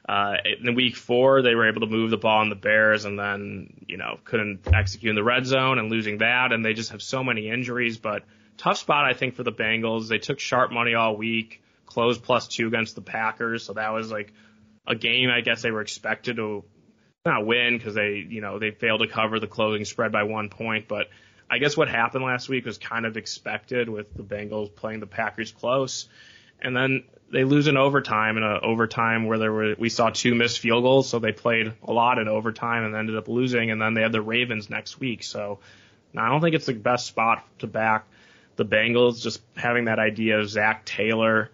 Uh, 0.07 0.35
in 0.62 0.74
week 0.74 0.96
four 0.96 1.40
they 1.40 1.55
were 1.55 1.66
able 1.66 1.81
to 1.81 1.87
move 1.87 2.11
the 2.11 2.18
ball 2.18 2.40
on 2.40 2.50
the 2.50 2.55
Bears 2.55 3.07
and 3.07 3.18
then 3.18 3.72
you 3.88 3.96
know 3.96 4.18
couldn't 4.24 4.61
execute 4.72 5.09
in 5.09 5.16
the 5.16 5.24
red 5.24 5.46
zone 5.46 5.79
and 5.79 5.90
losing 5.90 6.18
that 6.18 6.53
and 6.53 6.62
they 6.64 6.74
just 6.74 6.90
have 6.90 7.00
so 7.03 7.24
many 7.24 7.48
injuries. 7.48 7.96
But 7.96 8.22
tough 8.59 8.77
spot 8.79 9.07
I 9.07 9.14
think 9.14 9.35
for 9.35 9.42
the 9.44 9.53
Bengals. 9.53 10.09
They 10.09 10.18
took 10.18 10.38
sharp 10.40 10.70
money 10.70 10.94
all 10.94 11.16
week, 11.16 11.62
closed 11.87 12.22
plus 12.22 12.48
two 12.48 12.66
against 12.68 12.94
the 12.94 13.00
Packers, 13.00 13.64
so 13.64 13.72
that 13.72 13.94
was 13.94 14.11
like 14.12 14.33
a 14.87 14.94
game 14.94 15.31
I 15.31 15.40
guess 15.40 15.62
they 15.62 15.70
were 15.70 15.81
expected 15.81 16.37
to 16.37 16.64
not 17.24 17.46
win 17.46 17.78
because 17.78 17.94
they, 17.94 18.26
you 18.28 18.42
know, 18.42 18.58
they 18.58 18.70
failed 18.70 19.00
to 19.00 19.06
cover 19.06 19.40
the 19.40 19.46
closing 19.46 19.87
spread 19.87 20.12
by 20.12 20.24
one 20.24 20.50
point. 20.50 20.88
But 20.88 21.08
I 21.50 21.56
guess 21.56 21.74
what 21.74 21.88
happened 21.88 22.22
last 22.22 22.50
week 22.50 22.66
was 22.66 22.76
kind 22.76 23.06
of 23.06 23.16
expected 23.16 23.88
with 23.88 24.12
the 24.14 24.22
Bengals 24.22 24.74
playing 24.74 25.00
the 25.00 25.06
Packers 25.06 25.50
close, 25.50 26.06
and 26.60 26.76
then 26.76 27.04
they 27.32 27.44
lose 27.44 27.66
in 27.66 27.78
overtime 27.78 28.37
in 28.37 28.42
a 28.42 28.60
overtime 28.60 29.26
where 29.26 29.38
there 29.38 29.52
were 29.52 29.74
we 29.78 29.88
saw 29.88 30.10
two 30.10 30.34
missed 30.34 30.58
field 30.58 30.84
goals, 30.84 31.08
so 31.08 31.18
they 31.18 31.32
played 31.32 31.72
a 31.82 31.92
lot 31.92 32.18
in 32.18 32.28
overtime 32.28 32.84
and 32.84 32.94
ended 32.94 33.16
up 33.16 33.26
losing. 33.26 33.70
And 33.70 33.80
then 33.80 33.94
they 33.94 34.02
had 34.02 34.12
the 34.12 34.20
Ravens 34.20 34.68
next 34.68 35.00
week, 35.00 35.22
so 35.24 35.60
I 36.14 36.28
don't 36.28 36.42
think 36.42 36.54
it's 36.54 36.66
the 36.66 36.74
best 36.74 37.06
spot 37.06 37.42
to 37.60 37.66
back 37.66 38.06
the 38.56 38.66
Bengals. 38.66 39.22
Just 39.22 39.40
having 39.56 39.87
that 39.87 39.98
idea 39.98 40.40
of 40.40 40.50
Zac 40.50 40.84
Taylor 40.84 41.50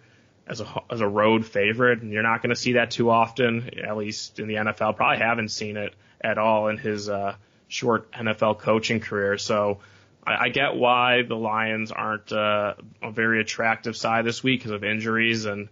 as 0.47 0.61
a 0.61 0.81
as 0.89 1.01
a 1.01 1.07
road 1.07 1.45
favorite, 1.45 2.01
and 2.01 2.11
you're 2.11 2.23
not 2.23 2.41
going 2.41 2.49
to 2.49 2.55
see 2.55 2.73
that 2.73 2.91
too 2.91 3.09
often, 3.09 3.79
at 3.79 3.95
least 3.97 4.39
in 4.39 4.47
the 4.47 4.55
NFL. 4.55 4.95
Probably 4.95 5.17
haven't 5.17 5.49
seen 5.49 5.77
it 5.77 5.93
at 6.19 6.37
all 6.37 6.67
in 6.67 6.77
his 6.77 7.09
uh, 7.09 7.35
short 7.67 8.11
NFL 8.11 8.59
coaching 8.59 8.99
career. 8.99 9.37
So 9.37 9.79
I, 10.25 10.45
I 10.45 10.49
get 10.49 10.75
why 10.75 11.23
the 11.23 11.35
Lions 11.35 11.91
aren't 11.91 12.31
uh, 12.31 12.75
a 13.01 13.11
very 13.11 13.41
attractive 13.41 13.95
side 13.95 14.25
this 14.25 14.43
week 14.43 14.59
because 14.59 14.71
of 14.71 14.83
injuries 14.83 15.45
and 15.45 15.69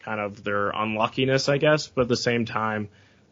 kind 0.00 0.20
of 0.20 0.42
their 0.42 0.70
unluckiness, 0.70 1.48
I 1.48 1.58
guess. 1.58 1.88
But 1.88 2.02
at 2.02 2.08
the 2.08 2.16
same 2.16 2.44
time, 2.44 2.88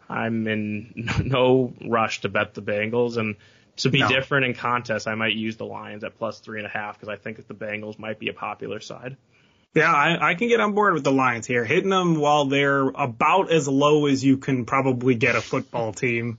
I'm 0.09 0.47
in 0.47 1.09
no 1.25 1.73
rush 1.87 2.23
to 2.23 2.29
bet 2.29 2.55
the 2.55 2.63
Bengals 2.63 3.17
and. 3.17 3.37
To 3.77 3.89
be 3.89 4.01
no. 4.01 4.09
different 4.09 4.45
in 4.45 4.53
contests, 4.53 5.07
I 5.07 5.15
might 5.15 5.35
use 5.35 5.57
the 5.57 5.65
Lions 5.65 6.05
at 6.05 6.19
plus 6.19 6.41
three 6.41 6.59
and 6.59 6.67
a 6.67 6.69
half 6.69 6.97
because 6.97 7.09
I 7.09 7.17
think 7.17 7.39
that 7.39 7.49
the 7.49 7.55
Bengals 7.55 7.99
might 7.99 8.19
be 8.19 8.29
a 8.29 8.35
popular 8.35 8.79
side. 8.79 9.17
Yeah, 9.75 9.93
I, 9.93 10.31
I 10.31 10.35
can 10.35 10.49
get 10.49 10.61
on 10.61 10.75
board 10.75 10.95
with 10.95 11.05
the 11.05 11.13
Lions 11.13 11.47
here. 11.47 11.65
Hitting 11.65 11.91
them 11.91 12.17
while 12.17 12.47
they're 12.47 12.89
about 12.89 13.53
as 13.53 13.69
low 13.69 14.07
as 14.07 14.25
you 14.25 14.37
can 14.37 14.65
probably 14.65 15.15
get 15.15 15.37
a 15.37 15.41
football 15.41 15.93
team 15.93 16.39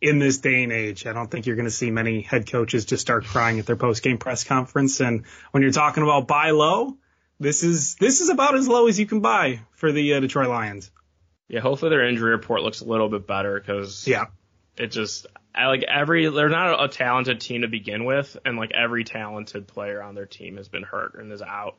in 0.00 0.18
this 0.18 0.38
day 0.38 0.64
and 0.64 0.72
age. 0.72 1.06
I 1.06 1.12
don't 1.12 1.30
think 1.30 1.46
you're 1.46 1.56
going 1.56 1.68
to 1.68 1.70
see 1.70 1.90
many 1.90 2.20
head 2.20 2.50
coaches 2.50 2.84
just 2.84 3.00
start 3.00 3.24
crying 3.24 3.58
at 3.58 3.66
their 3.66 3.76
post 3.76 4.02
game 4.02 4.18
press 4.18 4.44
conference. 4.44 5.00
And 5.00 5.24
when 5.52 5.62
you're 5.62 5.72
talking 5.72 6.02
about 6.02 6.26
buy 6.26 6.50
low, 6.50 6.96
this 7.38 7.62
is 7.62 7.94
this 7.96 8.20
is 8.20 8.28
about 8.28 8.54
as 8.54 8.68
low 8.68 8.88
as 8.88 8.98
you 8.98 9.06
can 9.06 9.20
buy 9.20 9.60
for 9.72 9.92
the 9.92 10.14
uh, 10.14 10.20
Detroit 10.20 10.48
Lions. 10.48 10.90
Yeah, 11.48 11.60
hopefully 11.60 11.90
their 11.90 12.06
injury 12.08 12.30
report 12.30 12.62
looks 12.62 12.80
a 12.80 12.84
little 12.84 13.08
bit 13.08 13.26
better 13.26 13.58
because 13.58 14.06
yeah, 14.06 14.26
it 14.76 14.88
just 14.88 15.26
I 15.54 15.66
like 15.66 15.84
every 15.84 16.28
they're 16.28 16.48
not 16.48 16.82
a 16.82 16.88
talented 16.88 17.40
team 17.40 17.62
to 17.62 17.68
begin 17.68 18.04
with, 18.04 18.36
and 18.44 18.56
like 18.56 18.72
every 18.72 19.04
talented 19.04 19.68
player 19.68 20.02
on 20.02 20.14
their 20.14 20.26
team 20.26 20.56
has 20.56 20.68
been 20.68 20.82
hurt 20.82 21.14
and 21.14 21.32
is 21.32 21.42
out. 21.42 21.76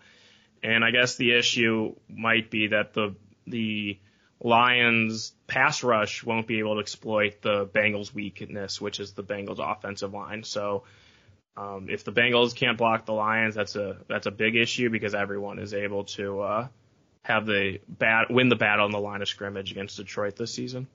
And 0.65 0.83
I 0.83 0.89
guess 0.89 1.15
the 1.15 1.33
issue 1.37 1.95
might 2.09 2.49
be 2.49 2.67
that 2.67 2.93
the 2.93 3.15
the 3.45 3.99
Lions 4.41 5.33
pass 5.45 5.83
rush 5.83 6.23
won't 6.23 6.47
be 6.47 6.59
able 6.59 6.75
to 6.75 6.81
exploit 6.81 7.41
the 7.41 7.67
Bengals 7.67 8.13
weakness, 8.13 8.81
which 8.81 8.99
is 8.99 9.13
the 9.13 9.23
Bengals 9.23 9.59
offensive 9.59 10.13
line. 10.13 10.43
So 10.43 10.83
um, 11.55 11.87
if 11.89 12.03
the 12.03 12.11
Bengals 12.11 12.55
can't 12.55 12.77
block 12.79 13.05
the 13.05 13.13
Lions, 13.13 13.53
that's 13.53 13.75
a 13.75 13.97
that's 14.09 14.25
a 14.25 14.31
big 14.31 14.55
issue 14.55 14.89
because 14.89 15.13
everyone 15.13 15.59
is 15.59 15.75
able 15.75 16.05
to 16.15 16.41
uh, 16.41 16.67
have 17.23 17.45
the 17.45 17.79
bat 17.87 18.31
win 18.31 18.49
the 18.49 18.55
battle 18.55 18.85
on 18.85 18.91
the 18.91 18.99
line 18.99 19.21
of 19.21 19.27
scrimmage 19.27 19.71
against 19.71 19.97
Detroit 19.97 20.35
this 20.35 20.51
season. 20.51 20.87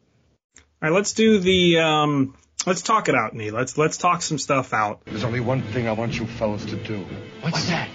All 0.57 0.91
right, 0.91 0.93
let's 0.93 1.13
do 1.13 1.39
the 1.39 1.79
um, 1.79 2.37
let's 2.67 2.83
talk 2.83 3.09
it 3.09 3.15
out, 3.15 3.35
Nee. 3.35 3.53
Let's 3.53 3.79
let's 3.79 3.99
talk 3.99 4.23
some 4.23 4.39
stuff 4.39 4.75
out. 4.75 5.03
There's 5.05 5.25
only 5.25 5.41
one 5.41 5.63
thing 5.63 5.87
I 5.87 5.93
want 5.93 6.19
you 6.19 6.27
fellas 6.27 6.65
to 6.65 6.77
do. 6.77 7.07
What's 7.41 7.69
that? 7.69 7.89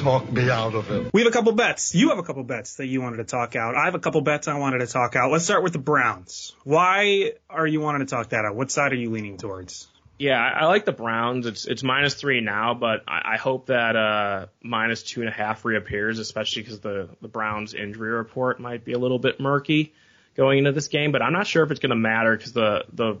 Talk 0.00 0.32
me 0.32 0.48
out 0.48 0.74
of 0.74 0.90
it. 0.90 1.12
We 1.12 1.22
have 1.22 1.28
a 1.28 1.32
couple 1.32 1.52
bets. 1.52 1.94
You 1.94 2.08
have 2.10 2.18
a 2.18 2.22
couple 2.22 2.42
bets 2.42 2.76
that 2.76 2.86
you 2.86 3.02
wanted 3.02 3.18
to 3.18 3.24
talk 3.24 3.54
out. 3.54 3.76
I 3.76 3.84
have 3.84 3.94
a 3.94 3.98
couple 3.98 4.20
bets 4.22 4.48
I 4.48 4.58
wanted 4.58 4.78
to 4.78 4.86
talk 4.86 5.14
out. 5.14 5.30
Let's 5.30 5.44
start 5.44 5.62
with 5.62 5.72
the 5.72 5.78
Browns. 5.78 6.54
Why 6.64 7.32
are 7.48 7.66
you 7.66 7.80
wanting 7.80 8.06
to 8.06 8.10
talk 8.10 8.30
that 8.30 8.44
out? 8.44 8.56
What 8.56 8.70
side 8.70 8.92
are 8.92 8.96
you 8.96 9.10
leaning 9.10 9.36
towards? 9.36 9.88
Yeah, 10.18 10.38
I 10.38 10.66
like 10.66 10.84
the 10.84 10.92
Browns. 10.92 11.46
It's 11.46 11.66
it's 11.66 11.82
minus 11.82 12.14
three 12.14 12.40
now, 12.40 12.74
but 12.74 13.04
I, 13.08 13.34
I 13.34 13.36
hope 13.36 13.66
that 13.66 13.96
uh, 13.96 14.46
minus 14.62 15.02
two 15.02 15.20
and 15.20 15.28
a 15.28 15.32
half 15.32 15.64
reappears, 15.64 16.18
especially 16.18 16.62
because 16.62 16.80
the 16.80 17.08
the 17.22 17.28
Browns 17.28 17.72
injury 17.72 18.10
report 18.10 18.60
might 18.60 18.84
be 18.84 18.92
a 18.92 18.98
little 18.98 19.18
bit 19.18 19.40
murky 19.40 19.94
going 20.36 20.58
into 20.58 20.72
this 20.72 20.88
game. 20.88 21.12
But 21.12 21.22
I'm 21.22 21.32
not 21.32 21.46
sure 21.46 21.62
if 21.62 21.70
it's 21.70 21.80
going 21.80 21.90
to 21.90 21.96
matter 21.96 22.36
because 22.36 22.52
the 22.52 22.84
the 22.92 23.20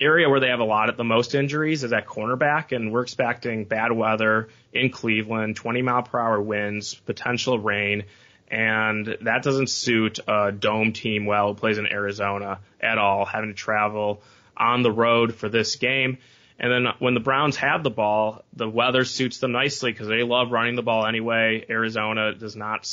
area 0.00 0.28
where 0.28 0.40
they 0.40 0.48
have 0.48 0.60
a 0.60 0.64
lot 0.64 0.88
of 0.88 0.96
the 0.96 1.04
most 1.04 1.34
injuries 1.34 1.84
is 1.84 1.92
at 1.92 2.06
cornerback, 2.06 2.74
and 2.74 2.92
we're 2.92 3.02
expecting 3.02 3.64
bad 3.64 3.92
weather 3.92 4.48
in 4.72 4.90
Cleveland, 4.90 5.56
20 5.56 5.82
mile 5.82 6.02
per 6.02 6.18
hour 6.18 6.40
winds, 6.40 6.94
potential 6.94 7.58
rain, 7.58 8.04
and 8.48 9.16
that 9.22 9.42
doesn't 9.42 9.68
suit 9.68 10.20
a 10.26 10.52
dome 10.52 10.92
team 10.92 11.26
well 11.26 11.54
plays 11.54 11.78
in 11.78 11.86
Arizona 11.86 12.60
at 12.80 12.98
all, 12.98 13.24
having 13.24 13.50
to 13.50 13.54
travel 13.54 14.22
on 14.56 14.82
the 14.82 14.90
road 14.92 15.34
for 15.34 15.48
this 15.48 15.76
game. 15.76 16.18
And 16.58 16.72
then 16.72 16.92
when 16.98 17.14
the 17.14 17.20
Browns 17.20 17.56
have 17.56 17.84
the 17.84 17.90
ball, 17.90 18.44
the 18.52 18.68
weather 18.68 19.04
suits 19.04 19.38
them 19.38 19.52
nicely 19.52 19.92
because 19.92 20.08
they 20.08 20.22
love 20.22 20.50
running 20.50 20.74
the 20.74 20.82
ball 20.82 21.06
anyway. 21.06 21.64
Arizona 21.68 22.34
does 22.34 22.56
not 22.56 22.88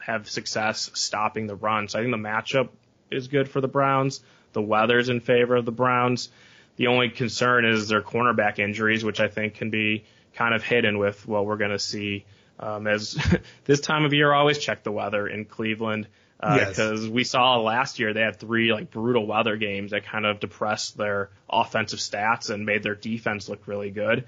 have 0.00 0.28
success 0.28 0.90
stopping 0.94 1.46
the 1.46 1.54
run. 1.54 1.86
So 1.88 1.98
I 1.98 2.02
think 2.02 2.12
the 2.12 2.18
matchup 2.18 2.70
is 3.10 3.28
good 3.28 3.48
for 3.48 3.60
the 3.60 3.68
Browns. 3.68 4.20
The 4.58 4.62
weather's 4.62 5.08
in 5.08 5.20
favor 5.20 5.54
of 5.54 5.64
the 5.64 5.70
Browns. 5.70 6.30
The 6.78 6.88
only 6.88 7.10
concern 7.10 7.64
is 7.64 7.86
their 7.86 8.02
cornerback 8.02 8.58
injuries, 8.58 9.04
which 9.04 9.20
I 9.20 9.28
think 9.28 9.54
can 9.54 9.70
be 9.70 10.02
kind 10.34 10.52
of 10.52 10.64
hidden 10.64 10.98
with 10.98 11.28
what 11.28 11.46
we're 11.46 11.58
going 11.58 11.70
to 11.70 11.78
see. 11.78 12.24
Um, 12.58 12.88
as 12.88 13.16
this 13.66 13.78
time 13.78 14.04
of 14.04 14.12
year, 14.12 14.32
always 14.32 14.58
check 14.58 14.82
the 14.82 14.90
weather 14.90 15.28
in 15.28 15.44
Cleveland 15.44 16.08
because 16.40 16.78
uh, 16.80 16.94
yes. 16.94 17.06
we 17.06 17.22
saw 17.22 17.60
last 17.60 18.00
year 18.00 18.12
they 18.12 18.20
had 18.20 18.40
three 18.40 18.72
like 18.72 18.90
brutal 18.90 19.28
weather 19.28 19.56
games 19.56 19.92
that 19.92 20.02
kind 20.02 20.26
of 20.26 20.40
depressed 20.40 20.96
their 20.96 21.30
offensive 21.48 22.00
stats 22.00 22.50
and 22.50 22.66
made 22.66 22.82
their 22.82 22.96
defense 22.96 23.48
look 23.48 23.68
really 23.68 23.92
good, 23.92 24.24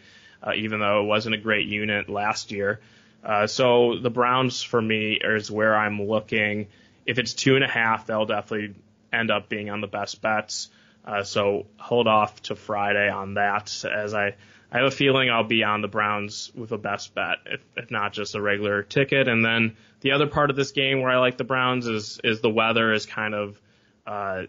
uh, 0.46 0.52
even 0.54 0.78
though 0.78 1.02
it 1.02 1.06
wasn't 1.06 1.34
a 1.34 1.38
great 1.38 1.66
unit 1.66 2.08
last 2.08 2.52
year. 2.52 2.78
Uh, 3.24 3.48
so 3.48 3.98
the 4.00 4.10
Browns 4.10 4.62
for 4.62 4.80
me 4.80 5.18
is 5.20 5.50
where 5.50 5.74
I'm 5.74 6.00
looking. 6.00 6.68
If 7.04 7.18
it's 7.18 7.34
two 7.34 7.56
and 7.56 7.64
a 7.64 7.68
half, 7.68 8.06
they'll 8.06 8.26
definitely 8.26 8.76
end 9.12 9.30
up 9.30 9.48
being 9.48 9.70
on 9.70 9.80
the 9.80 9.86
best 9.86 10.20
bets. 10.22 10.68
Uh, 11.04 11.24
so 11.24 11.66
hold 11.78 12.06
off 12.06 12.40
to 12.42 12.54
Friday 12.54 13.08
on 13.08 13.34
that, 13.34 13.84
as 13.84 14.14
I 14.14 14.34
I 14.72 14.78
have 14.78 14.86
a 14.86 14.90
feeling 14.90 15.30
I'll 15.30 15.42
be 15.42 15.64
on 15.64 15.82
the 15.82 15.88
Browns 15.88 16.52
with 16.54 16.70
a 16.70 16.78
best 16.78 17.14
bet, 17.14 17.38
if, 17.46 17.60
if 17.76 17.90
not 17.90 18.12
just 18.12 18.36
a 18.36 18.40
regular 18.40 18.82
ticket. 18.84 19.26
And 19.26 19.44
then 19.44 19.76
the 20.00 20.12
other 20.12 20.28
part 20.28 20.50
of 20.50 20.56
this 20.56 20.70
game 20.70 21.00
where 21.00 21.10
I 21.10 21.18
like 21.18 21.36
the 21.38 21.44
Browns 21.44 21.86
is 21.86 22.20
is 22.22 22.40
the 22.40 22.50
weather 22.50 22.92
is 22.92 23.06
kind 23.06 23.34
of 23.34 23.60
uh, 24.06 24.42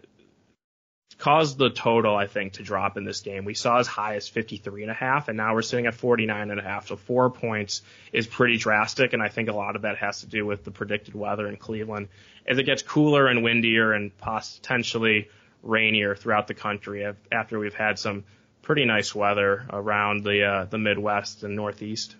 caused 1.22 1.56
the 1.56 1.70
total 1.70 2.16
I 2.16 2.26
think 2.26 2.54
to 2.54 2.64
drop 2.64 2.96
in 2.96 3.04
this 3.04 3.20
game. 3.20 3.44
We 3.44 3.54
saw 3.54 3.78
as 3.78 3.86
high 3.86 4.16
as 4.16 4.26
53 4.26 4.82
and 4.82 4.90
a 4.90 4.94
half, 4.94 5.28
and 5.28 5.36
now 5.36 5.54
we're 5.54 5.62
sitting 5.62 5.86
at 5.86 5.94
49 5.94 6.50
and 6.50 6.58
a 6.58 6.62
half. 6.64 6.88
So 6.88 6.96
four 6.96 7.30
points 7.30 7.82
is 8.12 8.26
pretty 8.26 8.56
drastic, 8.56 9.12
and 9.12 9.22
I 9.22 9.28
think 9.28 9.48
a 9.48 9.52
lot 9.52 9.76
of 9.76 9.82
that 9.82 9.98
has 9.98 10.22
to 10.22 10.26
do 10.26 10.44
with 10.44 10.64
the 10.64 10.72
predicted 10.72 11.14
weather 11.14 11.46
in 11.46 11.58
Cleveland 11.58 12.08
as 12.44 12.58
it 12.58 12.64
gets 12.64 12.82
cooler 12.82 13.28
and 13.28 13.44
windier 13.44 13.92
and 13.92 14.10
potentially 14.18 15.28
rainier 15.62 16.16
throughout 16.16 16.48
the 16.48 16.54
country 16.54 17.06
after 17.30 17.56
we've 17.56 17.72
had 17.72 18.00
some 18.00 18.24
pretty 18.62 18.84
nice 18.84 19.14
weather 19.14 19.64
around 19.70 20.24
the 20.24 20.42
uh, 20.44 20.64
the 20.64 20.78
Midwest 20.78 21.44
and 21.44 21.54
Northeast. 21.54 22.16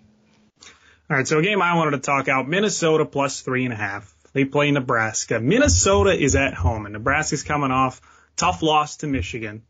All 1.09 1.17
right, 1.17 1.27
so 1.27 1.39
a 1.39 1.43
game 1.43 1.61
I 1.61 1.75
wanted 1.75 1.91
to 1.91 1.99
talk 1.99 2.29
out: 2.29 2.47
Minnesota 2.47 3.03
plus 3.03 3.41
three 3.41 3.65
and 3.65 3.73
a 3.73 3.77
half. 3.77 4.15
They 4.31 4.45
play 4.45 4.71
Nebraska. 4.71 5.41
Minnesota 5.41 6.11
is 6.11 6.37
at 6.37 6.53
home, 6.53 6.85
and 6.85 6.93
Nebraska's 6.93 7.43
coming 7.43 7.71
off 7.71 7.99
tough 8.35 8.61
loss 8.61 8.97
to 8.97 9.07
Michigan, 9.07 9.63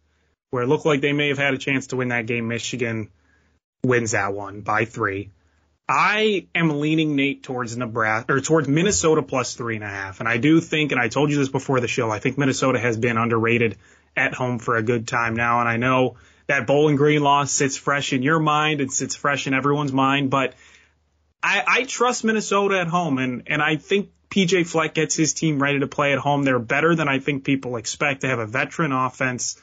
where 0.50 0.64
it 0.64 0.68
looked 0.68 0.86
like 0.86 1.02
they 1.02 1.14
may 1.14 1.30
have 1.30 1.38
had 1.38 1.54
a 1.54 1.58
chance 1.58 1.88
to 1.88 1.96
win 1.96 2.10
that 2.10 2.26
game. 2.26 2.48
Michigan 2.48 3.10
wins 3.84 4.12
that 4.12 4.34
one 4.34 4.62
by 4.62 4.86
three. 4.86 5.30
I 5.88 6.48
am 6.56 6.80
leaning 6.80 7.16
Nate 7.16 7.44
towards 7.44 7.76
Nebraska 7.76 8.34
or 8.34 8.40
towards 8.40 8.70
Minnesota 8.70 9.22
plus 9.22 9.56
three 9.56 9.76
and 9.76 9.84
a 9.84 9.90
half. 9.90 10.22
And 10.22 10.30
I 10.30 10.38
do 10.38 10.62
think, 10.62 10.94
and 10.94 11.02
I 11.02 11.10
told 11.10 11.30
you 11.30 11.38
this 11.38 11.50
before 11.50 11.82
the 11.82 11.90
show, 11.90 12.10
I 12.10 12.20
think 12.20 12.38
Minnesota 12.38 12.80
has 12.80 12.98
been 12.98 13.18
underrated 13.18 13.78
at 14.16 14.34
home 14.34 14.60
for 14.60 14.78
a 14.78 14.84
good 14.84 15.08
time 15.08 15.36
now. 15.36 15.60
And 15.60 15.68
I 15.68 15.76
know 15.76 16.16
that 16.48 16.68
Bowling 16.68 16.96
Green 16.96 17.22
loss 17.22 17.52
sits 17.52 17.76
fresh 17.76 18.14
in 18.14 18.24
your 18.24 18.40
mind. 18.40 18.80
It 18.80 18.92
sits 18.92 19.16
fresh 19.16 19.46
in 19.46 19.54
everyone's 19.54 19.92
mind, 19.92 20.30
but 20.30 20.54
I, 21.42 21.64
I 21.68 21.84
trust 21.84 22.24
Minnesota 22.24 22.80
at 22.80 22.88
home. 22.88 23.18
And, 23.18 23.44
and 23.48 23.62
I 23.62 23.76
think 23.76 24.10
PJ 24.34 24.66
Fleck 24.66 24.96
gets 24.96 25.16
his 25.16 25.36
team 25.36 25.62
ready 25.62 25.80
to 25.80 25.88
play 25.88 26.12
at 26.12 26.18
home. 26.18 26.42
They're 26.42 26.58
better 26.58 26.96
than 26.96 27.08
I 27.08 27.20
think 27.20 27.44
people 27.44 27.76
expect. 27.76 28.22
They 28.22 28.30
have 28.30 28.40
a 28.40 28.48
veteran 28.48 28.92
offense. 28.92 29.62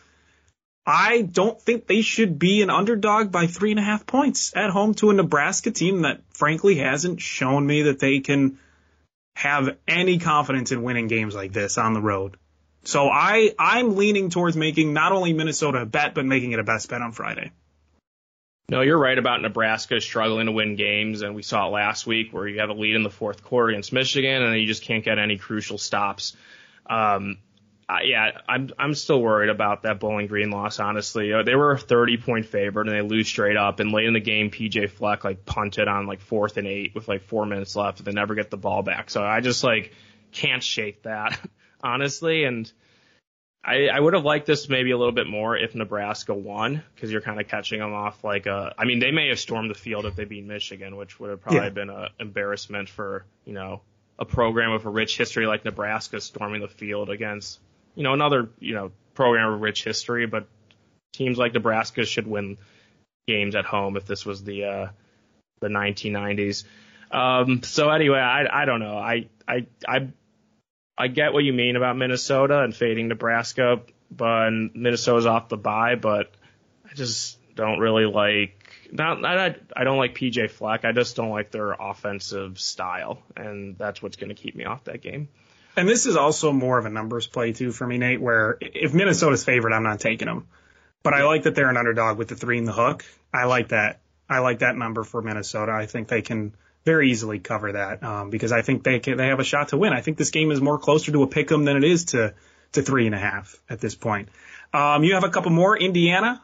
I 0.87 1.22
don't 1.22 1.61
think 1.61 1.88
they 1.88 2.02
should 2.02 2.38
be 2.38 2.62
an 2.62 2.70
underdog 2.70 3.33
by 3.33 3.48
three 3.48 3.72
and 3.72 3.80
a 3.80 3.83
half 3.83 4.06
points 4.06 4.52
at 4.54 4.70
home 4.70 4.94
to 4.94 5.11
a 5.11 5.12
Nebraska 5.12 5.72
team 5.72 6.02
that 6.02 6.20
frankly 6.33 6.76
hasn't 6.76 7.20
shown 7.20 7.66
me 7.66 7.83
that 7.83 7.98
they 7.98 8.20
can 8.20 8.61
have 9.35 9.76
any 9.88 10.18
confidence 10.18 10.70
in 10.70 10.85
winning 10.85 11.09
games 11.09 11.35
like 11.35 11.52
this 11.52 11.76
on 11.76 11.92
the 11.92 12.00
road. 12.00 12.37
So 12.85 13.09
I, 13.09 13.52
I'm 13.59 13.96
leaning 13.96 14.30
towards 14.30 14.56
making 14.56 14.92
not 14.92 15.11
only 15.11 15.33
Minnesota 15.33 15.80
a 15.80 15.87
bet, 15.87 16.14
but 16.14 16.26
making 16.26 16.52
it 16.52 16.61
a 16.61 16.64
best 16.64 16.88
bet 16.88 17.02
on 17.02 17.11
Friday. 17.11 17.50
No, 18.70 18.83
you're 18.83 18.98
right 18.98 19.18
about 19.18 19.42
Nebraska 19.42 20.00
struggling 20.00 20.47
to 20.47 20.53
win 20.53 20.76
games, 20.76 21.22
and 21.22 21.34
we 21.34 21.42
saw 21.42 21.66
it 21.66 21.70
last 21.72 22.07
week 22.07 22.32
where 22.32 22.47
you 22.47 22.61
have 22.61 22.70
a 22.70 22.72
lead 22.72 22.95
in 22.95 23.03
the 23.03 23.11
fourth 23.11 23.42
quarter 23.42 23.70
against 23.70 23.92
Michigan, 23.92 24.45
and 24.45 24.61
you 24.61 24.64
just 24.64 24.84
can't 24.84 25.05
get 25.05 25.18
any 25.18 25.38
crucial 25.38 25.76
stops. 25.76 26.36
Um, 26.86 27.38
uh, 27.88 27.97
yeah, 28.05 28.30
I'm 28.49 28.70
I'm 28.78 28.95
still 28.95 29.20
worried 29.20 29.51
about 29.51 29.82
that 29.82 29.99
Bowling 29.99 30.28
Green 30.28 30.51
loss. 30.51 30.78
Honestly, 30.78 31.32
uh, 31.32 31.42
they 31.42 31.57
were 31.57 31.72
a 31.72 31.78
30 31.78 32.18
point 32.18 32.47
favorite 32.47 32.86
and 32.86 32.97
they 32.97 33.03
lose 33.03 33.26
straight 33.26 33.57
up. 33.57 33.80
And 33.80 33.90
late 33.90 34.07
in 34.07 34.12
the 34.12 34.20
game, 34.20 34.53
PJ 34.53 34.90
Fleck 34.90 35.24
like 35.24 35.45
punted 35.45 35.88
on 35.88 36.07
like 36.07 36.20
fourth 36.20 36.57
and 36.57 36.68
eight 36.68 36.95
with 36.95 37.09
like 37.09 37.22
four 37.22 37.47
minutes 37.47 37.74
left. 37.74 37.99
And 37.99 38.07
they 38.07 38.12
never 38.12 38.36
get 38.36 38.53
the 38.53 38.57
ball 38.57 38.84
back. 38.84 39.11
So 39.11 39.24
I 39.24 39.40
just 39.40 39.64
like 39.64 39.92
can't 40.30 40.62
shake 40.62 41.03
that 41.03 41.40
honestly. 41.82 42.45
And 42.45 42.70
I 43.64 43.88
I 43.88 44.00
would 44.00 44.14
have 44.14 44.24
liked 44.24 44.46
this 44.46 44.68
maybe 44.68 44.90
a 44.90 44.98
little 44.98 45.12
bit 45.12 45.26
more 45.26 45.56
if 45.56 45.74
Nebraska 45.74 46.34
won 46.34 46.82
because 46.94 47.12
you're 47.12 47.20
kind 47.20 47.40
of 47.40 47.48
catching 47.48 47.80
them 47.80 47.92
off 47.92 48.24
like 48.24 48.46
a. 48.46 48.74
I 48.78 48.84
mean, 48.84 49.00
they 49.00 49.11
may 49.11 49.28
have 49.28 49.38
stormed 49.38 49.70
the 49.70 49.74
field 49.74 50.06
if 50.06 50.16
they 50.16 50.24
beat 50.24 50.44
Michigan, 50.44 50.96
which 50.96 51.20
would 51.20 51.30
have 51.30 51.40
probably 51.40 51.61
yeah. 51.61 51.68
been 51.70 51.90
an 51.90 52.08
embarrassment 52.18 52.88
for 52.88 53.24
you 53.44 53.52
know 53.52 53.82
a 54.18 54.24
program 54.24 54.72
with 54.72 54.84
a 54.84 54.90
rich 54.90 55.16
history 55.16 55.46
like 55.46 55.64
Nebraska 55.64 56.20
storming 56.20 56.61
the 56.61 56.68
field 56.68 57.08
against, 57.08 57.58
you 57.94 58.02
know, 58.02 58.12
another, 58.12 58.50
you 58.61 58.74
know, 58.74 58.92
program 59.14 59.52
with 59.52 59.62
rich 59.62 59.82
history, 59.82 60.26
but 60.26 60.46
teams 61.14 61.38
like 61.38 61.54
Nebraska 61.54 62.04
should 62.04 62.26
win 62.26 62.58
games 63.26 63.54
at 63.54 63.64
home 63.64 63.96
if 63.96 64.04
this 64.06 64.26
was 64.26 64.44
the 64.44 64.64
uh, 64.64 64.88
the 65.61 65.68
1990s. 65.68 66.64
Um, 67.11 67.62
so 67.62 67.90
anyway, 67.90 68.18
I 68.18 68.62
I 68.62 68.64
don't 68.66 68.80
know. 68.80 68.96
I 68.96 69.28
I 69.48 69.66
I 69.88 70.08
I 71.01 71.09
get 71.09 71.32
what 71.32 71.44
you 71.44 71.55
mean 71.55 71.76
about 71.76 71.96
Minnesota 71.96 72.61
and 72.62 72.76
fading 72.76 73.09
Nebraska, 73.09 73.80
but 74.11 74.51
Minnesota's 74.51 75.24
off 75.24 75.48
the 75.48 75.57
bye, 75.57 75.94
but 75.94 76.30
I 76.90 76.94
just 76.94 77.38
don't 77.55 77.78
really 77.78 78.05
like 78.05 78.57
not 78.92 79.24
I 79.24 79.57
I 79.74 79.84
don't 79.84 79.96
like 79.96 80.14
PJ 80.14 80.51
Fleck. 80.51 80.84
I 80.84 80.92
just 80.92 81.16
don't 81.16 81.30
like 81.30 81.51
their 81.51 81.72
offensive 81.72 82.61
style, 82.61 83.22
and 83.34 83.78
that's 83.78 84.03
what's 84.03 84.16
going 84.16 84.28
to 84.28 84.34
keep 84.34 84.55
me 84.55 84.64
off 84.64 84.84
that 84.84 85.01
game. 85.01 85.28
And 85.74 85.88
this 85.88 86.05
is 86.05 86.16
also 86.16 86.53
more 86.53 86.78
of 86.78 86.84
a 86.84 86.90
numbers 86.90 87.26
play 87.26 87.53
too 87.53 87.72
for 87.72 87.86
me, 87.86 87.96
Nate. 87.96 88.20
Where 88.20 88.59
if 88.61 88.92
Minnesota's 88.92 89.42
favored, 89.42 89.72
I'm 89.72 89.84
not 89.84 90.01
taking 90.01 90.26
them. 90.26 90.48
But 91.03 91.14
I 91.14 91.24
like 91.24 91.44
that 91.44 91.55
they're 91.55 91.70
an 91.70 91.78
underdog 91.78 92.18
with 92.18 92.28
the 92.28 92.36
three 92.36 92.59
in 92.59 92.64
the 92.64 92.72
hook. 92.72 93.07
I 93.32 93.44
like 93.44 93.68
that. 93.68 94.01
I 94.28 94.40
like 94.40 94.59
that 94.59 94.76
number 94.76 95.03
for 95.03 95.22
Minnesota. 95.22 95.72
I 95.72 95.86
think 95.86 96.09
they 96.09 96.20
can 96.20 96.55
very 96.85 97.11
easily 97.11 97.39
cover 97.39 97.72
that 97.72 98.03
um, 98.03 98.31
because 98.31 98.53
I 98.53 98.62
think 98.62 98.85
they 98.85 98.99
can, 99.01 99.16
they 99.16 99.26
have 99.26 99.41
a 99.41 99.45
shot 99.45 99.68
to 99.68 99.76
win. 99.76 99.93
I 99.93 100.01
think 100.01 100.16
this 100.16 100.31
game 100.31 100.51
is 100.51 100.61
more 100.61 100.78
closer 100.78 101.12
to 101.12 101.22
a 101.22 101.26
pick 101.26 101.51
'em 101.53 101.64
than 101.64 101.76
it 101.76 101.85
is 101.85 102.07
to 102.07 102.35
to 102.72 102.83
three 102.83 103.07
and 103.07 103.14
a 103.14 103.18
half 103.18 103.57
at 103.68 103.81
this 103.81 103.95
point. 103.95 104.28
Um, 104.72 105.03
you 105.03 105.14
have 105.14 105.24
a 105.24 105.28
couple 105.31 105.51
more. 105.51 105.76
Indiana. 105.76 106.41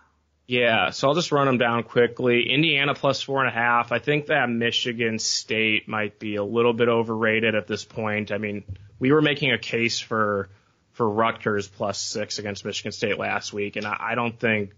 Yeah, 0.48 0.90
so 0.90 1.08
I'll 1.08 1.14
just 1.14 1.32
run 1.32 1.46
them 1.46 1.58
down 1.58 1.82
quickly. 1.82 2.48
Indiana 2.50 2.94
plus 2.94 3.20
four 3.20 3.44
and 3.44 3.48
a 3.48 3.52
half. 3.52 3.90
I 3.90 3.98
think 3.98 4.26
that 4.26 4.48
Michigan 4.48 5.18
State 5.18 5.88
might 5.88 6.20
be 6.20 6.36
a 6.36 6.44
little 6.44 6.72
bit 6.72 6.88
overrated 6.88 7.56
at 7.56 7.66
this 7.66 7.84
point. 7.84 8.30
I 8.30 8.38
mean, 8.38 8.64
we 9.00 9.10
were 9.12 9.22
making 9.22 9.52
a 9.52 9.58
case 9.58 9.98
for 9.98 10.48
for 10.92 11.08
Rutgers 11.08 11.68
plus 11.68 12.00
six 12.00 12.38
against 12.38 12.64
Michigan 12.64 12.92
State 12.92 13.18
last 13.18 13.52
week, 13.52 13.76
and 13.76 13.86
I, 13.86 13.96
I 13.98 14.14
don't 14.14 14.38
think 14.38 14.70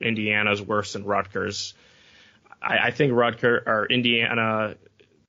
Indiana's 0.00 0.62
worse 0.62 0.94
than 0.94 1.04
Rutgers. 1.04 1.74
I, 2.62 2.78
I 2.78 2.90
think 2.90 3.12
Rutgers 3.12 3.62
or 3.66 3.86
Indiana 3.86 4.76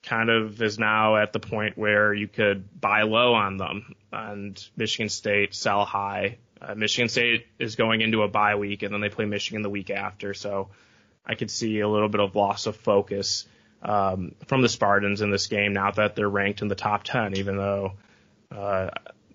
kind 0.04 0.30
of 0.30 0.62
is 0.62 0.80
now 0.80 1.18
at 1.18 1.34
the 1.34 1.40
point 1.40 1.78
where 1.78 2.14
you 2.14 2.28
could 2.28 2.80
buy 2.80 3.04
low 3.04 3.34
on 3.34 3.58
them, 3.58 3.96
and 4.12 4.64
Michigan 4.76 5.10
State 5.10 5.54
sell 5.54 5.86
high. 5.86 6.38
Uh, 6.62 6.76
Michigan 6.76 7.10
State 7.10 7.46
is 7.60 7.76
going 7.76 8.02
into 8.02 8.24
a 8.24 8.28
bye 8.28 8.56
week, 8.56 8.84
and 8.84 8.94
then 8.94 9.02
they 9.02 9.10
play 9.10 9.26
Michigan 9.26 9.62
the 9.62 9.70
week 9.70 9.90
after, 9.90 10.34
so 10.34 10.70
I 11.26 11.36
could 11.36 11.52
see 11.52 11.82
a 11.82 11.88
little 11.88 12.10
bit 12.10 12.22
of 12.22 12.36
loss 12.36 12.68
of 12.68 12.78
focus 12.78 13.46
um, 13.82 14.34
from 14.48 14.62
the 14.62 14.70
Spartans 14.70 15.22
in 15.22 15.30
this 15.30 15.48
game 15.48 15.74
now 15.74 15.92
that 15.92 16.16
they're 16.16 16.30
ranked 16.30 16.62
in 16.62 16.68
the 16.68 16.76
top 16.76 17.04
10, 17.04 17.38
even 17.38 17.58
though 17.58 17.94
uh, 18.52 18.90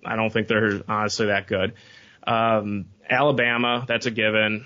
I 0.05 0.17
don't 0.17 0.33
think 0.33 0.49
they're 0.49 0.81
honestly 0.89 1.27
that 1.27 1.47
good. 1.47 1.75
Um, 2.27 2.87
Alabama, 3.09 3.85
that's 3.87 4.07
a 4.07 4.11
given. 4.11 4.65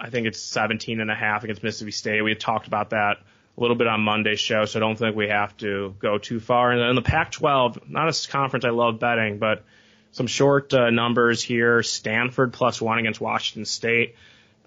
I 0.00 0.10
think 0.10 0.26
it's 0.26 0.40
17 0.40 1.00
and 1.00 1.10
a 1.10 1.14
half 1.14 1.44
against 1.44 1.62
Mississippi 1.62 1.90
State. 1.90 2.22
We 2.22 2.30
had 2.30 2.40
talked 2.40 2.66
about 2.66 2.90
that 2.90 3.18
a 3.56 3.60
little 3.60 3.76
bit 3.76 3.86
on 3.86 4.00
Monday's 4.00 4.40
show, 4.40 4.64
so 4.64 4.78
I 4.78 4.80
don't 4.80 4.96
think 4.96 5.14
we 5.14 5.28
have 5.28 5.56
to 5.58 5.94
go 5.98 6.18
too 6.18 6.40
far. 6.40 6.72
And 6.72 6.80
then 6.80 6.94
the 6.94 7.02
Pac-12, 7.02 7.90
not 7.90 8.08
a 8.08 8.28
conference 8.28 8.64
I 8.64 8.70
love 8.70 8.98
betting, 8.98 9.38
but 9.38 9.64
some 10.12 10.26
short 10.26 10.72
uh, 10.72 10.90
numbers 10.90 11.42
here. 11.42 11.82
Stanford 11.82 12.52
plus 12.52 12.80
one 12.80 12.98
against 12.98 13.20
Washington 13.20 13.66
State. 13.66 14.16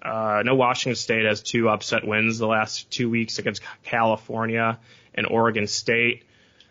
Uh, 0.00 0.42
no, 0.44 0.54
Washington 0.54 0.96
State 0.96 1.24
has 1.24 1.42
two 1.42 1.68
upset 1.68 2.06
wins 2.06 2.38
the 2.38 2.46
last 2.46 2.90
two 2.90 3.10
weeks 3.10 3.38
against 3.38 3.62
California 3.82 4.78
and 5.14 5.26
Oregon 5.26 5.66
State. 5.66 6.24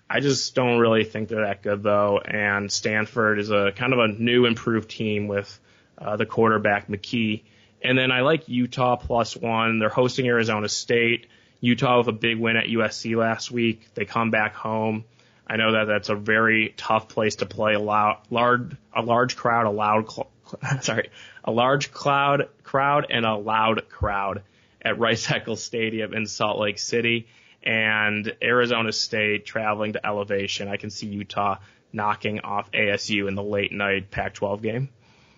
I 0.10 0.20
just 0.20 0.54
don't 0.54 0.80
really 0.80 1.04
think 1.04 1.30
they're 1.30 1.46
that 1.46 1.64
good 1.64 1.82
though. 1.82 2.20
And 2.20 2.72
Stanford 2.72 3.40
is 3.40 3.50
a 3.50 3.72
kind 3.76 3.94
of 3.94 4.00
a 4.00 4.08
new 4.08 4.46
improved 4.46 4.90
team 4.90 5.28
with 5.28 5.60
uh, 5.98 6.16
the 6.18 6.26
quarterback 6.26 6.88
McKee. 6.88 7.44
And 7.84 7.98
then 7.98 8.12
I 8.12 8.22
like 8.22 8.48
Utah 8.48 8.96
plus 8.96 9.36
one. 9.36 9.80
They're 9.80 9.90
hosting 9.90 10.28
Arizona 10.28 10.70
State. 10.70 11.28
Utah 11.60 12.00
with 12.00 12.08
a 12.08 12.14
big 12.14 12.40
win 12.40 12.58
at 12.58 12.66
USC 12.66 13.16
last 13.16 13.52
week. 13.52 13.94
They 13.94 14.06
come 14.06 14.32
back 14.32 14.56
home. 14.56 15.06
I 15.46 15.58
know 15.58 15.74
that 15.74 15.86
that's 15.86 16.10
a 16.10 16.16
very 16.16 16.74
tough 16.78 17.10
place 17.10 17.38
to 17.38 17.46
play. 17.46 17.74
A 17.74 17.80
loud, 17.80 18.20
large, 18.30 18.76
a 18.94 19.02
large 19.02 19.36
crowd, 19.36 19.66
a 19.66 19.70
loud, 19.70 20.10
sorry, 20.82 21.10
a 21.44 21.52
large 21.52 21.92
cloud 21.92 22.50
crowd 22.64 23.08
and 23.10 23.26
a 23.26 23.36
loud 23.36 23.90
crowd 23.90 24.44
at 24.82 25.00
Rice 25.00 25.30
Eccles 25.30 25.64
Stadium 25.64 26.14
in 26.14 26.26
Salt 26.26 26.60
Lake 26.60 26.80
City 26.80 27.28
and 27.64 28.34
Arizona 28.42 28.92
State 28.92 29.46
traveling 29.46 29.94
to 29.94 30.06
elevation. 30.06 30.68
I 30.68 30.78
can 30.78 30.90
see 30.90 31.08
Utah 31.08 31.58
knocking 31.92 32.42
off 32.42 32.72
ASU 32.72 33.28
in 33.28 33.36
the 33.36 33.44
late 33.44 33.72
night 33.72 34.12
Pac-12 34.12 34.62
game. 34.62 34.90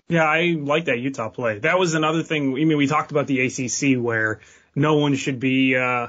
Yeah, 0.07 0.23
I 0.23 0.55
like 0.57 0.85
that 0.85 0.99
Utah 0.99 1.29
play. 1.29 1.59
That 1.59 1.79
was 1.79 1.95
another 1.95 2.23
thing. 2.23 2.51
I 2.51 2.65
mean, 2.65 2.77
we 2.77 2.87
talked 2.87 3.11
about 3.11 3.27
the 3.27 3.41
ACC 3.41 3.99
where 3.99 4.39
no 4.75 4.97
one 4.97 5.15
should 5.15 5.39
be 5.39 5.75
uh, 5.75 6.07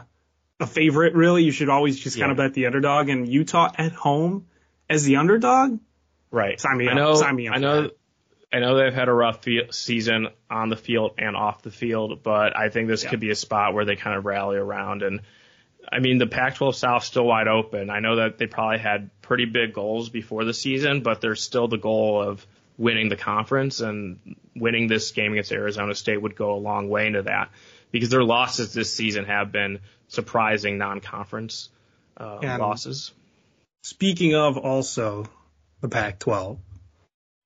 a 0.61 0.67
favorite. 0.67 1.15
Really, 1.15 1.45
you 1.45 1.53
should 1.53 1.71
always 1.71 1.99
just 1.99 2.19
kind 2.19 2.31
of 2.31 2.37
bet 2.37 2.53
the 2.55 2.67
underdog. 2.67 3.09
And 3.09 3.27
Utah 3.27 3.73
at 3.77 3.93
home 3.93 4.47
as 4.89 5.05
the 5.05 5.17
underdog, 5.17 5.79
right? 6.31 6.61
Sign 6.61 6.77
me 6.77 6.89
I 6.89 6.93
up. 6.93 6.97
know. 6.97 7.15
Sign 7.15 7.37
me 7.37 7.49
up 7.49 7.55
I 7.55 7.59
know. 7.59 7.91
I 8.53 8.61
know 8.61 8.77
they've 8.77 8.95
had 8.95 9.09
a 9.09 9.13
rough 9.13 9.45
season 9.71 10.29
on 10.49 10.69
the 10.69 10.77
field 10.77 11.15
and 11.19 11.37
off 11.37 11.63
the 11.63 11.71
field, 11.71 12.23
but 12.23 12.57
I 12.57 12.69
think 12.69 12.89
this 12.89 13.03
yeah. 13.03 13.11
could 13.11 13.21
be 13.21 13.31
a 13.31 13.35
spot 13.35 13.75
where 13.75 13.85
they 13.85 13.97
kind 13.97 14.17
of 14.17 14.25
rally 14.25 14.57
around 14.57 15.03
and 15.03 15.21
I 15.91 16.01
mean, 16.01 16.19
the 16.19 16.27
Pac-12 16.27 16.75
South 16.75 17.05
still 17.05 17.25
wide 17.25 17.49
open. 17.49 17.91
I 17.91 18.01
know 18.01 18.17
that 18.17 18.39
they 18.39 18.47
probably 18.47 18.79
had 18.79 19.11
pretty 19.23 19.45
big 19.45 19.73
goals 19.73 20.09
before 20.09 20.45
the 20.45 20.55
season, 20.55 21.03
but 21.03 21.21
there's 21.21 21.43
still 21.43 21.69
the 21.69 21.79
goal 21.79 22.21
of 22.21 22.45
winning 22.79 23.09
the 23.09 23.17
conference 23.17 23.81
and 23.81 24.37
winning 24.55 24.87
this 24.87 25.11
game 25.13 25.33
against 25.33 25.53
Arizona 25.53 25.95
State 25.95 26.21
would 26.21 26.37
go 26.37 26.55
a 26.55 26.57
long 26.59 26.89
way 26.89 27.07
into 27.07 27.23
that 27.23 27.51
because 27.91 28.11
their 28.11 28.25
losses 28.25 28.73
this 28.73 28.93
season 28.93 29.25
have 29.25 29.53
been 29.53 29.81
surprising 30.09 30.79
non-conference 30.79 31.71
uh, 32.17 32.39
losses. 32.59 33.13
Speaking 33.83 34.35
of 34.35 34.57
also 34.59 35.27
the 35.81 35.89
Pac-12, 35.89 36.59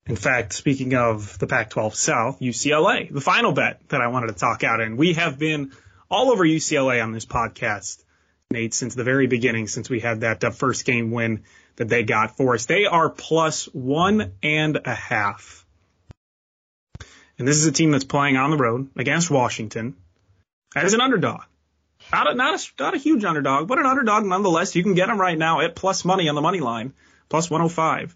in 0.06 0.16
fact, 0.16 0.52
speaking 0.52 0.94
of 0.94 1.38
the 1.38 1.46
Pac-12 1.46 1.94
South, 1.94 2.40
UCLA, 2.40 3.12
the 3.12 3.20
final 3.20 3.52
bet 3.52 3.80
that 3.90 4.00
I 4.00 4.08
wanted 4.08 4.28
to 4.28 4.34
talk 4.34 4.64
out, 4.64 4.80
and 4.80 4.96
we 4.98 5.12
have 5.12 5.38
been 5.38 5.72
all 6.10 6.30
over 6.30 6.44
UCLA 6.44 7.02
on 7.02 7.12
this 7.12 7.26
podcast 7.26 8.02
Nate, 8.52 8.74
since 8.74 8.96
the 8.96 9.04
very 9.04 9.28
beginning, 9.28 9.68
since 9.68 9.88
we 9.88 10.00
had 10.00 10.22
that 10.22 10.54
first 10.56 10.84
game 10.84 11.12
win 11.12 11.44
that 11.80 11.88
they 11.88 12.02
got 12.02 12.36
for 12.36 12.52
us. 12.52 12.66
They 12.66 12.84
are 12.84 13.08
plus 13.08 13.64
one 13.64 14.34
and 14.42 14.78
a 14.84 14.94
half. 14.94 15.64
And 17.38 17.48
this 17.48 17.56
is 17.56 17.64
a 17.64 17.72
team 17.72 17.90
that's 17.90 18.04
playing 18.04 18.36
on 18.36 18.50
the 18.50 18.58
road 18.58 18.90
against 18.96 19.30
Washington 19.30 19.96
as 20.76 20.92
an 20.92 21.00
underdog. 21.00 21.40
Not 22.12 22.30
a, 22.30 22.34
not 22.34 22.60
a, 22.60 22.82
not 22.82 22.94
a 22.94 22.98
huge 22.98 23.24
underdog, 23.24 23.66
but 23.66 23.78
an 23.78 23.86
underdog 23.86 24.26
nonetheless. 24.26 24.76
You 24.76 24.82
can 24.82 24.92
get 24.92 25.06
them 25.06 25.18
right 25.18 25.38
now 25.38 25.62
at 25.62 25.74
plus 25.74 26.04
money 26.04 26.28
on 26.28 26.34
the 26.34 26.42
money 26.42 26.60
line, 26.60 26.92
plus 27.30 27.48
105. 27.48 28.14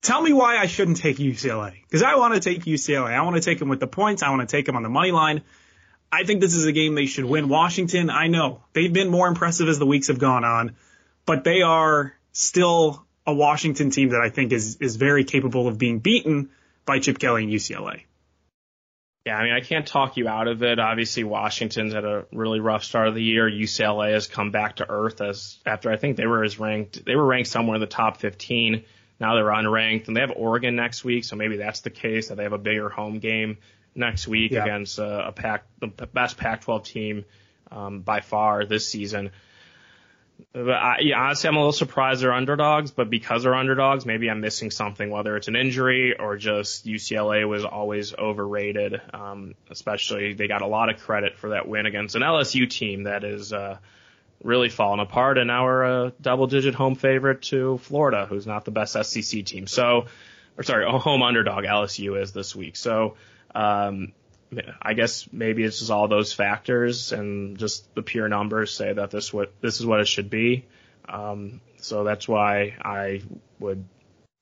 Tell 0.00 0.22
me 0.22 0.32
why 0.32 0.56
I 0.56 0.64
shouldn't 0.64 0.96
take 0.96 1.18
UCLA. 1.18 1.82
Because 1.82 2.02
I 2.02 2.14
want 2.14 2.32
to 2.32 2.40
take 2.40 2.64
UCLA. 2.64 3.12
I 3.12 3.20
want 3.20 3.36
to 3.36 3.42
take 3.42 3.58
them 3.58 3.68
with 3.68 3.80
the 3.80 3.86
points. 3.86 4.22
I 4.22 4.30
want 4.30 4.48
to 4.48 4.56
take 4.56 4.64
them 4.64 4.76
on 4.76 4.82
the 4.82 4.88
money 4.88 5.12
line. 5.12 5.42
I 6.10 6.24
think 6.24 6.40
this 6.40 6.54
is 6.54 6.64
a 6.64 6.72
game 6.72 6.94
they 6.94 7.04
should 7.04 7.26
win. 7.26 7.50
Washington, 7.50 8.08
I 8.08 8.28
know 8.28 8.62
they've 8.72 8.92
been 8.92 9.10
more 9.10 9.28
impressive 9.28 9.68
as 9.68 9.78
the 9.78 9.84
weeks 9.84 10.06
have 10.06 10.18
gone 10.18 10.44
on, 10.44 10.76
but 11.26 11.44
they 11.44 11.60
are 11.60 12.16
still 12.36 13.06
a 13.26 13.32
Washington 13.32 13.90
team 13.90 14.10
that 14.10 14.20
I 14.20 14.28
think 14.28 14.52
is 14.52 14.76
is 14.76 14.96
very 14.96 15.24
capable 15.24 15.66
of 15.66 15.78
being 15.78 16.00
beaten 16.00 16.50
by 16.84 16.98
Chip 16.98 17.18
Kelly 17.18 17.44
and 17.44 17.52
UCLA. 17.52 18.02
Yeah, 19.24 19.36
I 19.36 19.42
mean, 19.42 19.54
I 19.54 19.60
can't 19.60 19.86
talk 19.86 20.16
you 20.16 20.28
out 20.28 20.46
of 20.46 20.62
it. 20.62 20.78
Obviously, 20.78 21.24
Washington's 21.24 21.92
had 21.92 22.04
a 22.04 22.26
really 22.30 22.60
rough 22.60 22.84
start 22.84 23.08
of 23.08 23.16
the 23.16 23.22
year. 23.22 23.50
UCLA 23.50 24.12
has 24.12 24.28
come 24.28 24.52
back 24.52 24.76
to 24.76 24.88
earth 24.88 25.20
as 25.20 25.58
after 25.66 25.90
I 25.90 25.96
think 25.96 26.16
they 26.16 26.26
were 26.26 26.44
as 26.44 26.60
ranked. 26.60 27.04
They 27.04 27.16
were 27.16 27.26
ranked 27.26 27.48
somewhere 27.48 27.74
in 27.74 27.80
the 27.80 27.88
top 27.88 28.18
15. 28.18 28.84
Now 29.18 29.34
they're 29.34 29.46
unranked, 29.46 30.06
and 30.06 30.16
they 30.16 30.20
have 30.20 30.30
Oregon 30.36 30.76
next 30.76 31.02
week, 31.02 31.24
so 31.24 31.34
maybe 31.34 31.56
that's 31.56 31.80
the 31.80 31.90
case 31.90 32.28
that 32.28 32.36
they 32.36 32.42
have 32.42 32.52
a 32.52 32.58
bigger 32.58 32.90
home 32.90 33.18
game 33.18 33.56
next 33.94 34.28
week 34.28 34.52
yeah. 34.52 34.62
against 34.62 34.98
a, 34.98 35.28
a 35.28 35.32
pack, 35.32 35.64
the 35.80 35.88
best 35.88 36.36
Pac-12 36.36 36.84
team 36.84 37.24
um, 37.72 38.02
by 38.02 38.20
far 38.20 38.66
this 38.66 38.86
season. 38.86 39.30
I, 40.54 40.98
yeah, 41.00 41.20
honestly, 41.20 41.48
I'm 41.48 41.56
a 41.56 41.58
little 41.58 41.72
surprised 41.72 42.22
they're 42.22 42.32
underdogs, 42.32 42.90
but 42.90 43.10
because 43.10 43.42
they're 43.42 43.54
underdogs, 43.54 44.06
maybe 44.06 44.30
I'm 44.30 44.40
missing 44.40 44.70
something, 44.70 45.10
whether 45.10 45.36
it's 45.36 45.48
an 45.48 45.56
injury 45.56 46.16
or 46.18 46.36
just 46.36 46.86
UCLA 46.86 47.46
was 47.48 47.64
always 47.64 48.14
overrated. 48.14 49.00
Um, 49.12 49.54
especially 49.70 50.34
they 50.34 50.48
got 50.48 50.62
a 50.62 50.66
lot 50.66 50.88
of 50.88 50.98
credit 51.00 51.38
for 51.38 51.50
that 51.50 51.68
win 51.68 51.86
against 51.86 52.14
an 52.16 52.22
LSU 52.22 52.68
team 52.68 53.04
that 53.04 53.24
is 53.24 53.52
uh, 53.52 53.78
really 54.42 54.68
fallen 54.68 55.00
apart, 55.00 55.38
and 55.38 55.48
now 55.48 55.64
we're 55.64 56.06
a 56.06 56.12
double-digit 56.20 56.74
home 56.74 56.94
favorite 56.94 57.42
to 57.42 57.78
Florida, 57.78 58.26
who's 58.26 58.46
not 58.46 58.64
the 58.64 58.70
best 58.70 58.92
SEC 58.92 59.44
team. 59.44 59.66
So, 59.66 60.06
or 60.56 60.62
sorry, 60.62 60.86
a 60.86 60.98
home 60.98 61.22
underdog 61.22 61.64
LSU 61.64 62.20
is 62.20 62.32
this 62.32 62.56
week. 62.56 62.76
So 62.76 63.16
um, 63.54 64.12
I 64.80 64.94
guess 64.94 65.28
maybe 65.32 65.64
it's 65.64 65.80
just 65.80 65.90
all 65.90 66.08
those 66.08 66.32
factors 66.32 67.12
and 67.12 67.58
just 67.58 67.92
the 67.94 68.02
pure 68.02 68.28
numbers 68.28 68.72
say 68.72 68.92
that 68.92 69.10
this 69.10 69.32
what 69.32 69.52
this 69.60 69.80
is 69.80 69.86
what 69.86 70.00
it 70.00 70.08
should 70.08 70.30
be. 70.30 70.66
Um, 71.08 71.60
so 71.78 72.04
that's 72.04 72.28
why 72.28 72.76
I 72.82 73.22
would 73.58 73.84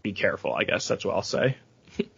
be 0.02 0.12
careful. 0.12 0.54
I 0.54 0.64
guess 0.64 0.86
that's 0.88 1.04
what 1.04 1.14
I'll 1.14 1.22
say. 1.22 1.56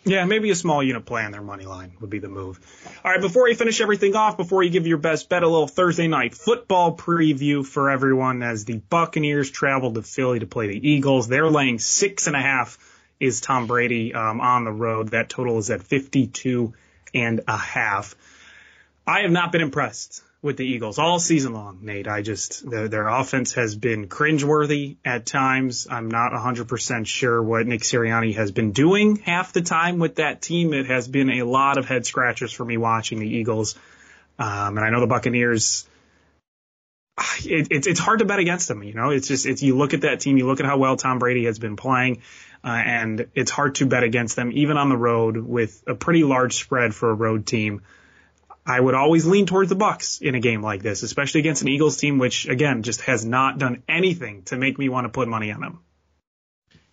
Yeah, 0.04 0.24
maybe 0.24 0.50
a 0.50 0.54
small 0.54 0.82
unit 0.82 1.04
play 1.04 1.24
on 1.24 1.32
their 1.32 1.42
money 1.42 1.66
line 1.66 1.92
would 2.00 2.08
be 2.08 2.20
the 2.20 2.28
move. 2.28 2.60
All 3.04 3.10
right, 3.10 3.20
before 3.20 3.48
you 3.48 3.56
finish 3.56 3.80
everything 3.80 4.14
off, 4.14 4.36
before 4.36 4.62
you 4.62 4.70
give 4.70 4.86
your 4.86 4.98
best 4.98 5.28
bet, 5.28 5.42
a 5.42 5.48
little 5.48 5.66
Thursday 5.66 6.06
night 6.06 6.34
football 6.34 6.96
preview 6.96 7.66
for 7.66 7.90
everyone 7.90 8.42
as 8.42 8.64
the 8.64 8.78
Buccaneers 8.78 9.50
travel 9.50 9.92
to 9.92 10.02
Philly 10.02 10.38
to 10.38 10.46
play 10.46 10.68
the 10.68 10.88
Eagles. 10.88 11.26
They're 11.26 11.50
laying 11.50 11.80
six 11.80 12.28
and 12.28 12.36
a 12.36 12.40
half 12.40 12.78
is 13.18 13.40
Tom 13.40 13.66
Brady 13.66 14.14
um, 14.14 14.40
on 14.40 14.64
the 14.64 14.72
road. 14.72 15.08
That 15.08 15.28
total 15.28 15.58
is 15.58 15.70
at 15.70 15.82
52 15.82 16.72
and 17.16 17.40
a 17.48 17.56
half. 17.56 18.14
I 19.06 19.20
have 19.20 19.30
not 19.30 19.52
been 19.52 19.62
impressed 19.62 20.22
with 20.42 20.56
the 20.56 20.64
Eagles 20.64 20.98
all 20.98 21.18
season 21.18 21.54
long, 21.54 21.80
Nate. 21.82 22.06
I 22.06 22.22
just, 22.22 22.68
their, 22.68 22.88
their 22.88 23.08
offense 23.08 23.54
has 23.54 23.74
been 23.74 24.06
cringeworthy 24.06 24.96
at 25.04 25.26
times. 25.26 25.88
I'm 25.90 26.08
not 26.08 26.32
100% 26.32 27.06
sure 27.06 27.42
what 27.42 27.66
Nick 27.66 27.80
Sirianni 27.80 28.34
has 28.36 28.52
been 28.52 28.72
doing 28.72 29.16
half 29.16 29.52
the 29.52 29.62
time 29.62 29.98
with 29.98 30.16
that 30.16 30.42
team. 30.42 30.74
It 30.74 30.86
has 30.86 31.08
been 31.08 31.30
a 31.30 31.42
lot 31.42 31.78
of 31.78 31.86
head 31.86 32.06
scratchers 32.06 32.52
for 32.52 32.64
me 32.64 32.76
watching 32.76 33.18
the 33.18 33.28
Eagles. 33.28 33.74
Um, 34.38 34.76
and 34.76 34.80
I 34.80 34.90
know 34.90 35.00
the 35.00 35.06
Buccaneers, 35.06 35.88
it, 37.44 37.68
it, 37.70 37.86
it's 37.86 38.00
hard 38.00 38.18
to 38.18 38.24
bet 38.24 38.38
against 38.38 38.68
them. 38.68 38.82
You 38.82 38.94
know, 38.94 39.10
it's 39.10 39.28
just, 39.28 39.46
it's, 39.46 39.62
you 39.62 39.76
look 39.76 39.94
at 39.94 40.02
that 40.02 40.20
team, 40.20 40.36
you 40.36 40.46
look 40.46 40.60
at 40.60 40.66
how 40.66 40.78
well 40.78 40.96
Tom 40.96 41.18
Brady 41.18 41.46
has 41.46 41.58
been 41.58 41.76
playing, 41.76 42.22
uh, 42.62 42.68
and 42.68 43.26
it's 43.34 43.50
hard 43.50 43.76
to 43.76 43.86
bet 43.86 44.02
against 44.02 44.36
them, 44.36 44.50
even 44.52 44.76
on 44.76 44.88
the 44.88 44.96
road 44.96 45.36
with 45.36 45.82
a 45.86 45.94
pretty 45.94 46.24
large 46.24 46.54
spread 46.54 46.94
for 46.94 47.10
a 47.10 47.14
road 47.14 47.46
team. 47.46 47.82
I 48.66 48.80
would 48.80 48.94
always 48.94 49.24
lean 49.24 49.46
towards 49.46 49.68
the 49.68 49.76
Bucks 49.76 50.20
in 50.20 50.34
a 50.34 50.40
game 50.40 50.60
like 50.60 50.82
this, 50.82 51.04
especially 51.04 51.40
against 51.40 51.62
an 51.62 51.68
Eagles 51.68 51.96
team, 51.98 52.18
which 52.18 52.48
again 52.48 52.82
just 52.82 53.02
has 53.02 53.24
not 53.24 53.58
done 53.58 53.84
anything 53.88 54.42
to 54.44 54.56
make 54.56 54.76
me 54.76 54.88
want 54.88 55.04
to 55.04 55.08
put 55.08 55.28
money 55.28 55.52
on 55.52 55.60
them. 55.60 55.78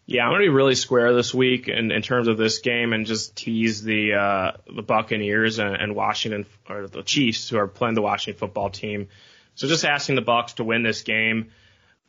Yeah, 0.06 0.26
I'm 0.26 0.34
gonna 0.34 0.44
be 0.44 0.50
really 0.50 0.76
square 0.76 1.14
this 1.14 1.34
week 1.34 1.70
in, 1.70 1.92
in 1.92 2.02
terms 2.02 2.28
of 2.28 2.38
this 2.38 2.60
game 2.60 2.94
and 2.94 3.08
just 3.08 3.36
tease 3.36 3.82
the 3.82 4.14
uh, 4.14 4.52
the 4.72 4.84
Buccaneers 4.84 5.60
and, 5.60 5.76
and 5.76 5.96
Washington 5.96 6.46
or 6.70 6.88
the 6.88 7.02
Chiefs 7.02 7.50
who 7.50 7.58
are 7.58 7.68
playing 7.68 7.96
the 7.96 8.02
Washington 8.02 8.38
football 8.38 8.70
team. 8.70 9.08
So 9.56 9.68
just 9.68 9.86
asking 9.86 10.16
the 10.16 10.22
Bucks 10.22 10.54
to 10.54 10.64
win 10.64 10.84
this 10.84 11.02
game. 11.02 11.52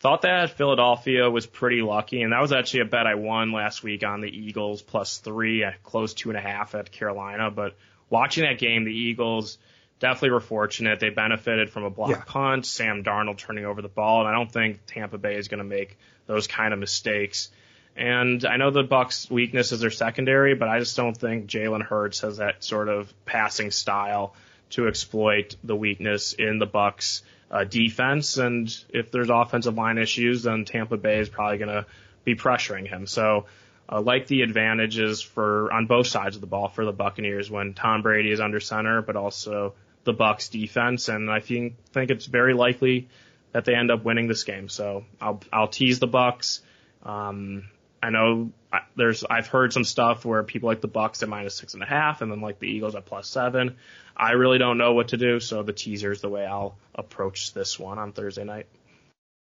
Thought 0.00 0.22
that 0.22 0.50
Philadelphia 0.50 1.30
was 1.30 1.46
pretty 1.46 1.80
lucky, 1.80 2.20
and 2.22 2.32
that 2.32 2.42
was 2.42 2.52
actually 2.52 2.80
a 2.80 2.84
bet 2.84 3.06
I 3.06 3.14
won 3.14 3.52
last 3.52 3.82
week 3.82 4.04
on 4.04 4.20
the 4.20 4.28
Eagles 4.28 4.82
plus 4.82 5.18
three. 5.18 5.64
I 5.64 5.76
closed 5.82 6.18
two 6.18 6.28
and 6.30 6.36
a 6.36 6.42
half 6.42 6.74
at 6.74 6.90
Carolina, 6.90 7.50
but 7.50 7.76
watching 8.10 8.44
that 8.44 8.58
game, 8.58 8.84
the 8.84 8.92
Eagles 8.92 9.56
definitely 10.00 10.32
were 10.32 10.40
fortunate. 10.40 11.00
They 11.00 11.08
benefited 11.08 11.70
from 11.70 11.84
a 11.84 11.90
block 11.90 12.10
yeah. 12.10 12.22
punt, 12.26 12.66
Sam 12.66 13.02
Darnold 13.02 13.38
turning 13.38 13.64
over 13.64 13.80
the 13.80 13.88
ball, 13.88 14.20
and 14.20 14.28
I 14.28 14.32
don't 14.32 14.52
think 14.52 14.80
Tampa 14.86 15.16
Bay 15.16 15.36
is 15.36 15.48
going 15.48 15.58
to 15.58 15.64
make 15.64 15.96
those 16.26 16.46
kind 16.46 16.74
of 16.74 16.80
mistakes. 16.80 17.50
And 17.96 18.44
I 18.44 18.56
know 18.56 18.70
the 18.70 18.82
Bucks' 18.82 19.30
weakness 19.30 19.72
is 19.72 19.80
their 19.80 19.90
secondary, 19.90 20.54
but 20.54 20.68
I 20.68 20.80
just 20.80 20.96
don't 20.96 21.16
think 21.16 21.46
Jalen 21.46 21.82
Hurts 21.82 22.20
has 22.20 22.38
that 22.38 22.64
sort 22.64 22.88
of 22.88 23.12
passing 23.24 23.70
style 23.70 24.34
to 24.70 24.88
exploit 24.88 25.56
the 25.62 25.76
weakness 25.76 26.32
in 26.32 26.58
the 26.58 26.66
Bucks' 26.66 27.22
uh, 27.54 27.64
defense. 27.64 28.36
And 28.36 28.76
if 28.88 29.12
there's 29.12 29.30
offensive 29.30 29.76
line 29.76 29.96
issues, 29.96 30.42
then 30.42 30.64
Tampa 30.64 30.96
Bay 30.96 31.20
is 31.20 31.28
probably 31.28 31.58
going 31.58 31.70
to 31.70 31.86
be 32.24 32.34
pressuring 32.34 32.88
him. 32.88 33.06
So 33.06 33.46
uh, 33.88 34.00
like 34.00 34.26
the 34.26 34.42
advantages 34.42 35.22
for 35.22 35.72
on 35.72 35.86
both 35.86 36.08
sides 36.08 36.34
of 36.34 36.40
the 36.40 36.48
ball 36.48 36.68
for 36.68 36.84
the 36.84 36.92
Buccaneers 36.92 37.48
when 37.50 37.72
Tom 37.72 38.02
Brady 38.02 38.32
is 38.32 38.40
under 38.40 38.58
center, 38.58 39.02
but 39.02 39.14
also 39.14 39.74
the 40.02 40.12
Bucks 40.12 40.48
defense, 40.48 41.08
and 41.08 41.30
I 41.30 41.40
think 41.40 41.76
think 41.92 42.10
it's 42.10 42.26
very 42.26 42.54
likely 42.54 43.08
that 43.52 43.64
they 43.64 43.74
end 43.74 43.90
up 43.90 44.04
winning 44.04 44.26
this 44.26 44.44
game. 44.44 44.68
So 44.68 45.04
I'll 45.20 45.40
I'll 45.52 45.68
tease 45.68 45.98
the 45.98 46.06
Bucks. 46.06 46.60
Um, 47.02 47.64
I 48.04 48.10
know 48.10 48.50
there's 48.96 49.24
I've 49.24 49.46
heard 49.46 49.72
some 49.72 49.84
stuff 49.84 50.26
where 50.26 50.42
people 50.42 50.68
like 50.68 50.82
the 50.82 50.88
Bucks 50.88 51.22
at 51.22 51.28
minus 51.28 51.54
six 51.54 51.72
and 51.72 51.82
a 51.82 51.86
half, 51.86 52.20
and 52.20 52.30
then 52.30 52.42
like 52.42 52.58
the 52.58 52.66
Eagles 52.66 52.94
at 52.94 53.06
plus 53.06 53.26
seven. 53.26 53.76
I 54.14 54.32
really 54.32 54.58
don't 54.58 54.76
know 54.76 54.92
what 54.92 55.08
to 55.08 55.16
do, 55.16 55.40
so 55.40 55.62
the 55.62 55.72
teaser 55.72 56.12
is 56.12 56.20
the 56.20 56.28
way 56.28 56.44
I'll 56.44 56.76
approach 56.94 57.54
this 57.54 57.78
one 57.78 57.98
on 57.98 58.12
Thursday 58.12 58.44
night. 58.44 58.66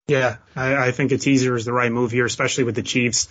Yeah, 0.09 0.37
I, 0.55 0.89
I 0.89 0.93
think 0.93 1.13
a 1.13 1.19
teaser 1.19 1.55
is 1.55 1.67
the 1.67 1.73
right 1.73 1.93
move 1.93 2.13
here, 2.13 2.25
especially 2.25 2.65
with 2.65 2.77
the 2.77 2.83
Chiefs 2.83 3.29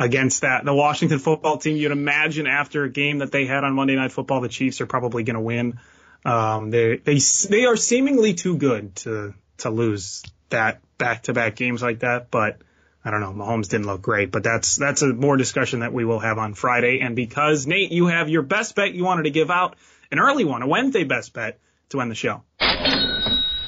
against 0.00 0.40
that. 0.40 0.64
The 0.64 0.74
Washington 0.74 1.20
football 1.20 1.58
team, 1.58 1.76
you'd 1.76 1.92
imagine 1.92 2.48
after 2.48 2.82
a 2.82 2.90
game 2.90 3.18
that 3.18 3.30
they 3.30 3.46
had 3.46 3.62
on 3.62 3.74
Monday 3.74 3.94
Night 3.94 4.10
Football, 4.10 4.40
the 4.40 4.48
Chiefs 4.48 4.80
are 4.80 4.86
probably 4.86 5.22
going 5.22 5.36
to 5.36 5.40
win. 5.40 5.78
Um, 6.24 6.70
they 6.70 6.96
they 6.96 7.18
they 7.48 7.66
are 7.66 7.76
seemingly 7.76 8.34
too 8.34 8.56
good 8.56 8.96
to 8.96 9.34
to 9.58 9.70
lose 9.70 10.24
that 10.50 10.80
back 10.98 11.24
to 11.24 11.32
back 11.32 11.54
games 11.54 11.80
like 11.80 12.00
that, 12.00 12.32
but. 12.32 12.58
I 13.04 13.10
don't 13.10 13.20
know. 13.20 13.32
Mahomes 13.32 13.68
didn't 13.68 13.86
look 13.86 14.00
great, 14.00 14.30
but 14.30 14.42
that's 14.42 14.76
that's 14.76 15.02
a 15.02 15.08
more 15.12 15.36
discussion 15.36 15.80
that 15.80 15.92
we 15.92 16.04
will 16.04 16.20
have 16.20 16.38
on 16.38 16.54
Friday. 16.54 17.00
And 17.00 17.14
because 17.14 17.66
Nate, 17.66 17.92
you 17.92 18.06
have 18.06 18.30
your 18.30 18.42
best 18.42 18.74
bet 18.74 18.94
you 18.94 19.04
wanted 19.04 19.24
to 19.24 19.30
give 19.30 19.50
out, 19.50 19.76
an 20.10 20.18
early 20.18 20.44
one, 20.44 20.62
a 20.62 20.66
Wednesday 20.66 21.04
best 21.04 21.34
bet 21.34 21.58
to 21.90 22.00
end 22.00 22.10
the 22.10 22.14
show. 22.14 22.42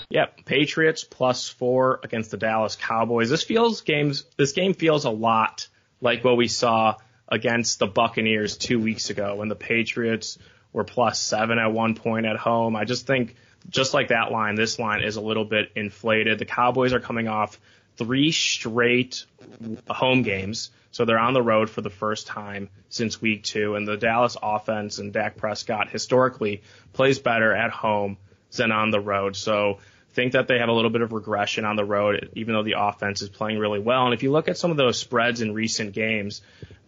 Yep, 0.08 0.44
Patriots 0.46 1.04
plus 1.04 1.48
four 1.48 2.00
against 2.02 2.30
the 2.30 2.36
Dallas 2.36 2.76
Cowboys. 2.76 3.28
This 3.28 3.42
feels 3.42 3.82
games. 3.82 4.24
This 4.38 4.52
game 4.52 4.72
feels 4.72 5.04
a 5.04 5.10
lot 5.10 5.68
like 6.00 6.24
what 6.24 6.36
we 6.36 6.48
saw 6.48 6.94
against 7.28 7.80
the 7.80 7.86
Buccaneers 7.86 8.56
two 8.56 8.78
weeks 8.78 9.10
ago 9.10 9.36
when 9.36 9.48
the 9.48 9.56
Patriots 9.56 10.38
were 10.72 10.84
plus 10.84 11.20
seven 11.20 11.58
at 11.58 11.72
one 11.72 11.94
point 11.94 12.24
at 12.24 12.36
home. 12.36 12.76
I 12.76 12.84
just 12.84 13.06
think 13.06 13.34
just 13.68 13.94
like 13.94 14.08
that 14.08 14.30
line, 14.30 14.54
this 14.54 14.78
line 14.78 15.02
is 15.02 15.16
a 15.16 15.20
little 15.20 15.44
bit 15.44 15.72
inflated. 15.74 16.38
The 16.38 16.44
Cowboys 16.44 16.92
are 16.92 17.00
coming 17.00 17.26
off 17.26 17.58
three 17.96 18.32
straight 18.32 19.24
home 19.88 20.22
games. 20.22 20.70
So 20.90 21.04
they're 21.04 21.18
on 21.18 21.34
the 21.34 21.42
road 21.42 21.68
for 21.68 21.82
the 21.82 21.90
first 21.90 22.26
time 22.26 22.70
since 22.88 23.20
week 23.20 23.42
two. 23.42 23.74
And 23.74 23.86
the 23.86 23.96
Dallas 23.96 24.36
offense 24.42 24.98
and 24.98 25.12
Dak 25.12 25.36
Prescott 25.36 25.90
historically 25.90 26.62
plays 26.92 27.18
better 27.18 27.54
at 27.54 27.70
home 27.70 28.16
than 28.56 28.72
on 28.72 28.90
the 28.90 29.00
road. 29.00 29.36
So 29.36 29.78
think 30.16 30.32
that 30.32 30.48
they 30.48 30.58
have 30.58 30.70
a 30.70 30.72
little 30.72 30.90
bit 30.90 31.02
of 31.02 31.12
regression 31.12 31.66
on 31.66 31.76
the 31.76 31.84
road, 31.84 32.30
even 32.34 32.54
though 32.54 32.62
the 32.62 32.76
offense 32.78 33.20
is 33.20 33.28
playing 33.28 33.58
really 33.58 33.78
well. 33.78 34.06
And 34.06 34.14
if 34.14 34.22
you 34.22 34.32
look 34.32 34.48
at 34.48 34.56
some 34.56 34.70
of 34.70 34.78
those 34.78 34.98
spreads 34.98 35.42
in 35.42 35.52
recent 35.52 35.92
games, 35.92 36.40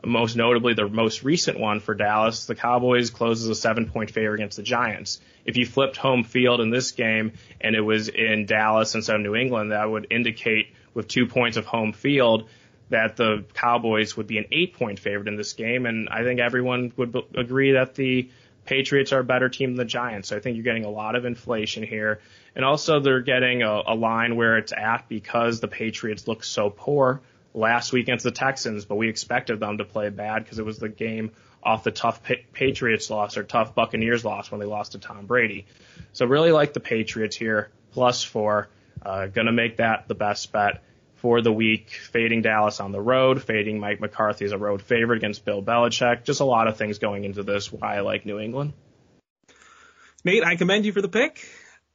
most 0.03 0.35
notably 0.35 0.73
the 0.73 0.89
most 0.89 1.23
recent 1.23 1.61
one 1.61 1.81
for 1.81 1.95
Dallas, 1.95 2.47
the 2.47 2.55
Cowboys 2.55 3.11
closes 3.11 3.47
a 3.49 3.55
seven 3.55 3.91
point 3.91 4.11
favor 4.11 4.33
against 4.33 4.57
the 4.57 4.63
Giants. 4.63 5.21
If 5.45 5.59
you 5.59 5.67
flipped 5.67 5.99
home 5.99 6.25
field 6.25 6.63
in 6.63 6.71
this 6.71 6.93
game 6.93 7.33
and 7.61 7.77
it 7.77 7.83
was 7.83 8.09
in 8.09 8.47
Dallas 8.47 8.95
instead 8.95 9.17
of 9.17 9.23
New 9.23 9.35
England, 9.35 9.73
that 9.73 9.91
would 9.91 10.07
indicate 10.11 10.69
with 10.95 11.09
two 11.09 11.27
points 11.27 11.57
of 11.57 11.67
home 11.67 11.93
field 11.93 12.49
that 12.91 13.17
the 13.17 13.45
Cowboys 13.55 14.17
would 14.17 14.27
be 14.27 14.39
an 14.39 14.47
eight 14.51 14.75
point 14.75 14.99
favorite 14.99 15.29
in 15.29 15.37
this 15.37 15.53
game. 15.53 15.87
And 15.87 16.09
I 16.09 16.25
think 16.25 16.41
everyone 16.41 16.93
would 16.97 17.15
agree 17.35 17.73
that 17.73 17.95
the 17.95 18.31
Patriots 18.65 19.13
are 19.13 19.21
a 19.21 19.25
better 19.25 19.49
team 19.49 19.71
than 19.71 19.77
the 19.77 19.85
Giants. 19.85 20.29
So 20.29 20.37
I 20.37 20.41
think 20.41 20.57
you're 20.57 20.65
getting 20.65 20.85
a 20.85 20.91
lot 20.91 21.15
of 21.15 21.25
inflation 21.25 21.83
here. 21.83 22.21
And 22.55 22.65
also 22.65 23.01
they're 23.01 23.21
getting 23.21 23.63
a, 23.63 23.83
a 23.87 23.95
line 23.95 24.37
where 24.37 24.59
it's 24.59 24.73
at 24.73 25.09
because 25.09 25.61
the 25.61 25.69
Patriots 25.69 26.29
look 26.29 26.45
so 26.45 26.71
poor 26.71 27.21
last 27.55 27.93
week 27.93 28.05
against 28.05 28.25
the 28.25 28.31
Texans, 28.31 28.85
but 28.85 28.97
we 28.97 29.09
expected 29.09 29.61
them 29.61 29.79
to 29.79 29.85
play 29.85 30.11
bad 30.11 30.45
because 30.45 30.59
it 30.59 30.65
was 30.65 30.79
the 30.79 30.89
game 30.89 31.31
off 31.63 31.85
the 31.85 31.91
tough 31.91 32.23
pa- 32.23 32.35
Patriots 32.53 33.11
loss 33.11 33.37
or 33.37 33.43
tough 33.43 33.75
Buccaneers 33.75 34.25
loss 34.25 34.51
when 34.51 34.61
they 34.61 34.67
lost 34.67 34.93
to 34.93 34.99
Tom 34.99 35.27
Brady. 35.27 35.67
So 36.13 36.27
really 36.27 36.53
like 36.53 36.73
the 36.73 36.81
Patriots 36.81 37.37
here, 37.37 37.71
plus 37.93 38.23
four. 38.23 38.69
Uh, 39.03 39.27
gonna 39.27 39.53
make 39.53 39.79
that 39.79 40.09
the 40.09 40.15
best 40.15 40.53
bet 40.53 40.83
for 41.17 41.41
the 41.41 41.53
week, 41.53 41.91
fading 41.91 42.43
Dallas 42.43 42.81
on 42.81 42.93
the 42.93 43.01
road, 43.01 43.43
fading 43.43 43.81
Mike 43.81 44.01
McCarthy 44.01 44.45
as 44.45 44.53
a 44.53 44.59
road 44.59 44.81
favorite 44.81 45.17
against 45.17 45.45
Bill 45.45 45.63
Belichick. 45.63 46.25
Just 46.25 46.41
a 46.41 46.45
lot 46.45 46.69
of 46.69 46.77
things 46.77 46.99
going 46.99 47.25
into 47.25 47.43
this 47.43 47.73
why 47.73 47.97
I 47.97 48.01
like 48.01 48.25
New 48.25 48.39
England. 48.39 48.73
Nate, 50.25 50.45
I 50.45 50.57
commend 50.57 50.85
you 50.85 50.93
for 50.93 51.03
the 51.03 51.09
pick. 51.09 51.45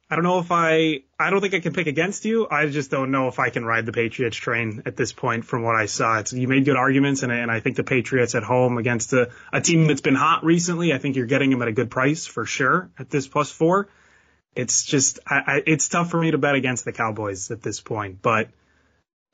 I 0.09 0.15
don't 0.15 0.25
know 0.25 0.39
if 0.39 0.51
I, 0.51 1.03
I 1.19 1.29
don't 1.29 1.41
think 1.41 1.53
I 1.53 1.59
can 1.59 1.73
pick 1.73 1.87
against 1.87 2.25
you. 2.25 2.47
I 2.49 2.67
just 2.67 2.91
don't 2.91 3.09
know 3.09 3.29
if 3.29 3.39
I 3.39 3.49
can 3.49 3.65
ride 3.65 3.85
the 3.85 3.91
Patriots 3.91 4.37
train 4.37 4.83
at 4.85 4.95
this 4.95 5.11
point 5.11 5.45
from 5.45 5.63
what 5.63 5.75
I 5.75 5.87
saw. 5.87 6.19
It's, 6.19 6.33
you 6.33 6.47
made 6.47 6.65
good 6.65 6.75
arguments 6.75 7.23
and, 7.23 7.31
and 7.31 7.49
I 7.49 7.61
think 7.61 7.77
the 7.77 7.83
Patriots 7.83 8.35
at 8.35 8.43
home 8.43 8.77
against 8.77 9.13
a, 9.13 9.31
a 9.51 9.59
team 9.59 9.87
that's 9.87 10.01
been 10.01 10.15
hot 10.15 10.43
recently, 10.43 10.93
I 10.93 10.99
think 10.99 11.15
you're 11.15 11.25
getting 11.25 11.49
them 11.49 11.61
at 11.61 11.67
a 11.67 11.71
good 11.71 11.89
price 11.89 12.27
for 12.27 12.45
sure 12.45 12.91
at 12.99 13.09
this 13.09 13.27
plus 13.27 13.51
four. 13.51 13.89
It's 14.55 14.83
just, 14.83 15.19
I, 15.27 15.35
I, 15.35 15.63
it's 15.65 15.87
tough 15.89 16.11
for 16.11 16.19
me 16.19 16.31
to 16.31 16.37
bet 16.37 16.55
against 16.55 16.85
the 16.85 16.91
Cowboys 16.91 17.51
at 17.51 17.61
this 17.61 17.79
point, 17.79 18.21
but 18.21 18.49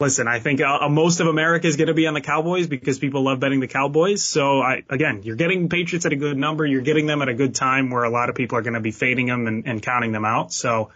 Listen, 0.02 0.30
I 0.30 0.40
think 0.40 0.62
uh, 0.62 0.88
most 0.88 1.20
of 1.20 1.28
America 1.28 1.68
is 1.68 1.76
going 1.76 1.90
to 1.90 1.94
be 1.94 2.08
on 2.08 2.14
the 2.14 2.22
Cowboys 2.22 2.68
because 2.68 3.00
people 3.00 3.22
love 3.22 3.42
betting 3.42 3.60
the 3.60 3.68
Cowboys. 3.68 4.24
So 4.24 4.62
I, 4.62 4.84
again, 4.90 5.24
you're 5.24 5.36
getting 5.36 5.68
Patriots 5.68 6.06
at 6.06 6.14
a 6.14 6.16
good 6.16 6.38
number. 6.38 6.66
You're 6.66 6.84
getting 6.84 7.06
them 7.06 7.22
at 7.22 7.28
a 7.28 7.34
good 7.34 7.54
time 7.54 7.90
where 7.90 8.06
a 8.06 8.10
lot 8.10 8.30
of 8.30 8.36
people 8.36 8.58
are 8.58 8.62
going 8.62 8.76
to 8.76 8.80
be 8.80 8.92
fading 8.92 9.26
them 9.26 9.46
and, 9.46 9.68
and 9.68 9.82
counting 9.82 10.14
them 10.14 10.24
out. 10.24 10.54
So 10.54 10.92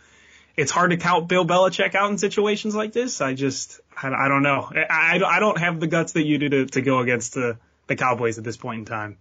it's 0.56 0.72
hard 0.72 0.92
to 0.92 0.98
count 0.98 1.28
Bill 1.28 1.46
Belichick 1.46 1.96
out 1.96 2.12
in 2.12 2.18
situations 2.18 2.76
like 2.76 2.94
this. 2.94 3.20
I 3.20 3.34
just, 3.34 3.82
I, 4.02 4.08
I 4.08 4.30
don't 4.30 4.42
know. 4.42 4.72
I, 4.74 5.20
I 5.22 5.40
don't 5.42 5.58
have 5.58 5.82
the 5.82 5.88
guts 5.88 6.14
that 6.14 6.24
you 6.24 6.38
do 6.38 6.48
to, 6.48 6.66
to 6.68 6.82
go 6.82 7.00
against 7.00 7.34
the, 7.34 7.58
the 7.88 7.98
Cowboys 7.98 8.38
at 8.38 8.46
this 8.46 8.56
point 8.56 8.80
in 8.80 8.86
time. 8.86 9.18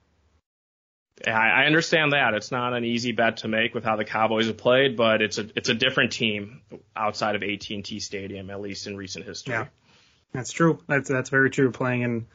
I 1.26 1.66
understand 1.66 2.12
that 2.12 2.34
it's 2.34 2.50
not 2.50 2.72
an 2.72 2.84
easy 2.84 3.12
bet 3.12 3.38
to 3.38 3.48
make 3.48 3.74
with 3.74 3.84
how 3.84 3.96
the 3.96 4.04
Cowboys 4.04 4.46
have 4.46 4.56
played, 4.56 4.96
but 4.96 5.22
it's 5.22 5.38
a 5.38 5.46
it's 5.54 5.68
a 5.68 5.74
different 5.74 6.12
team 6.12 6.62
outside 6.96 7.36
of 7.36 7.42
AT&T 7.42 8.00
Stadium, 8.00 8.50
at 8.50 8.60
least 8.60 8.86
in 8.86 8.96
recent 8.96 9.24
history. 9.24 9.54
Yeah. 9.54 9.66
That's 10.32 10.50
true. 10.50 10.80
That's 10.88 11.08
that's 11.08 11.30
very 11.30 11.50
true. 11.50 11.70
Playing 11.70 12.02
in 12.02 12.26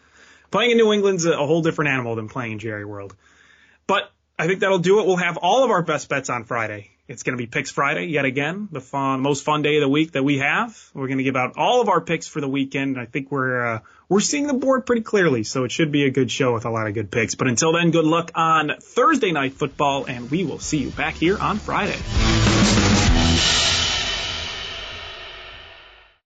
playing 0.51 0.71
in 0.71 0.77
New 0.77 0.93
England's 0.93 1.25
a, 1.25 1.33
a 1.33 1.45
whole 1.45 1.61
different 1.61 1.91
animal 1.91 2.15
than 2.15 2.29
playing 2.29 2.53
in 2.53 2.59
Jerry 2.59 2.85
World. 2.85 3.15
But 3.87 4.11
I 4.37 4.47
think 4.47 4.59
that'll 4.59 4.79
do 4.79 4.99
it. 4.99 5.07
We'll 5.07 5.17
have 5.17 5.37
all 5.37 5.63
of 5.63 5.71
our 5.71 5.81
best 5.81 6.09
bets 6.09 6.29
on 6.29 6.43
Friday. 6.43 6.91
It's 7.07 7.23
going 7.23 7.37
to 7.37 7.41
be 7.41 7.47
Picks 7.47 7.71
Friday 7.71 8.05
yet 8.05 8.25
again, 8.25 8.67
the 8.71 8.81
fun, 8.81 9.21
most 9.21 9.45
fun 9.45 9.61
day 9.61 9.77
of 9.77 9.81
the 9.81 9.89
week 9.89 10.11
that 10.11 10.23
we 10.23 10.39
have. 10.39 10.77
We're 10.93 11.07
going 11.07 11.19
to 11.19 11.23
give 11.23 11.37
out 11.37 11.57
all 11.57 11.81
of 11.81 11.87
our 11.87 12.01
picks 12.01 12.27
for 12.27 12.41
the 12.41 12.49
weekend. 12.49 12.99
I 12.99 13.05
think 13.05 13.31
we're 13.31 13.65
uh, 13.65 13.79
we're 14.09 14.21
seeing 14.21 14.47
the 14.47 14.53
board 14.53 14.85
pretty 14.85 15.01
clearly, 15.01 15.43
so 15.43 15.63
it 15.63 15.71
should 15.71 15.91
be 15.91 16.05
a 16.05 16.09
good 16.09 16.31
show 16.31 16.53
with 16.53 16.65
a 16.65 16.69
lot 16.69 16.87
of 16.87 16.93
good 16.93 17.11
picks. 17.11 17.35
But 17.35 17.47
until 17.47 17.73
then, 17.73 17.91
good 17.91 18.05
luck 18.05 18.31
on 18.35 18.73
Thursday 18.79 19.31
night 19.31 19.53
football, 19.53 20.05
and 20.05 20.31
we 20.31 20.45
will 20.45 20.59
see 20.59 20.77
you 20.77 20.91
back 20.91 21.15
here 21.15 21.37
on 21.37 21.57
Friday. 21.57 21.97